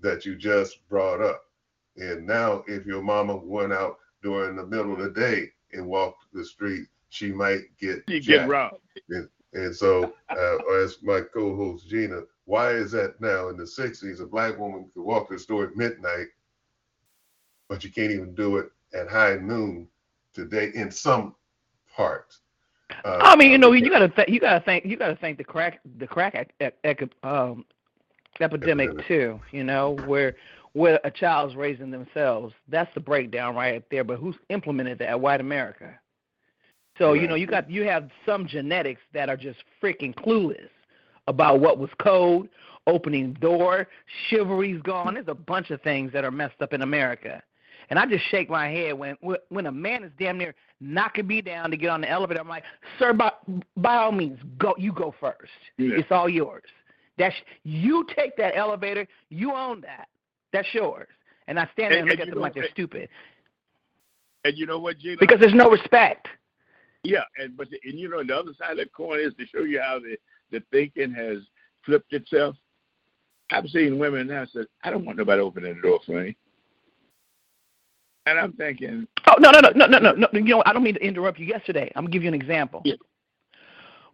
[0.00, 1.42] that you just brought up.
[1.96, 6.24] And now, if your mama went out during the middle of the day and walked
[6.32, 8.78] the street, she might get get robbed.
[9.54, 14.26] And so, uh, as my co-host Gina Why is that now in the 60s a
[14.26, 16.28] black woman could walk to the store at midnight,
[17.68, 19.88] but you can't even do it at high noon
[20.32, 21.34] today in some
[21.94, 22.38] parts?
[23.04, 25.44] Uh, I mean, you know, you gotta th- you gotta think you gotta think the
[25.44, 27.64] crack the crack ec- ec- um,
[28.40, 29.08] epidemic Epidemic.
[29.08, 29.40] too.
[29.50, 30.36] You know, where
[30.72, 32.54] where a child's raising themselves.
[32.68, 34.04] That's the breakdown right there.
[34.04, 35.20] But who's implemented that?
[35.20, 35.98] White America.
[36.96, 40.68] So you know, you got you have some genetics that are just freaking clueless
[41.26, 42.48] about what was code,
[42.86, 43.88] opening door,
[44.28, 45.14] chivalry's gone.
[45.14, 47.42] There's a bunch of things that are messed up in America.
[47.88, 49.16] And I just shake my head when
[49.48, 52.40] when a man is damn near knocking me down to get on the elevator.
[52.40, 52.64] I'm like,
[52.98, 53.30] sir, by,
[53.76, 54.74] by all means, go.
[54.76, 55.52] You go first.
[55.78, 55.90] Yeah.
[55.96, 56.64] It's all yours.
[57.16, 59.06] That's you take that elevator.
[59.30, 60.08] You own that.
[60.52, 61.06] That's yours.
[61.46, 63.08] And I stand there and And- look at them like they're and- stupid
[64.44, 65.16] And you know what, Gina?
[65.20, 66.26] because there's no respect.
[67.04, 69.46] Yeah, and but the, and you know the other side of the coin is to
[69.46, 70.16] show you how the
[70.50, 71.38] the thinking has
[71.84, 72.56] flipped itself.
[73.50, 76.36] I've seen women now say, "I don't want nobody opening the door for me,"
[78.26, 80.28] and I'm thinking, Oh no no no no no no no!
[80.32, 81.46] You know I don't mean to interrupt you.
[81.46, 82.82] Yesterday, I'm gonna give you an example.
[82.84, 82.94] Yeah.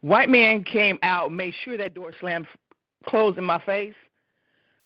[0.01, 2.47] White man came out, made sure that door slammed
[3.07, 3.95] closed in my face.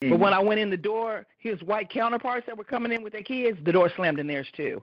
[0.02, 0.10] Mm-hmm.
[0.10, 3.12] But when I went in the door, his white counterparts that were coming in with
[3.12, 4.82] their kids, the door slammed in theirs too.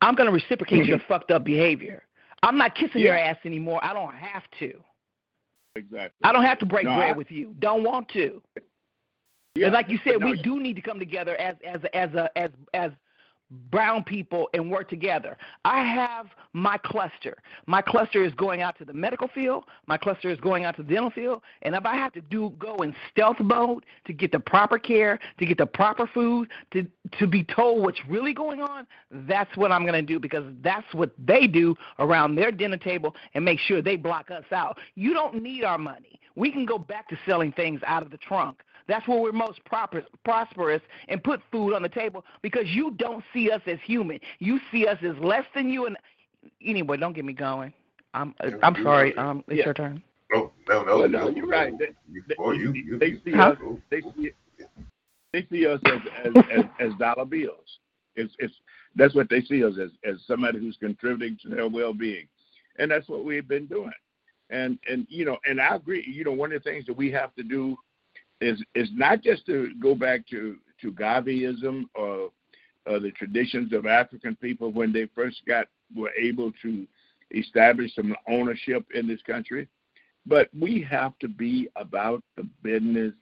[0.00, 2.04] I'm gonna reciprocate your fucked up behavior.
[2.42, 3.80] I'm not kissing your ass anymore.
[3.82, 4.72] I don't have to.
[5.76, 7.54] Exactly, I don't have to break No, bread I- with you.
[7.58, 8.42] Don't want to.
[9.54, 12.14] yeah, And like you said, no, we do need to come together as as as
[12.14, 12.90] a as as
[13.70, 15.36] brown people and work together.
[15.64, 17.36] I have my cluster.
[17.66, 19.64] My cluster is going out to the medical field.
[19.86, 21.42] My cluster is going out to the dental field.
[21.62, 25.18] And if I have to do go in stealth mode to get the proper care,
[25.38, 26.86] to get the proper food, to
[27.18, 30.92] to be told what's really going on, that's what I'm going to do because that's
[30.92, 34.78] what they do around their dinner table and make sure they block us out.
[34.94, 36.20] You don't need our money.
[36.34, 38.62] We can go back to selling things out of the trunk.
[38.88, 43.24] That's where we're most proper, prosperous and put food on the table because you don't
[43.32, 44.20] see us as human.
[44.38, 45.86] You see us as less than you.
[45.86, 45.96] And
[46.64, 47.72] anyway, don't get me going.
[48.14, 49.14] I'm I'm sorry.
[49.16, 49.64] Um, it's Yeah.
[49.66, 50.02] your turn.
[50.32, 51.76] No, no, no, Well, no, you're right.
[51.78, 53.54] They- You, they- boy, you, you, they see Huh?
[53.60, 54.30] us, they see
[55.32, 57.78] they see us as as, as, as dollar bills.
[58.14, 58.54] It's it's
[58.94, 62.26] that's what they see us as as somebody who's contributing to their well being,
[62.78, 63.92] and that's what we've been doing.
[64.50, 66.04] And and you know, and I agree.
[66.06, 67.76] You know, one of the things that we have to do
[68.40, 72.30] is is not just to go back to to Garveyism or
[72.86, 76.86] the traditions of African people when they first got were able to
[77.32, 79.68] establish some ownership in this country,
[80.26, 83.12] but we have to be about the business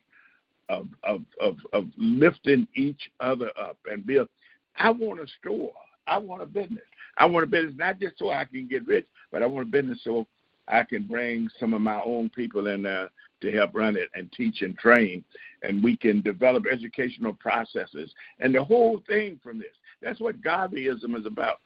[0.68, 4.28] of of of, of lifting each other up and build.
[4.76, 5.72] I want a store.
[6.06, 6.84] I want a business.
[7.16, 9.70] I want a business not just so I can get rich, but I want a
[9.70, 10.26] business so
[10.68, 13.10] I can bring some of my own people in there
[13.40, 15.22] to help run it and teach and train,
[15.62, 19.68] and we can develop educational processes and the whole thing from this.
[20.00, 21.60] That's what Garveyism is about.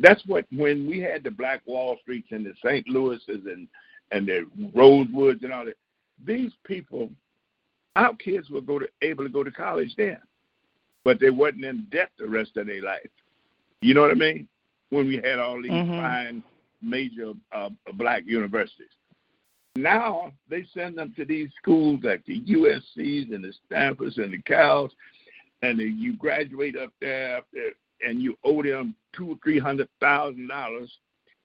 [0.00, 2.88] That's what when we had the Black Wall Streets and the St.
[2.88, 3.68] Louis's and
[4.12, 5.76] and the Rosewoods and all that.
[6.24, 7.10] These people,
[7.96, 10.18] our kids were go to, able to go to college then,
[11.04, 13.10] but they wasn't in debt the rest of their life.
[13.80, 14.46] You know what I mean?
[14.90, 16.00] When we had all these Mhm.
[16.00, 16.42] fine
[16.84, 18.88] major uh, black universities.
[19.76, 24.42] Now they send them to these schools like the USCs and the Stanfords and the
[24.42, 24.90] Cals,
[25.62, 27.40] and you graduate up there
[28.06, 30.92] and you owe them two or three hundred thousand dollars,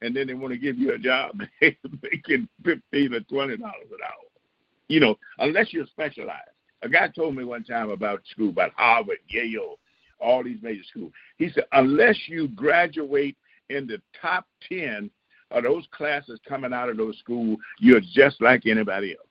[0.01, 3.97] and then they want to give you a job making fifteen or twenty dollars an
[4.03, 4.29] hour.
[4.87, 6.51] You know, unless you're specialized.
[6.81, 9.77] A guy told me one time about school, about Harvard, Yale,
[10.19, 11.11] all these major schools.
[11.37, 13.35] He said, unless you graduate
[13.69, 15.09] in the top 10
[15.51, 19.27] or those classes coming out of those schools, you're just like anybody else.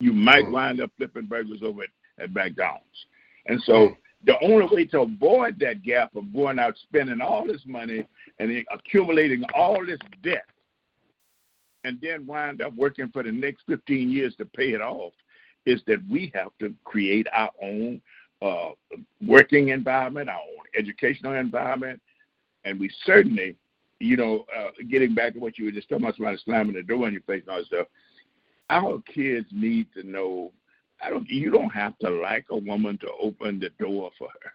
[0.00, 0.52] You might mm.
[0.52, 3.06] wind up flipping burgers over at, at McDonald's.
[3.46, 3.96] And so mm.
[4.24, 8.06] the only way to avoid that gap of going out spending all this money
[8.38, 10.44] and accumulating all this debt
[11.84, 15.12] and then wind up working for the next 15 years to pay it off
[15.66, 18.00] is that we have to create our own
[18.42, 18.70] uh,
[19.26, 22.00] working environment, our own educational environment,
[22.64, 23.56] and we certainly
[24.00, 26.82] you know, uh, getting back to what you were just talking about, somebody slamming the
[26.82, 27.86] door in your face and all that stuff.
[28.70, 30.52] Our kids need to know.
[31.02, 31.28] I don't.
[31.28, 34.52] You don't have to like a woman to open the door for her.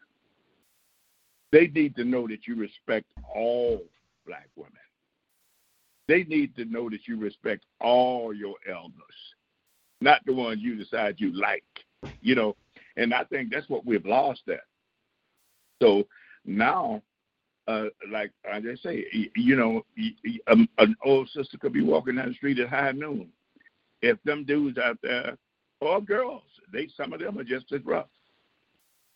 [1.51, 3.81] They need to know that you respect all
[4.25, 4.73] black women.
[6.07, 8.93] They need to know that you respect all your elders,
[10.01, 11.63] not the ones you decide you like.
[12.21, 12.55] You know,
[12.97, 14.63] and I think that's what we've lost there.
[15.81, 16.07] So
[16.45, 17.01] now,
[17.67, 19.05] uh, like I just say,
[19.35, 19.83] you know,
[20.47, 23.29] um, an old sister could be walking down the street at high noon.
[24.01, 25.37] If them dudes out there
[25.81, 26.41] or girls.
[26.71, 28.07] They some of them are just as rough.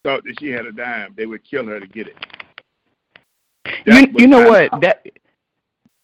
[0.04, 2.16] Thought that she had a dime, they would kill her to get it.
[3.86, 5.06] You, That you know what that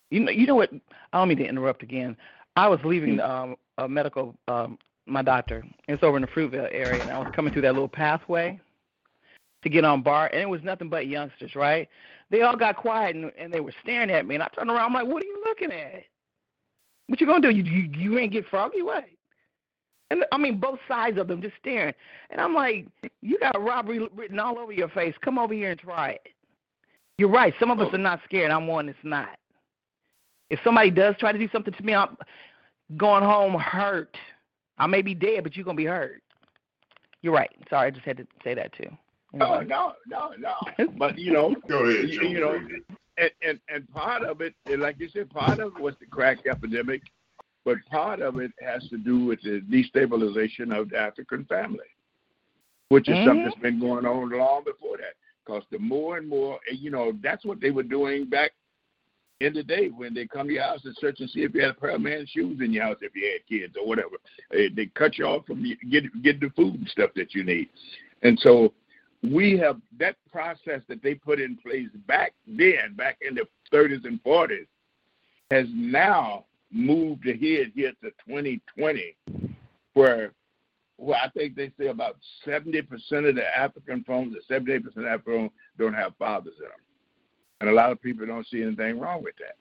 [0.10, 0.72] you know you know what
[1.14, 2.18] I don't mean to interrupt again.
[2.56, 5.64] I was leaving um a medical um my doctor.
[5.88, 8.60] It's over in the Fruitvale area and I was coming through that little pathway
[9.62, 11.88] to get on BART and it was nothing but youngsters, right?
[12.30, 14.88] They all got quiet and, and they were staring at me and I turned around,
[14.88, 16.04] I'm like, What are you looking at?
[17.08, 17.56] What you gonna do?
[17.56, 19.06] You you, you ain't get froggy what?
[20.12, 21.94] And I mean both sides of them just staring.
[22.30, 22.88] And I'm like,
[23.22, 25.14] You got robbery written all over your face.
[25.22, 26.28] Come over here and try it.
[27.18, 27.54] You're right.
[27.60, 27.96] Some of us oh.
[27.96, 28.52] are not scared.
[28.52, 29.38] I'm one that's not.
[30.50, 32.18] If somebody does try to do something to me, I'm
[32.98, 34.16] going home hurt.
[34.78, 36.22] I may be dead, but you're gonna be hurt.
[37.22, 37.50] You're right.
[37.70, 38.90] Sorry, I just had to say that too.
[39.36, 40.88] No, no, no, no.
[40.98, 42.60] But you know, Go ahead, you, you know,
[43.18, 46.40] and, and and part of it, like you said, part of it was the crack
[46.50, 47.02] epidemic,
[47.66, 51.80] but part of it has to do with the destabilization of the African family,
[52.90, 53.44] which is something Mhm.
[53.46, 55.16] that's been going on long before that.
[55.46, 58.52] Because the more and more, you know, that's what they were doing back
[59.42, 61.62] in the day when they come to your house and search and see if you
[61.62, 64.16] had a pair of man's shoes in your house if you had kids or whatever.
[64.50, 67.44] They, they cut you off from you- get get the food and stuff that you
[67.44, 67.70] need,
[68.24, 68.74] and so
[69.32, 74.06] we have that process that they put in place back then, back in the 30s
[74.06, 74.68] and 40s,
[75.52, 79.16] has now moved ahead here to 2020,
[79.94, 80.32] where
[80.98, 82.88] well, I think they say about 70%
[83.28, 86.72] of the African phones, or 78% of the African phones don't have fathers in them.
[87.62, 89.56] And a lot of people don't see anything wrong with that.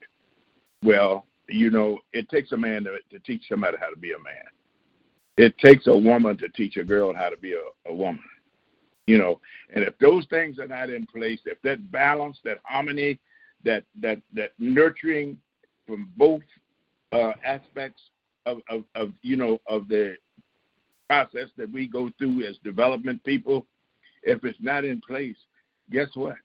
[0.87, 4.19] Well, you know, it takes a man to, to teach somebody how to be a
[4.19, 4.45] man.
[5.37, 8.23] It takes a woman to teach a girl how to be a, a woman.
[9.07, 9.41] You know,
[9.75, 13.19] and if those things are not in place, if that balance, that harmony,
[13.65, 15.39] that that that nurturing
[15.87, 16.43] from both
[17.13, 18.01] uh, aspects
[18.47, 20.17] of, of, of you know of the
[21.09, 23.67] process that we go through as development people,
[24.23, 25.37] if it's not in place,
[25.91, 26.37] guess what?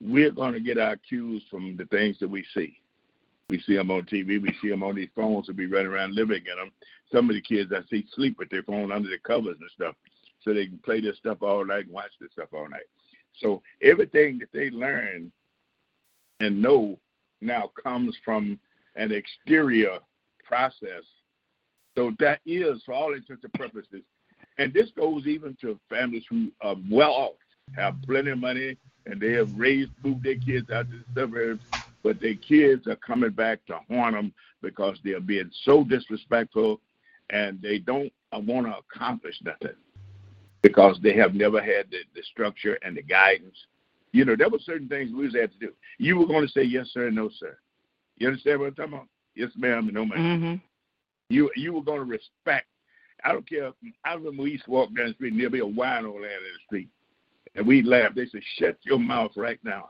[0.00, 2.78] We're going to get our cues from the things that we see.
[3.50, 4.40] We see them on TV.
[4.40, 6.70] We see them on these phones that we run around living in them.
[7.12, 9.96] Some of the kids I see sleep with their phone under the covers and stuff,
[10.42, 12.86] so they can play this stuff all night and watch this stuff all night.
[13.36, 15.30] So everything that they learn
[16.40, 16.98] and know
[17.40, 18.58] now comes from
[18.96, 19.98] an exterior
[20.44, 21.04] process.
[21.96, 24.02] So that is, for all intents and purposes,
[24.58, 27.34] and this goes even to families who are well off,
[27.76, 28.76] have plenty of money,
[29.06, 31.64] and they have raised, moved their kids out to the suburbs,
[32.02, 36.80] but their kids are coming back to haunt them because they're being so disrespectful
[37.30, 39.76] and they don't want to accomplish nothing
[40.62, 43.56] because they have never had the, the structure and the guidance.
[44.12, 45.72] You know, there were certain things we was had to do.
[45.98, 47.56] You were going to say yes, sir, and no, sir.
[48.16, 49.06] You understand what I'm talking about?
[49.34, 50.18] Yes, ma'am, and no, ma'am.
[50.18, 50.54] Mm-hmm.
[51.30, 52.66] You you were going to respect.
[53.24, 53.70] I don't care.
[54.04, 56.24] I remember we used to walk down the street and there'd be a wino land
[56.24, 56.88] in the street,
[57.54, 58.14] and we'd laugh.
[58.14, 59.88] They said, "Shut your mouth right now."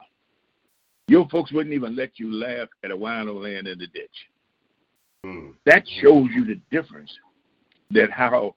[1.09, 4.11] Your folks wouldn't even let you laugh at a wino land in the ditch.
[5.27, 5.55] Mm.
[5.67, 7.13] That shows you the difference.
[7.91, 8.55] That how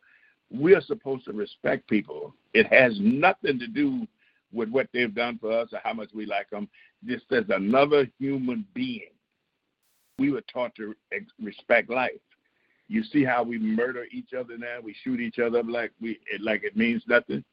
[0.53, 2.33] we're supposed to respect people.
[2.53, 4.07] It has nothing to do
[4.53, 6.69] with what they've done for us or how much we like them.
[7.05, 9.09] Just as another human being,
[10.19, 10.93] we were taught to
[11.41, 12.11] respect life.
[12.87, 14.77] You see how we murder each other now?
[14.83, 17.43] We shoot each other up like we it, like it means nothing.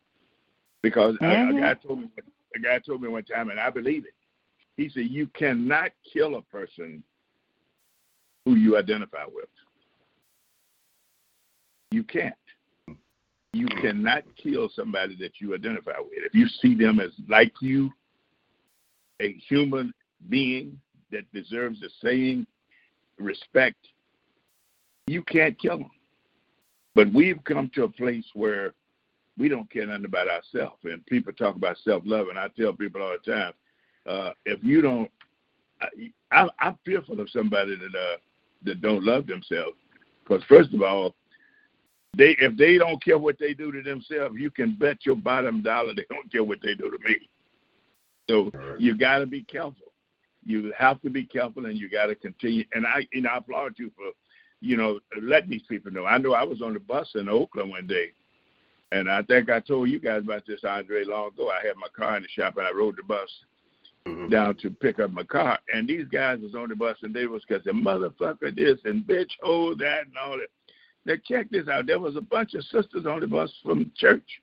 [0.83, 1.61] Because a- a, Mhm.
[1.61, 2.11] guy told me
[2.55, 4.15] a guy told me one time, and I believe it.
[4.77, 7.03] He said you cannot kill a person
[8.45, 9.49] who you identify with.
[11.91, 12.35] You can't.
[13.53, 16.13] You cannot kill somebody that you identify with.
[16.25, 17.91] If you see them as like you,
[19.21, 19.93] a human
[20.29, 20.79] being
[21.11, 22.47] that deserves the same
[23.19, 23.89] respect,
[25.07, 25.91] you can't kill them.
[26.95, 28.75] But we've come to a place where
[29.39, 30.79] we don't care nothing about ourselves.
[30.85, 33.53] And people talk about self love, and I tell people all the time,
[34.07, 35.11] uh, if you don't,
[36.31, 38.17] I, I'm fearful of somebody that uh,
[38.65, 39.77] that don't love themselves.
[40.23, 41.15] Because first of all,
[42.17, 45.63] they if they don't care what they do to themselves, you can bet your bottom
[45.63, 47.17] dollar they don't care what they do to me.
[48.29, 49.93] So you got to be careful.
[50.45, 52.65] You have to be careful, and you got to continue.
[52.73, 54.11] And I, you know, I applaud you for,
[54.61, 56.07] you know, letting these people know.
[56.07, 58.13] I know I was on the bus in Oakland one day,
[58.93, 61.51] and I think I told you guys about this, Andre, long ago.
[61.51, 63.29] I had my car in the shop, and I rode the bus
[64.07, 64.31] Mhm.
[64.31, 67.27] down to pick up my car, and these guys was on the bus, and they
[67.27, 70.49] was because the motherfucker this and bitch hold that and all that.
[71.07, 71.87] Now check this out.
[71.87, 74.43] There was a bunch of sisters on the bus from church,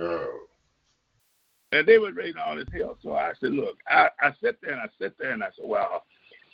[0.00, 0.40] Oh.
[1.72, 2.98] and they were raising all this hell.
[3.02, 5.64] So I said, look, I, I sat there and I sat there and I said,
[5.66, 6.02] wow,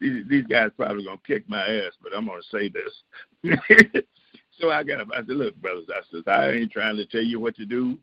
[0.00, 4.02] these, these guys probably gonna kick my ass, but I'm gonna say this.
[4.60, 5.00] So I got.
[5.02, 5.08] up.
[5.12, 5.86] I said, look, brothers.
[5.90, 7.98] I said, I ain't trying to tell you what to do.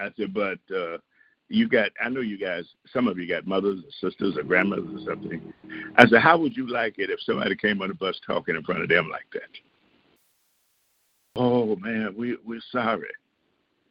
[0.00, 0.98] I said, but uh,
[1.48, 1.90] you got.
[2.00, 2.64] I know you guys.
[2.92, 5.52] Some of you got mothers or sisters or grandmothers or something.
[5.96, 8.62] I said, how would you like it if somebody came on the bus talking in
[8.62, 9.50] front of them like that?
[11.36, 13.08] Oh man, we we're sorry.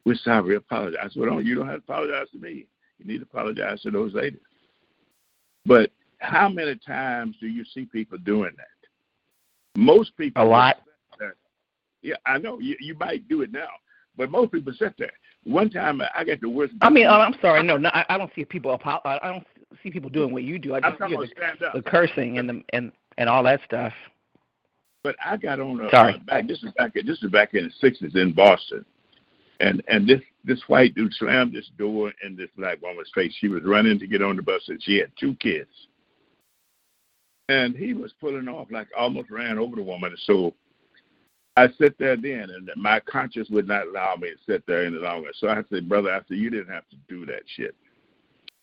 [0.05, 0.43] We're sorry.
[0.43, 1.11] We apologize.
[1.15, 2.65] Well, don't you don't have to apologize to me.
[2.99, 4.39] You need to apologize to those ladies.
[5.65, 9.79] But how many times do you see people doing that?
[9.79, 10.77] Most people a lot.
[12.01, 13.69] Yeah, I know you, you might do it now,
[14.17, 15.13] but most people sit there.
[15.45, 16.73] One time I got the worst.
[16.81, 17.63] I mean, oh, I'm sorry.
[17.63, 18.77] No, no, I, I don't see people.
[18.83, 19.47] I don't
[19.81, 20.75] see people doing what you do.
[20.75, 23.93] I just hear the, the cursing and the and and all that stuff.
[25.03, 26.13] But I got on a sorry.
[26.15, 26.47] Uh, back.
[26.47, 26.93] This is back.
[26.93, 28.85] This is back in the sixties in Boston,
[29.59, 33.33] and and this this white dude slammed this door in this black woman's face.
[33.39, 35.69] She was running to get on the bus, and she had two kids.
[37.49, 40.15] And he was pulling off like almost ran over the woman.
[40.23, 40.53] So
[41.57, 44.95] I sat there then, and my conscience would not allow me to sit there any
[44.95, 45.31] longer.
[45.35, 47.75] So I said, "Brother, I said you didn't have to do that shit."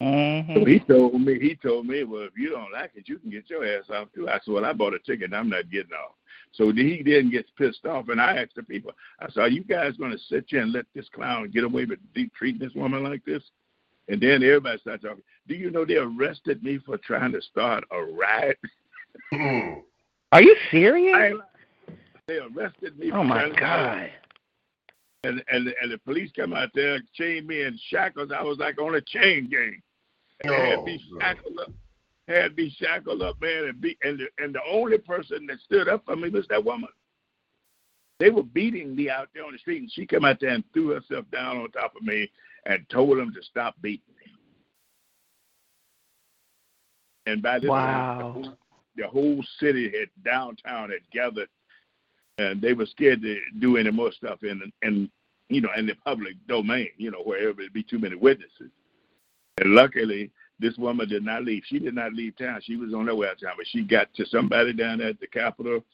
[0.00, 0.54] Mm-hmm.
[0.54, 3.28] So he told me, he told me, well, if you don't like it, you can
[3.28, 4.30] get your ass off too.
[4.30, 6.14] I said, well, I bought a ticket, and I'm not getting off.
[6.52, 9.62] So he then gets pissed off, and I asked the people, I said, are you
[9.62, 12.00] guys going to sit here and let this clown get away with
[12.34, 13.42] treating this woman like this?
[14.08, 15.22] And then everybody started talking.
[15.46, 18.58] Do you know they arrested me for trying to start a riot?
[20.32, 21.16] Are you serious?
[21.16, 21.92] I,
[22.26, 23.12] they arrested me.
[23.12, 24.10] Oh my god!
[25.22, 28.30] And and and the police come out there, chained me in shackles.
[28.36, 29.80] I was like on a chain gang.
[30.46, 31.72] Oh, had me oh, shackled up,
[32.30, 35.88] had me shackled up, man, and be and the, and the only person that stood
[35.88, 36.88] up for me was that woman.
[38.18, 40.64] They were beating me out there on the street, and she came out there and
[40.72, 42.30] threw herself down on top of me
[42.66, 44.32] and told them to stop beating me.
[47.26, 48.32] And by this wow.
[48.34, 48.56] time,
[48.96, 51.48] the whole city had downtown had gathered,
[52.38, 55.10] and they were scared to do any more stuff in in
[55.48, 58.70] you know in the public domain, you know, wherever it would be too many witnesses.
[59.58, 60.30] And luckily,
[60.60, 61.62] this woman did not leave.
[61.66, 62.60] She did not leave town.
[62.62, 65.18] She was on her way out of town, but she got to somebody down at
[65.20, 65.84] the Capitol.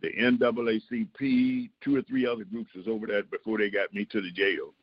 [0.00, 4.20] The NAACP, two or three other groups was over there before they got me to
[4.20, 4.74] the jail.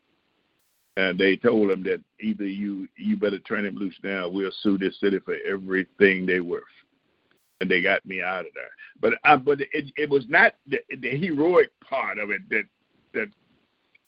[0.98, 4.78] And they told him that either you you better turn him loose now, we'll sue
[4.78, 6.64] this city for everything they worth
[7.62, 8.70] and they got me out of there.
[9.02, 12.64] But but it, it was not the, the heroic part of it that
[13.14, 13.28] that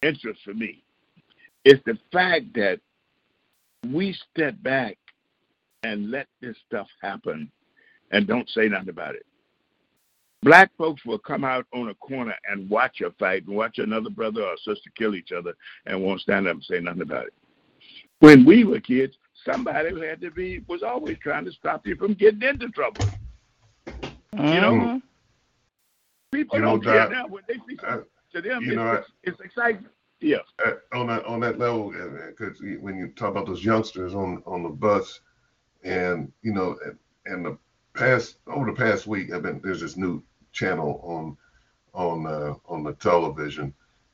[0.02, 0.84] interests for me.
[1.66, 2.80] It's the fact that
[3.92, 4.98] we step back
[5.84, 7.52] and let this stuff happen
[8.12, 9.26] and don't say nothing about it.
[10.44, 14.10] Black folks will come out on a corner and watch a fight and watch another
[14.10, 15.54] brother or sister kill each other
[15.86, 17.34] and won't stand up and say nothing about it.
[18.20, 22.14] When we were kids, somebody had to be was always trying to stop you from
[22.14, 23.06] getting into trouble.
[23.88, 24.48] Mm-hmm.
[24.48, 25.02] You know,
[26.32, 28.06] people You know, don't care now when they see uh, something.
[28.34, 29.94] to them, you it's, know, it's, it's excitement.
[30.22, 30.38] Yeah.
[30.64, 31.92] uh, on that on that level,
[32.30, 35.20] because when you talk about those youngsters on on the bus,
[35.84, 36.78] and you know,
[37.26, 37.58] and, the
[37.94, 40.22] past over the past week, I've been there's this new
[40.52, 41.38] channel on
[41.94, 43.74] on uh, on the television,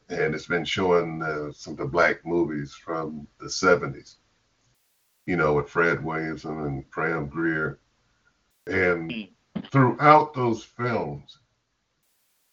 [0.09, 4.15] and it's been showing uh, some of the black movies from the '70s.
[5.25, 7.79] You know, with Fred Williamson and Pam Grier,
[8.65, 9.27] and
[9.71, 11.39] throughout those films,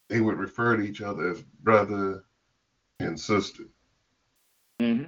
[0.08, 2.24] they would refer to each other as brother
[3.00, 3.64] and sister.
[4.80, 5.04] Mm-hmm.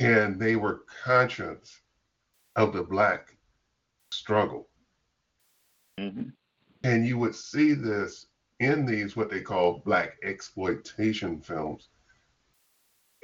[0.00, 1.80] And they were conscious
[2.56, 3.31] of the black
[4.12, 4.68] struggle.
[5.98, 6.28] Mm-hmm.
[6.84, 8.26] And you would see this
[8.60, 11.88] in these, what they call black exploitation films.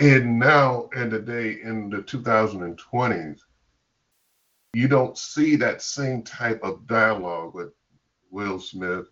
[0.00, 3.40] And now, in the day, in the 2020s,
[4.74, 7.72] you don't see that same type of dialogue with
[8.30, 9.06] Will Smith,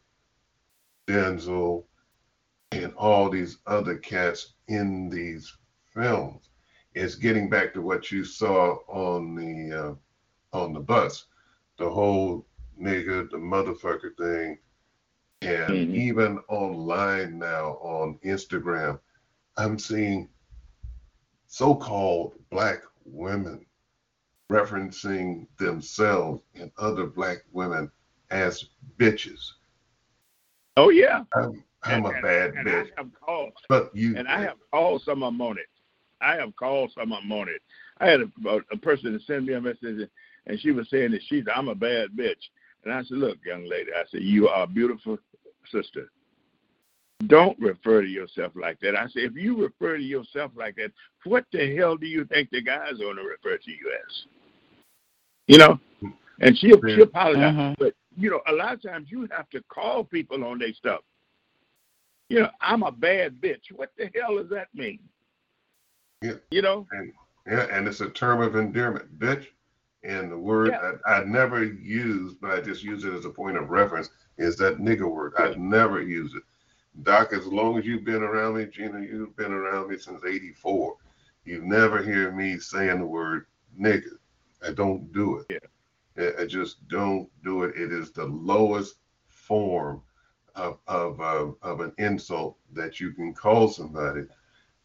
[1.09, 1.85] Denzel,
[2.73, 5.57] and all these other cats in these
[5.93, 6.51] films.
[6.95, 9.95] It's getting back to what you saw on the uh,
[10.57, 11.27] on the bus,
[11.79, 12.47] the whole
[12.81, 14.59] nigga, the motherfucker thing,
[15.43, 15.95] and Mhm.
[15.95, 19.01] even online now on Instagram,
[19.57, 20.29] I'm seeing
[21.47, 23.65] so-called black women
[24.51, 27.91] referencing themselves and other black women
[28.31, 29.53] as bitches.
[30.77, 31.25] Oh yeah.
[31.35, 32.91] I'm, I'm a bad and bitch.
[32.93, 35.67] I have called, But you and I have called some of them on it.
[36.21, 37.63] I have called some of them on it.
[37.99, 40.09] I had a, a person send me a message,
[40.47, 42.51] and she was saying that she's I'm a bad bitch,
[42.85, 45.19] and I said, look, young lady, I said you are a beautiful
[45.71, 46.11] sister.
[47.27, 48.95] Don't refer to yourself like that.
[48.95, 50.93] I said, if you refer to yourself like that,
[51.25, 54.27] what the hell do you think the guys are going to refer to you as?
[55.47, 55.81] You know?
[56.41, 57.77] And she she apologized, Mhm.
[57.79, 61.01] but you know, a lot of times you have to call people on their stuff.
[62.29, 63.73] You know, I'm a bad bitch.
[63.73, 64.99] What the hell does that mean?
[66.23, 66.35] Yeah.
[66.51, 66.87] You know?
[67.47, 69.47] Yeah, and it's a term of endearment, bitch.
[70.07, 70.93] And the word Yeah.
[71.07, 74.57] I, I never use, but I just use it as a point of reference, is
[74.59, 75.35] that nigger word.
[75.37, 76.45] I never use it.
[77.03, 80.97] Doc, as long as you've been around me, Gina, you've been around me since 84.
[81.45, 83.47] You never hear me saying the word
[83.79, 84.19] nigger.
[84.67, 85.63] I don't do it.
[86.17, 87.77] I, I just don't do it.
[87.77, 88.97] It is the lowest
[89.29, 90.03] form
[90.55, 94.23] of, of, uh, of an insult that you can call somebody.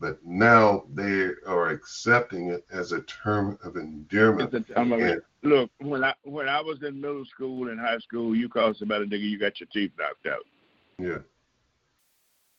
[0.02, 4.52] But now they are accepting it as a term of endearment.
[4.52, 5.16] A- I'm a- Yeah.
[5.44, 9.04] Look, when I when I was in middle school and high school, you called somebody
[9.04, 10.44] a nigga, you got your teeth knocked out.
[10.98, 11.20] Yeah.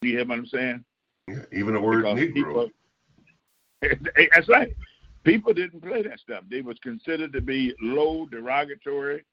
[0.02, 0.85] You hear what I'm saying?
[1.27, 2.32] Yeah, even the word Because Negro.
[2.32, 2.70] people-
[4.35, 4.77] That's right.
[5.24, 6.44] People didn't play that stuff.
[6.48, 9.24] They was considered to be low, derogatory,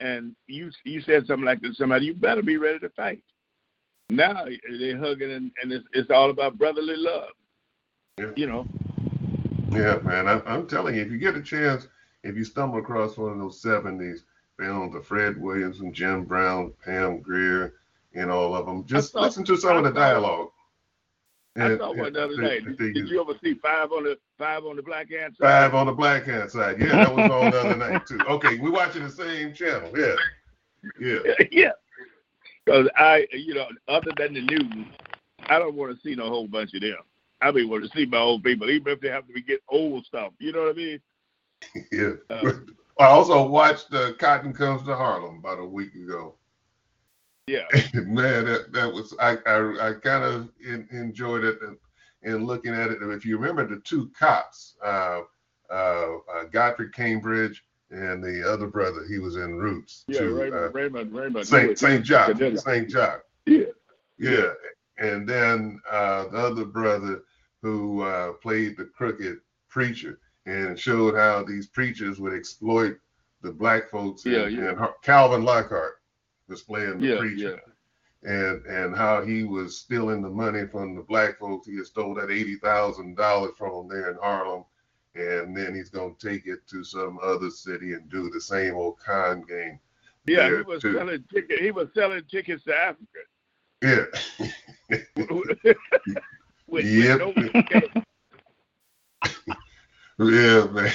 [0.00, 3.22] and you you said something like to somebody, you better be ready to fight.
[4.10, 7.30] Now they hugging and, and it's, it's all about brotherly love.
[8.18, 8.30] Yeah.
[8.36, 8.66] You know,
[9.70, 10.28] Yeah, man.
[10.28, 11.88] I, I'm telling you, if you get a chance,
[12.22, 14.20] if you stumble across one of those 70s
[14.58, 17.74] films of Fred Williamson, Jim Brown, Pam Grier,
[18.14, 20.50] and all of them, just listen to some of the dialogue.
[21.56, 22.60] I And- saw one the other and day.
[22.60, 25.46] Did, did you ever see five on the five on the black hand side?
[25.46, 26.80] Five on the black hand side.
[26.80, 28.18] Yeah, that was on the other night too.
[28.28, 29.90] Okay, we're watching the same channel.
[29.96, 30.14] Yeah.
[31.00, 31.18] Yeah.
[31.50, 31.72] yeah.
[32.64, 34.86] Because I, you know, other than the news,
[35.46, 36.96] I don't want to see no whole bunch of them.
[37.42, 39.62] I mean, want to see my old people, even if they have to be get
[39.68, 40.32] old stuff.
[40.38, 41.00] You know what I mean?
[41.92, 42.14] Yeah.
[42.28, 42.52] Uh,
[42.98, 46.34] I also watched uh, Cotton Comes to Harlem about a week ago.
[47.46, 47.66] Yeah.
[47.94, 51.76] Man, that, that was I I, I kind of in, enjoyed it and,
[52.24, 53.00] and looking at it.
[53.00, 55.20] And If you remember the two cops, uh,
[55.70, 60.04] uh, uh, Godfrey Cambridge and the other brother, he was in Roots.
[60.08, 61.46] Yeah, too, Raymond, uh, Raymond, Raymond.
[61.46, 62.04] Saint St.
[62.04, 62.58] Jacques, Cadilla.
[62.58, 62.90] St.
[62.90, 63.24] Jacques.
[63.46, 63.66] Yeah.
[64.18, 64.52] Yeah.
[64.98, 67.22] And then uh, the other brother
[67.62, 72.96] who uh, played the crooked preacher and showed how these preachers would exploit
[73.42, 74.26] the black folks.
[74.26, 74.68] Yeah, and, yeah.
[74.70, 76.00] and Calvin Lockhart
[76.48, 77.60] was playing the Yeah, preacher.
[78.24, 81.66] And and how he was stealing the money from the black folks.
[81.66, 84.64] He had stole that eighty thousand dollars from them there in Harlem,
[85.16, 88.98] and then he's gonna take it to some other city and do the same old
[89.00, 89.80] con game.
[90.24, 90.94] Yeah, he was too.
[90.94, 91.60] selling tickets.
[91.60, 93.22] He was selling tickets to Africa.
[93.82, 94.04] Yeah.
[96.72, 97.36] with, Yep.
[97.36, 98.02] with no.
[100.30, 100.92] Yeah, man.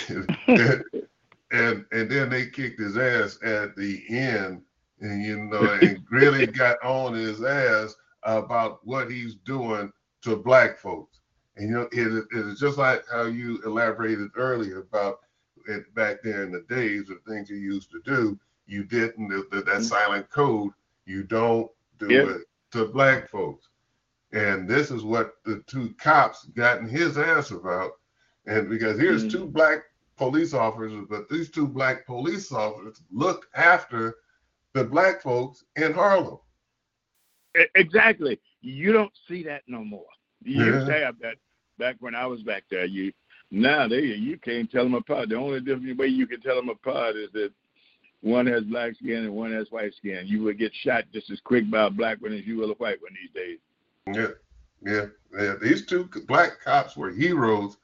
[0.48, 0.84] and,
[1.52, 4.62] and and then they kicked his ass at the end,
[5.02, 9.92] and you know, and really got on his ass about what he's doing
[10.24, 11.20] to black folks.
[11.56, 15.20] And you know, it, it is just like how you elaborated earlier about
[15.68, 18.40] it back there in the days of things you used to do.
[18.66, 19.82] You didn't the, that mm-hmm.
[19.82, 20.72] silent code.
[21.06, 22.30] You don't do Yeah.
[22.36, 22.42] it
[22.72, 23.68] to black folks.
[24.38, 27.94] And this is what the two cops got in his ass about.
[28.46, 29.32] And because here's Mhm.
[29.32, 29.80] two black
[30.16, 34.16] police officers, but these two black police officers looked after
[34.74, 36.38] the black folks in Harlem.
[37.74, 38.40] Exactly.
[38.62, 40.06] You don't see that no more.
[40.44, 40.66] You Yeah.
[40.76, 41.38] used to have that
[41.80, 42.86] back when I was back there.
[42.86, 43.12] You
[43.50, 45.30] now they you can't tell them apart.
[45.30, 47.52] The only different way you can tell them apart is that
[48.22, 50.28] one has black skin and one has white skin.
[50.28, 52.76] You would get shot just as quick by a black one as you will a
[52.76, 53.60] white one these days.
[54.14, 54.28] Yeah,
[54.84, 55.06] yeah,
[55.40, 55.56] yeah.
[55.62, 57.78] These two black cops were heroes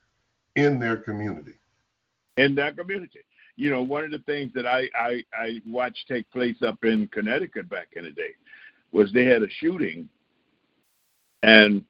[0.55, 1.53] in their community.
[2.37, 3.19] in that community.
[3.55, 7.07] You know, one of the things that I, I, I watched take place up in
[7.09, 8.31] Connecticut back in the day
[8.91, 10.09] was they had a shooting
[11.43, 11.83] and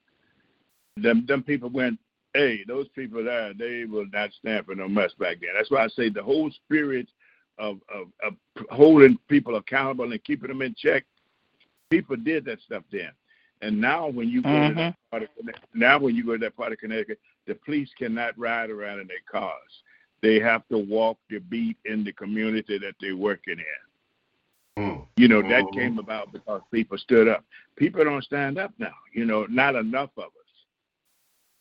[0.97, 1.99] them them people went,
[2.33, 5.51] Hey, those people there, they will not stand for no mess back then.
[5.55, 7.07] That's why I say the whole spirit
[7.59, 8.33] of, of, of
[8.71, 11.05] holding people accountable and keeping them in check,
[11.91, 13.11] people did that stuff then.
[13.63, 15.29] And now when you go to that part of
[15.73, 19.07] now when you go to that part of Connecticut, the police cannot ride around in
[19.07, 19.83] their cars.
[20.21, 23.57] They have to walk the beat in the community that they're working
[24.77, 24.83] in.
[24.83, 25.07] Mm.
[25.15, 25.73] You know, that Mhm.
[25.73, 27.45] came about because people stood up.
[27.77, 28.95] People don't stand up now.
[29.13, 30.65] You know, not enough of us.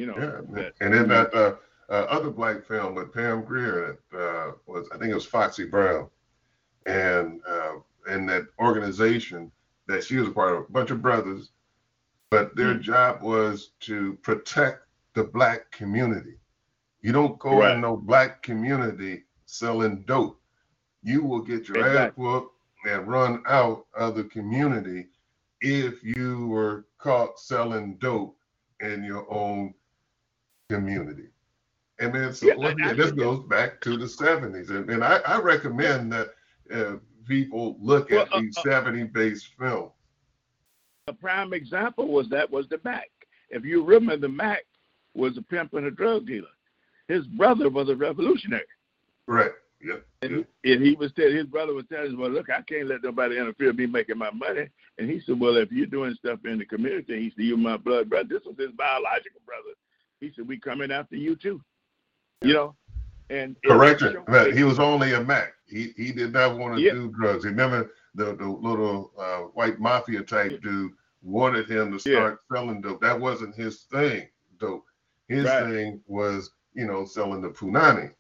[0.00, 1.56] You know, Yeah, that- and then that uh,
[1.88, 5.66] uh, other black film with Pam Grier that uh, was, I think it was Foxy
[5.66, 6.08] Brown,
[6.86, 7.74] and uh,
[8.08, 9.52] and that organization
[9.86, 11.52] that she was a part of, a bunch of brothers,
[12.32, 14.80] but their job was to protect
[15.14, 16.36] the black community.
[17.02, 17.66] You don't go Right.
[17.66, 20.40] in no black community selling dope.
[21.02, 22.16] You will get your ass Exactly.
[22.16, 22.54] whooped
[22.84, 25.08] and run out of the community
[25.60, 28.36] if you were caught selling dope
[28.80, 29.74] in your own
[30.70, 31.28] community.
[32.00, 34.70] And then so Yeah, I- I this goes back to the 70s.
[34.70, 36.28] And, and I, I recommend that
[36.74, 36.96] uh,
[37.26, 39.92] people look Well, at uh, these uh, 70 based films.
[41.08, 43.10] A prime example was that was the Mack.
[43.50, 44.64] If you remember, the Mack
[45.14, 46.46] was a pimp and a drug dealer.
[47.08, 48.62] His brother was a revolutionary.
[49.26, 49.50] Right.
[49.84, 50.06] Yep.
[50.22, 52.86] And, he, and he was telling his brother was telling him, "Well, look, I can't
[52.86, 54.68] let nobody interfere with me making my money."
[54.98, 57.76] And he said, "Well, if you're doing stuff in the community, he said, you're my
[57.76, 58.28] blood brother.
[58.28, 59.74] This was his biological brother.
[60.20, 61.60] He said, we coming after you too.
[62.42, 62.76] You know."
[63.28, 65.54] And correction, but he was only a Mac.
[65.66, 66.92] He he did not want to Yeah.
[66.92, 67.44] do drugs.
[67.44, 72.16] Remember the the little uh, white mafia type dude wanted him to Yeah.
[72.16, 73.00] start selling dope.
[73.00, 74.28] That wasn't his thing.
[74.58, 74.84] Dope.
[75.28, 75.64] His Right.
[75.70, 78.12] thing was you know selling the punani,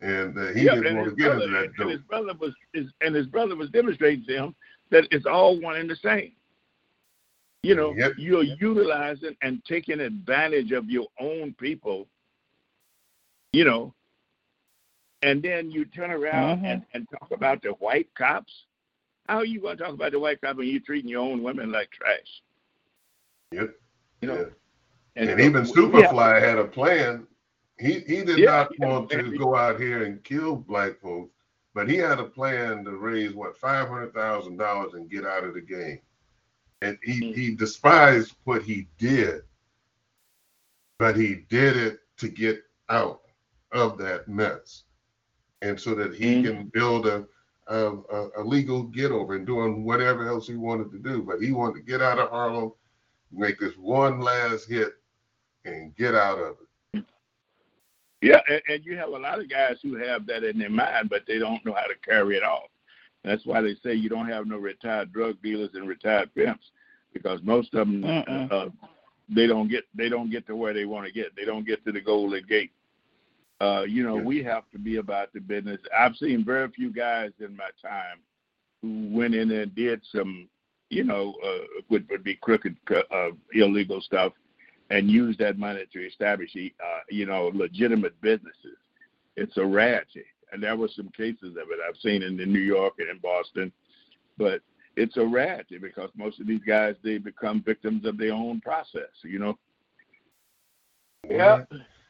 [0.00, 2.34] and uh, he Yeah, didn't and want to get brother- into that and his brother
[2.38, 4.54] was is and his brother was demonstrating to him
[4.90, 6.32] that it's all one and the same.
[7.62, 8.12] You know, Yep.
[8.18, 12.06] you're utilizing and taking advantage of your own people.
[13.54, 13.94] You know,
[15.22, 16.64] and then you turn around Mhm.
[16.66, 18.66] and, and talk about the white cops.
[19.28, 21.42] How are you going to talk about the white cop when you're treating your own
[21.42, 22.42] women like trash?
[23.52, 23.74] Yep.
[24.20, 24.50] You know,
[25.16, 25.72] And, so- even yeah.
[25.72, 27.26] Superfly had a plan.
[27.78, 28.86] He he did Yeah, not yeah.
[28.86, 31.32] want to go out here and kill black folks,
[31.74, 35.42] but he had a plan to raise what five hundred thousand dollars and get out
[35.44, 36.00] of the game.
[36.82, 37.34] And he Mm.
[37.34, 39.42] he despised what he did,
[40.98, 43.22] but he did it to get out
[43.72, 44.84] of that mess,
[45.62, 46.44] and so that he Mm.
[46.44, 47.26] can build a
[47.66, 51.22] a, a, a legal get over and doing whatever else he wanted to do.
[51.22, 52.72] But he wanted to get out of Harlem,
[53.32, 54.92] make this one last hit,
[55.64, 56.56] and get out of
[56.92, 57.04] it.
[58.20, 61.10] Yeah, and, and you have a lot of guys who have that in their mind,
[61.10, 62.70] but they don't know how to carry it off.
[63.22, 66.70] That's why they say you don't have no retired drug dealers and retired pimps,
[67.12, 68.52] because most of them Mm-mm.
[68.52, 68.68] uh,
[69.28, 71.34] they don't get they don't get to where they want to get.
[71.36, 72.72] They don't get to the golden gate.
[73.64, 74.24] Uh, you know, Yeah.
[74.24, 75.80] we have to be about the business.
[75.98, 78.18] I've seen very few guys in my time
[78.82, 80.48] who went in and did some,
[80.90, 82.76] you know, uh, would, would be crooked,
[83.10, 84.32] uh, illegal stuff,
[84.90, 88.76] and use that money to establish, uh, you know, legitimate businesses.
[89.36, 92.66] It's a rarity, and there were some cases of it I've seen in, in New
[92.76, 93.72] York and in Boston,
[94.36, 94.60] but
[94.96, 99.14] it's a rarity because most of these guys they become victims of their own process,
[99.22, 99.58] you know.
[101.30, 101.64] Yeah.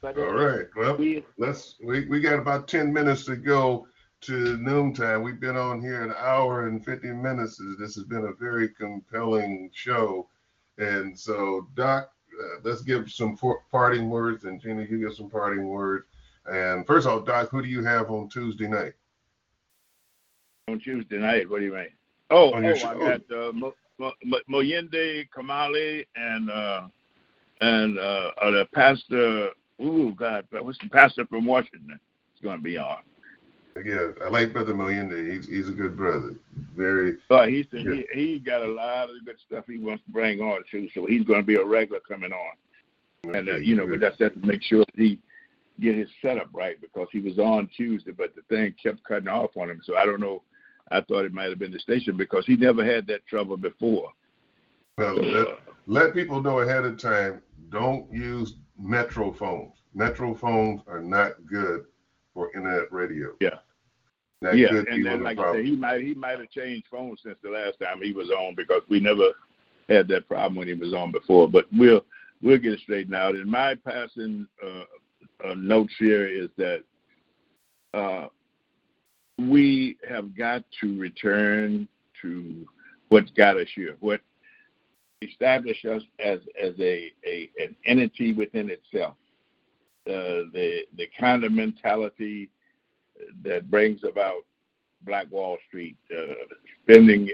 [0.05, 0.67] But All right.
[0.77, 3.87] Well, we, let's we, we got about 10 minutes to go
[4.21, 5.23] to noontime.
[5.23, 7.59] We've been on here an hour and 50 minutes.
[7.79, 10.29] This has been a very compelling show.
[10.77, 15.31] And so, Doc, uh, let's give some for, parting words, and Gina, you give some
[15.31, 16.05] parting words.
[16.45, 18.93] And first of all, Doc, who do you have on Tuesday night?
[20.69, 21.49] on Tuesday night.
[21.49, 21.89] What do you mean?
[22.31, 26.89] Oh, On oh, I got uh, Mo, Mo, Mo, Moyende Kamali and uh,
[27.63, 29.51] and uh, uh, the pastor.
[29.83, 31.99] Ooh, God, what's the pastor from Washington?
[32.33, 32.99] It's going to be on.
[33.85, 35.33] Yeah, I like Brother Moyende.
[35.33, 36.37] He's he's a good brother.
[36.77, 38.03] Very But he said Yeah.
[38.15, 40.89] he he got a lot of good stuff he wants to bring on too.
[40.95, 43.35] So he's going to be a regular coming on.
[43.35, 45.19] And uh, you know, but that's that to make sure that he
[45.81, 49.57] get his setup right because he was on Tuesday, but the thing kept cutting off
[49.57, 49.81] on him.
[49.83, 50.43] So I don't know.
[50.91, 54.13] I thought it might have been the station because he never had that trouble before.
[54.99, 55.17] well.
[55.17, 55.55] So, Let, uh,
[55.87, 57.41] let people know ahead of time.
[57.71, 59.75] Don't use Metro phones.
[59.95, 61.85] Metro phones are not good
[62.33, 63.35] for internet radio.
[63.41, 63.59] Yeah.
[64.43, 67.21] That yeah, and then like the I said, he might he might have changed phones
[67.25, 69.31] since the last time he was on because we never
[69.89, 71.49] had that problem when he was on before.
[71.49, 72.05] But we'll
[72.43, 73.37] we'll get it straightened out.
[73.37, 76.83] And my passing uh, uh, notes here is that
[77.95, 78.27] uh,
[79.39, 81.89] we have got to return
[82.21, 82.67] to
[83.09, 84.21] what got us here, what
[85.25, 89.15] established us as as a, a an entity within itself.
[90.07, 92.51] Uh, the the kind of mentality
[93.43, 94.43] that brings about
[95.03, 96.35] Black Wall Street, uh,
[96.83, 97.31] spending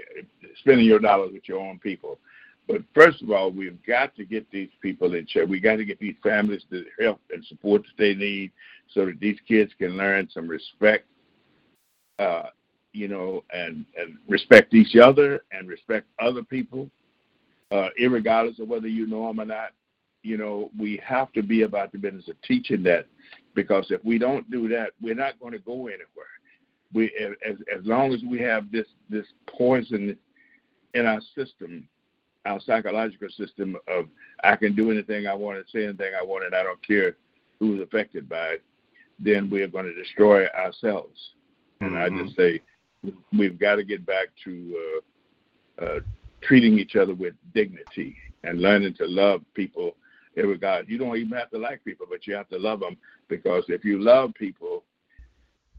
[0.59, 2.19] spending your dollars with your own people.
[2.67, 5.47] But first of all, we've got to get these people in check.
[5.47, 8.51] We got to get these families the help and support that they need,
[8.93, 11.05] so that these kids can learn some respect,
[12.19, 12.47] uh,
[12.93, 16.89] you know, and and respect each other and respect other people,
[17.71, 19.71] uh, irregardless of whether you know them or not.
[20.23, 23.07] You know, we have to be about the business of teaching that
[23.55, 26.05] because if we don't do that, we're not going to go anywhere.
[26.93, 30.17] We, as as long as we have this this poison
[30.93, 31.87] in our system,
[32.45, 34.05] our psychological system of
[34.43, 37.15] I can do anything I want to say anything I want and I don't care
[37.59, 38.63] who's affected by it,
[39.19, 41.17] then we're going to destroy ourselves.
[41.79, 42.25] And I Mhm.
[42.25, 42.61] just say
[43.31, 45.01] we've got to get back to
[45.79, 45.99] uh, uh,
[46.41, 49.95] treating each other with dignity and learning to love people
[50.35, 50.89] in regard.
[50.89, 52.97] You don't even have to like people, but you have to love them
[53.27, 54.83] because if you love people,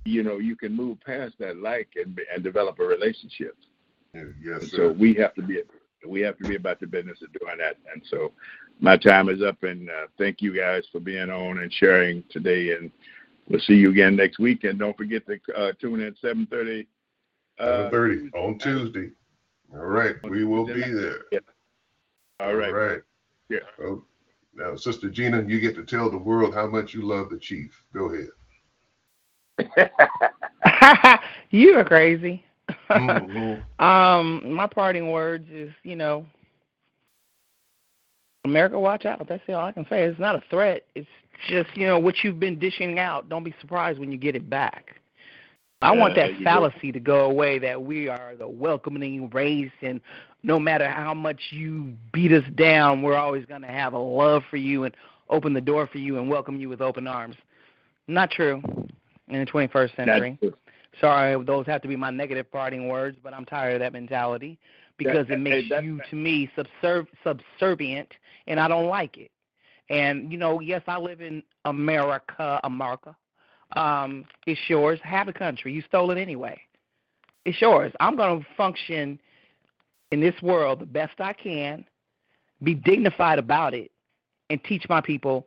[0.05, 3.57] you know you can move past that like and and develop a relationship.
[4.15, 5.63] Yes, So we have to be
[6.07, 7.77] we have to be about the business of doing that.
[7.93, 8.33] And so,
[8.81, 12.73] my time is up, and uh, thank you guys for being on and sharing today.
[12.73, 12.91] And
[13.49, 14.65] we'll see you again next week.
[14.65, 16.87] And don't forget to uh, tune in 7:30.
[17.59, 19.11] Uh, 7:30 on Tuesday.
[19.75, 21.23] All right, we will be there.
[21.33, 21.39] Yeah.
[22.41, 22.69] All right.
[22.69, 23.03] All right.
[23.49, 23.59] Yeah.
[23.81, 24.05] Oh,
[24.55, 27.71] now, Sister Gina, you get to tell the world how much you love the chief.
[27.95, 28.29] Go ahead.
[31.51, 32.45] you are crazy.
[32.91, 33.63] Mhm.
[33.79, 36.27] um, my parting words is, you know,
[38.45, 39.27] America, watch out.
[39.29, 40.03] That's all I can say.
[40.05, 40.83] It's not a threat.
[40.95, 41.09] It's
[41.49, 43.29] just, you know, what you've been dishing out.
[43.29, 44.97] Don't be surprised when you get it back.
[45.83, 46.45] I want that do.
[46.45, 50.01] fallacy to go away that we are the welcoming race and
[50.43, 54.43] no matter how much you beat us down, we're always going to have a love
[54.51, 54.95] for you and
[55.31, 57.37] open the door for you and welcome you with open arms.
[58.09, 58.63] Not true
[59.29, 60.39] in the 21st century.
[61.01, 64.59] Sorry, those have to be my negative parting words, but I'm tired of that mentality
[64.97, 68.13] because That- it makes that- you, to me, subserv- subservient,
[68.47, 69.31] and I don't like it.
[69.89, 73.17] And you know, yes, I live in America, America.
[73.77, 75.01] Um, it's yours.
[75.03, 75.73] Have a country.
[75.73, 76.61] You stole it anyway.
[77.45, 77.93] It's yours.
[78.01, 79.19] I'm going to function
[80.11, 81.85] in this world the best I can,
[82.63, 83.91] be dignified about it,
[84.51, 85.47] and teach my people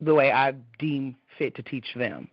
[0.00, 2.28] the way I deem fit to teach them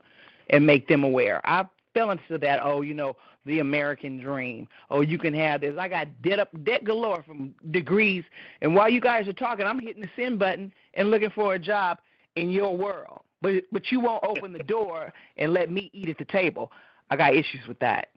[0.50, 1.42] and make them aware.
[1.44, 3.16] I fell into that, oh, you know,
[3.46, 4.68] the American dream.
[4.90, 5.76] Oh, you can have this.
[5.78, 8.24] I got debt up debt galore from degrees
[8.62, 11.60] and while you guys are talking, I'm hitting the send button and looking for a
[11.60, 11.98] job
[12.36, 13.22] in your world.
[13.42, 16.72] But but you won't open the door and let me eat at the table.
[17.10, 18.10] I got issues with that.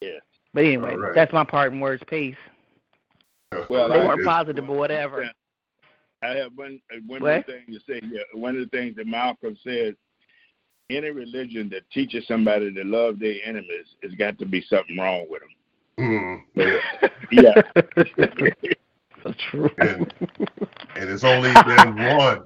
[0.00, 0.18] Yeah.
[0.54, 1.14] But anyway, All right.
[1.14, 2.02] that's my parting words.
[2.08, 2.36] Peace.
[3.68, 5.28] Well, They weren't just- positive or whatever.
[6.22, 7.30] I have one uh, one What?
[7.30, 8.00] more thing to say.
[8.04, 9.96] Yeah, one of the things that Malcolm said:
[10.90, 15.26] any religion that teaches somebody to love their enemies has got to be something wrong
[15.30, 15.48] with them.
[15.98, 16.40] Mm.
[17.32, 17.62] Yeah.
[19.22, 19.70] so true.
[19.78, 20.12] And,
[20.96, 22.42] and it's only been one.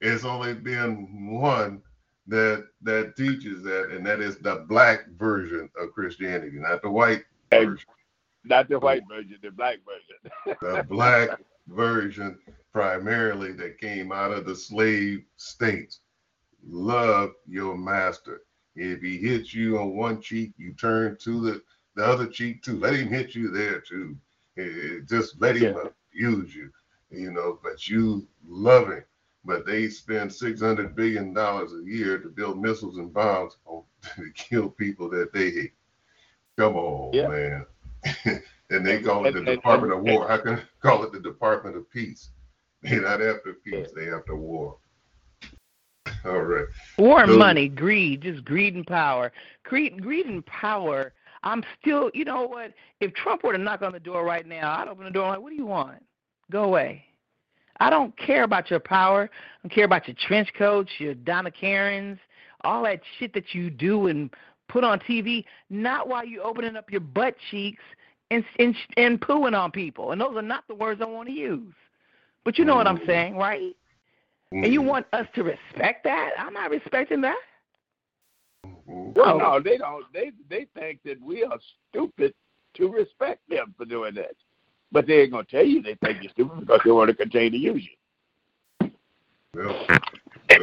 [0.00, 1.82] It's only been one
[2.26, 7.24] that that teaches that, and that is the black version of Christianity, not the white
[7.50, 7.64] Hey.
[7.64, 7.86] version.
[8.44, 10.56] Not the white version, the black version.
[10.60, 11.30] The black
[11.68, 12.38] version,
[12.72, 16.00] primarily that came out of the slave states.
[16.66, 18.42] Love your master.
[18.76, 21.62] If he hits you on one cheek, you turn to the,
[21.96, 22.78] the other cheek too.
[22.78, 24.16] Let him hit you there too.
[24.58, 25.76] Eh, eh, just let him
[26.12, 26.70] abuse you,
[27.10, 27.58] you know.
[27.62, 29.04] But you love him.
[29.44, 33.82] But they spend six hundred billion dollars a year to build missiles and bombs on,
[34.16, 35.72] to kill people that they hate.
[36.58, 37.28] Come on, Yeah.
[37.28, 37.66] man.
[38.70, 40.28] and they And- call it the and- and- Department of War.
[40.28, 42.30] How can call it the Department of Peace?
[42.82, 43.88] They're not after peace.
[43.94, 44.76] They after war.
[46.24, 46.66] All right.
[46.96, 49.32] War and money, greed, just greed and power.
[49.64, 51.12] Greed, greed and power.
[51.42, 52.72] I'm still, you know what?
[53.00, 55.32] If Trump were to knock on the door right now, I'd open the door and
[55.34, 56.04] like, what do you want?
[56.50, 57.04] Go away.
[57.80, 59.30] I don't care about your power.
[59.32, 62.18] I don't care about your trench coats, your Donna Karans,
[62.64, 64.30] all that shit that you do and
[64.68, 65.44] put on TV.
[65.70, 67.82] Not while you're opening up your butt cheeks
[68.30, 70.12] and and and pooing on people.
[70.12, 71.74] And those are not the words I want to use.
[72.44, 73.06] But you know what I'm Mm.
[73.06, 73.76] saying, right?
[74.52, 74.86] And you Mhm.
[74.86, 76.32] want us to respect that?
[76.38, 77.38] I'm not respecting that.
[78.64, 79.14] Mhm.
[79.14, 79.38] Well, Oh.
[79.38, 80.10] no, they don't.
[80.12, 81.58] They they think that we are
[81.90, 82.34] stupid
[82.74, 84.36] to respect them for doing that.
[84.90, 87.50] But they ain't gonna tell you they think you're stupid because they want to continue
[87.50, 87.88] to use
[88.80, 88.90] you.
[89.54, 89.86] Well,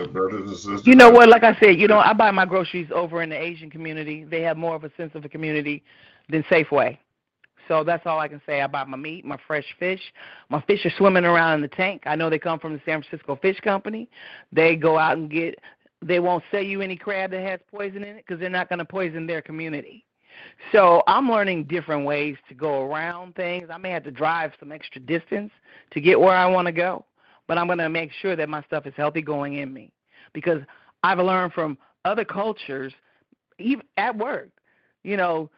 [0.07, 0.87] brothers and sisters.
[0.87, 1.29] You know what?
[1.29, 4.23] Like I said, you know, I buy my groceries over in the Asian community.
[4.23, 5.83] They have more of a sense of a community
[6.29, 6.97] than Safeway.
[7.67, 8.61] So that's all I can say.
[8.61, 10.01] I buy my meat, my fresh fish.
[10.49, 12.03] My fish are swimming around in the tank.
[12.05, 14.07] I know they come from the San Francisco Fish Company.
[14.51, 15.59] They go out and get.
[16.01, 18.79] They won't sell you any crab that has poison in it because they're not going
[18.79, 20.05] to poison their community.
[20.71, 23.69] So I'm learning different ways to go around things.
[23.71, 25.51] I may have to drive some extra distance
[25.91, 27.05] to get where I want to go,
[27.47, 29.91] but I'm going to make sure that my stuff is healthy going in me
[30.33, 30.61] because
[31.03, 32.93] I've learned from other cultures,
[33.59, 34.49] even at work,
[35.03, 35.49] you know,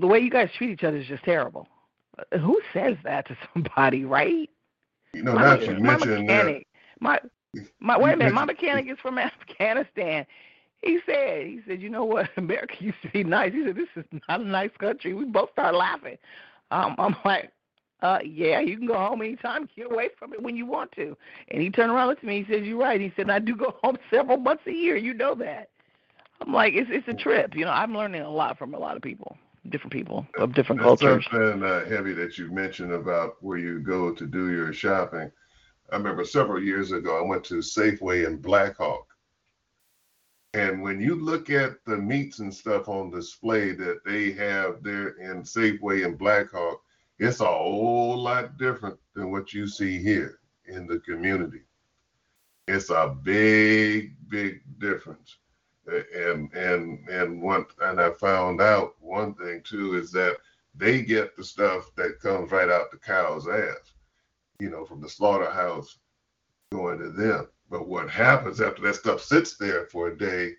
[0.00, 1.68] the way you guys treat each other is just terrible.
[2.18, 4.50] Uh, Who says that to somebody, right?
[5.14, 6.66] You know, my, that you my mentioned that, mechanic,
[7.00, 7.20] my
[7.80, 10.26] my wait a minute, my mechanic is from Afghanistan.
[10.82, 13.52] He said, he said, you know what, America used to be nice.
[13.52, 15.14] He said, this is not a nice country.
[15.14, 16.18] We both started laughing.
[16.70, 17.52] Um, I'm like,
[18.02, 21.16] uh, yeah, you can go home anytime, get away from it when you want to.
[21.48, 23.00] And he turned around, at me, he said, you're right.
[23.00, 24.96] He said, I do go home several months a year.
[24.96, 25.70] You know that.
[26.40, 27.54] I'm like, it's it's a trip.
[27.54, 29.38] You know, I'm learning a lot from a lot of people,
[29.70, 31.26] different people of different That's cultures.
[31.30, 35.30] something uh, heavy that you mentioned about where you go to do your shopping.
[35.90, 39.06] I remember several years ago, I went to Safeway in Blackhawk.
[40.56, 45.10] And when you look at the meats and stuff on display that they have there
[45.18, 46.80] in Safeway in Blackhawk,
[47.18, 51.62] It's a whole lot different than what you see here in the community.
[52.68, 55.36] It's a big, big difference.
[55.86, 60.36] And and and one and I found out one thing too is that
[60.74, 63.92] they get the stuff that comes right out the cow's ass,
[64.58, 65.98] you know, from the slaughterhouse
[66.76, 67.48] going to them.
[67.70, 70.52] But what happens after that stuff sits there for a day,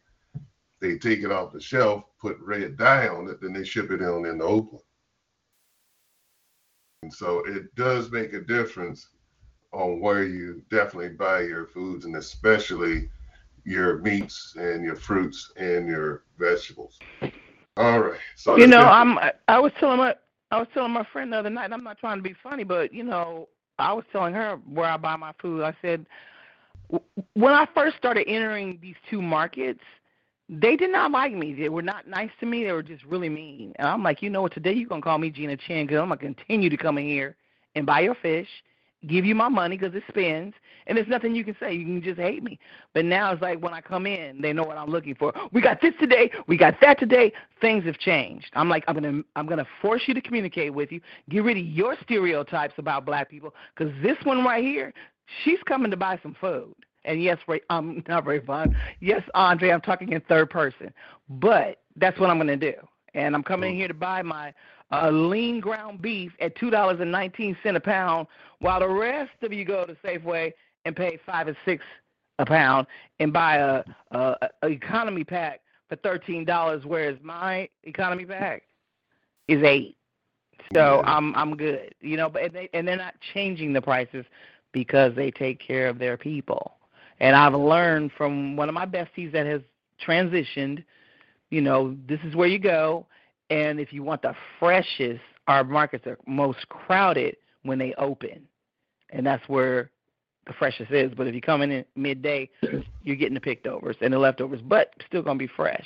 [0.79, 4.01] they take it off the shelf, put red dye on it, then they ship it
[4.01, 4.83] in in Oakland.
[7.03, 9.09] And so it does make a difference
[9.71, 13.09] on where you definitely buy your foods and especially
[13.63, 16.99] your meats and your fruits and your vegetables.
[17.77, 18.19] All right.
[18.35, 19.19] So you know, I'm.
[19.47, 20.15] I was telling my
[20.51, 21.71] I was telling my friend the other night.
[21.71, 23.47] I'm not trying to be funny, but you know,
[23.79, 25.63] I was telling her where I buy my food.
[25.63, 26.05] I said
[27.33, 29.81] when I first started entering these two markets,
[30.49, 31.53] they did not like me.
[31.53, 32.63] They were not nice to me.
[32.63, 33.73] They were just really mean.
[33.77, 34.53] And I'm like, you know what?
[34.53, 37.35] Today you're gonna call me Gina Chin because I'm gonna continue to come in here
[37.75, 38.47] and buy your fish,
[39.05, 40.55] give you my money because it spends,
[40.87, 41.73] and there's nothing you can say.
[41.73, 42.59] You can just hate me.
[42.93, 45.33] But now it's like when I come in, they know what I'm looking for.
[45.51, 46.31] We got this today.
[46.47, 47.33] We got that today.
[47.61, 48.47] Things have changed.
[48.53, 51.01] I'm like, I'm gonna, I'm gonna force you to communicate with you.
[51.29, 54.93] Get rid of your stereotypes about black people because this one right here,
[55.43, 56.73] she's coming to buy some food.
[57.05, 58.75] And yes, Ray, um, not Ray Vaughn.
[58.99, 60.93] Yes, Andre, I'm talking in third person.
[61.29, 62.77] But that's what I'm going to do.
[63.13, 64.53] And I'm coming in here to buy my
[64.91, 68.27] uh, lean ground beef at two dollars and nineteen cent a pound,
[68.59, 70.53] while the rest of you go to Safeway
[70.85, 71.83] and pay five and six
[72.39, 72.87] a pound
[73.19, 78.63] and buy a, a, a economy pack for thirteen dollars, whereas my economy pack
[79.47, 79.95] is eight.
[80.73, 81.15] So Yeah.
[81.15, 82.29] I'm I'm good, you know.
[82.29, 84.25] But and, they, and they're not changing the prices
[84.71, 86.73] because they take care of their people.
[87.19, 89.61] And I've learned from one of my besties that has
[90.05, 90.83] transitioned,
[91.49, 93.07] you know, this is where you go.
[93.49, 98.47] And if you want the freshest, our markets are most crowded when they open.
[99.09, 99.89] And that's where
[100.47, 101.11] the freshest is.
[101.15, 102.49] But if you come in at midday,
[103.01, 105.85] you're getting the picked overs and the leftovers, but still going to be fresh.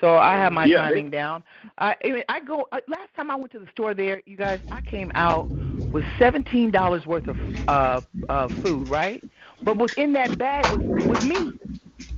[0.00, 1.44] So I have my Yeah, they- timing down.
[1.78, 2.66] I I mean, I go.
[2.72, 5.50] uh, Last time I went to the store there, you guys, I came out
[5.92, 7.36] with seventeen dollars worth of
[7.68, 9.22] uh, uh, food, right?
[9.62, 11.54] But within that bag was, was meat.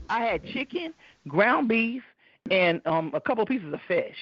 [0.08, 0.94] I had chicken,
[1.28, 2.02] ground beef,
[2.50, 4.16] and um, a couple of pieces of fish,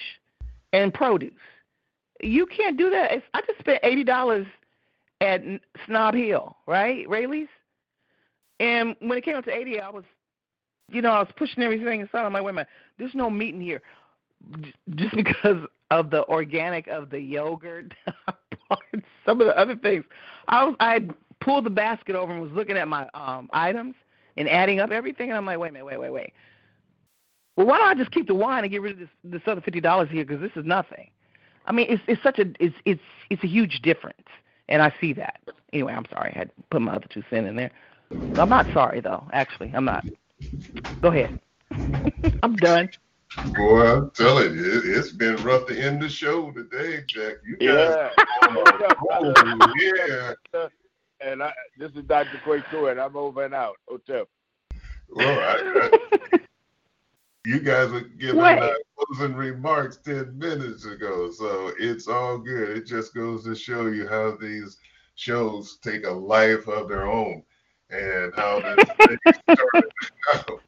[0.73, 1.31] and produce.
[2.21, 3.11] You can't do that.
[3.33, 4.45] I just spent eighty dollars
[5.21, 5.41] at
[5.85, 7.47] Snob Hill, right, Raley's.
[8.59, 10.03] And when it came up to eighty, I was,
[10.91, 12.25] you know, I was pushing everything aside.
[12.25, 12.67] I'm like, wait a minute,
[12.97, 13.81] there's no meat in here,
[14.95, 17.93] just because of the organic of the yogurt,
[19.25, 20.03] some of the other things.
[20.47, 21.07] I was, I
[21.39, 23.95] pulled the basket over and was looking at my um items
[24.37, 26.33] and adding up everything, and I'm like, wait a minute, wait, wait, wait.
[27.55, 29.61] Well, why don't I just keep the wine and get rid of this this other
[29.61, 31.09] fifty dollars here because this is nothing.
[31.65, 34.27] I mean, it's it's such a it's it's it's a huge difference,
[34.69, 35.39] and I see that.
[35.71, 37.71] Anyway, I'm sorry, I had to put my other two cents in there.
[38.11, 39.23] I'm not sorry though.
[39.33, 40.05] Actually, I'm not.
[41.01, 41.39] Go ahead.
[42.43, 42.89] I'm done.
[43.55, 47.37] Boy, I'm telling you, it, it's been rough to end the show today, Jack.
[47.45, 48.09] You guys, Yeah.
[49.11, 50.67] oh, yeah.
[51.19, 52.39] and I, this is Dr.
[52.45, 53.77] Quay Tour, and I'm over and out.
[53.87, 54.27] Hotep.
[55.09, 56.39] Well, I, I,
[57.45, 62.77] you guys were giving uh, closing remarks 10 minutes ago, so it's all good.
[62.77, 64.77] It just goes to show you how these
[65.15, 67.43] shows take a life of their own
[67.89, 69.91] and how this thing started
[70.33, 70.59] out.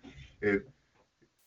[0.41, 0.67] It,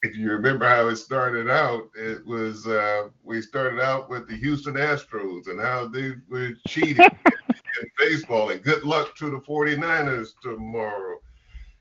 [0.03, 4.37] if you remember how it started out, it was uh, we started out with the
[4.37, 8.51] Houston Astros and how they were cheating in baseball.
[8.51, 11.19] And good luck to the 49ers tomorrow.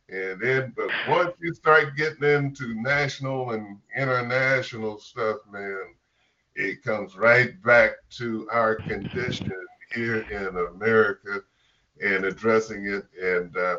[0.10, 5.96] And then, but once you start getting into national and international stuff, man,
[6.56, 9.52] it comes right back to our condition
[9.94, 11.42] here in America
[12.02, 13.06] and addressing it.
[13.22, 13.78] And, uh,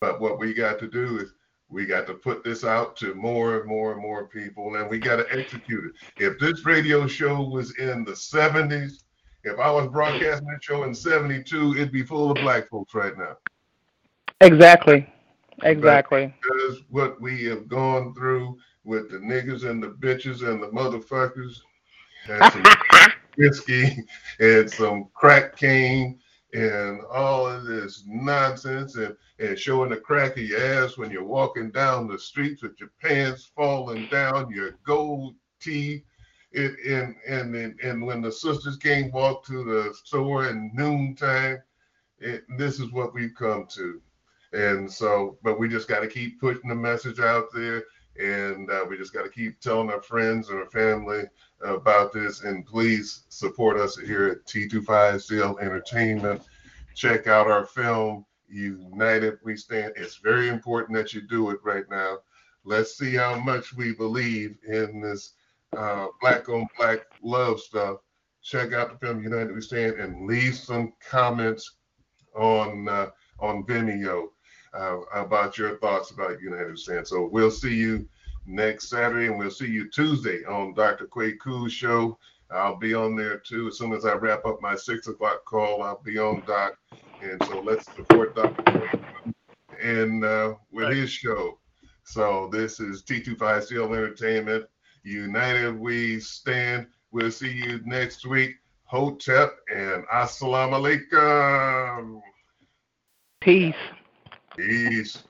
[0.00, 1.32] but what we got to do is
[1.70, 4.98] we got to put this out to more and more and more people, and we
[4.98, 5.92] got to execute it.
[6.22, 9.04] If this radio show was in the 70s,
[9.44, 13.16] if I was broadcasting this show in 72, it'd be full of black folks right
[13.16, 13.36] now.
[14.42, 15.10] Exactly.
[15.62, 16.34] Exactly.
[16.42, 21.60] because what we have gone through with the niggas and the bitches and the motherfuckers
[22.28, 24.04] and some whiskey
[24.38, 26.18] and some crack cane
[26.52, 31.24] and all of this nonsense and, and showing the crack of your ass when you're
[31.24, 36.02] walking down the streets with your pants falling down, your gold teeth.
[36.52, 41.58] It, and, and and and when the sisters came walk to the store in noontime,
[42.18, 44.02] it, this is what we've come to.
[44.52, 47.84] And so, but we just got to keep pushing the message out there,
[48.18, 51.24] And uh, we just got to keep telling our friends and our family
[51.64, 52.42] about this.
[52.42, 56.42] And please support us here at T25CL Entertainment.
[56.94, 59.92] Check out our film, United We Stand.
[59.96, 62.18] It's very important that you do it right now.
[62.64, 65.34] Let's see how much we believe in this
[65.76, 67.98] uh, black on black love stuff.
[68.42, 71.76] Check out the film United We Stand and leave some comments
[72.34, 74.28] on uh, on Vimeo
[74.74, 77.06] uh, about your thoughts about United Stand.
[77.06, 78.08] So we'll see you
[78.46, 81.06] next Saturday and we'll see you Tuesday on Dr.
[81.06, 82.18] Cool's show.
[82.50, 83.68] I'll be on there too.
[83.68, 86.76] As soon as I wrap up my six o'clock call, I'll be on Doc.
[87.22, 88.90] And so let's support Dr.
[89.80, 91.58] and uh, with his show.
[92.04, 94.66] So this is T25CL Entertainment.
[95.04, 96.86] United we stand.
[97.12, 98.56] We'll see you next week.
[98.84, 102.20] Hotep and Assalamu alaikum.
[103.40, 103.74] Peace.
[104.60, 105.29] Peace.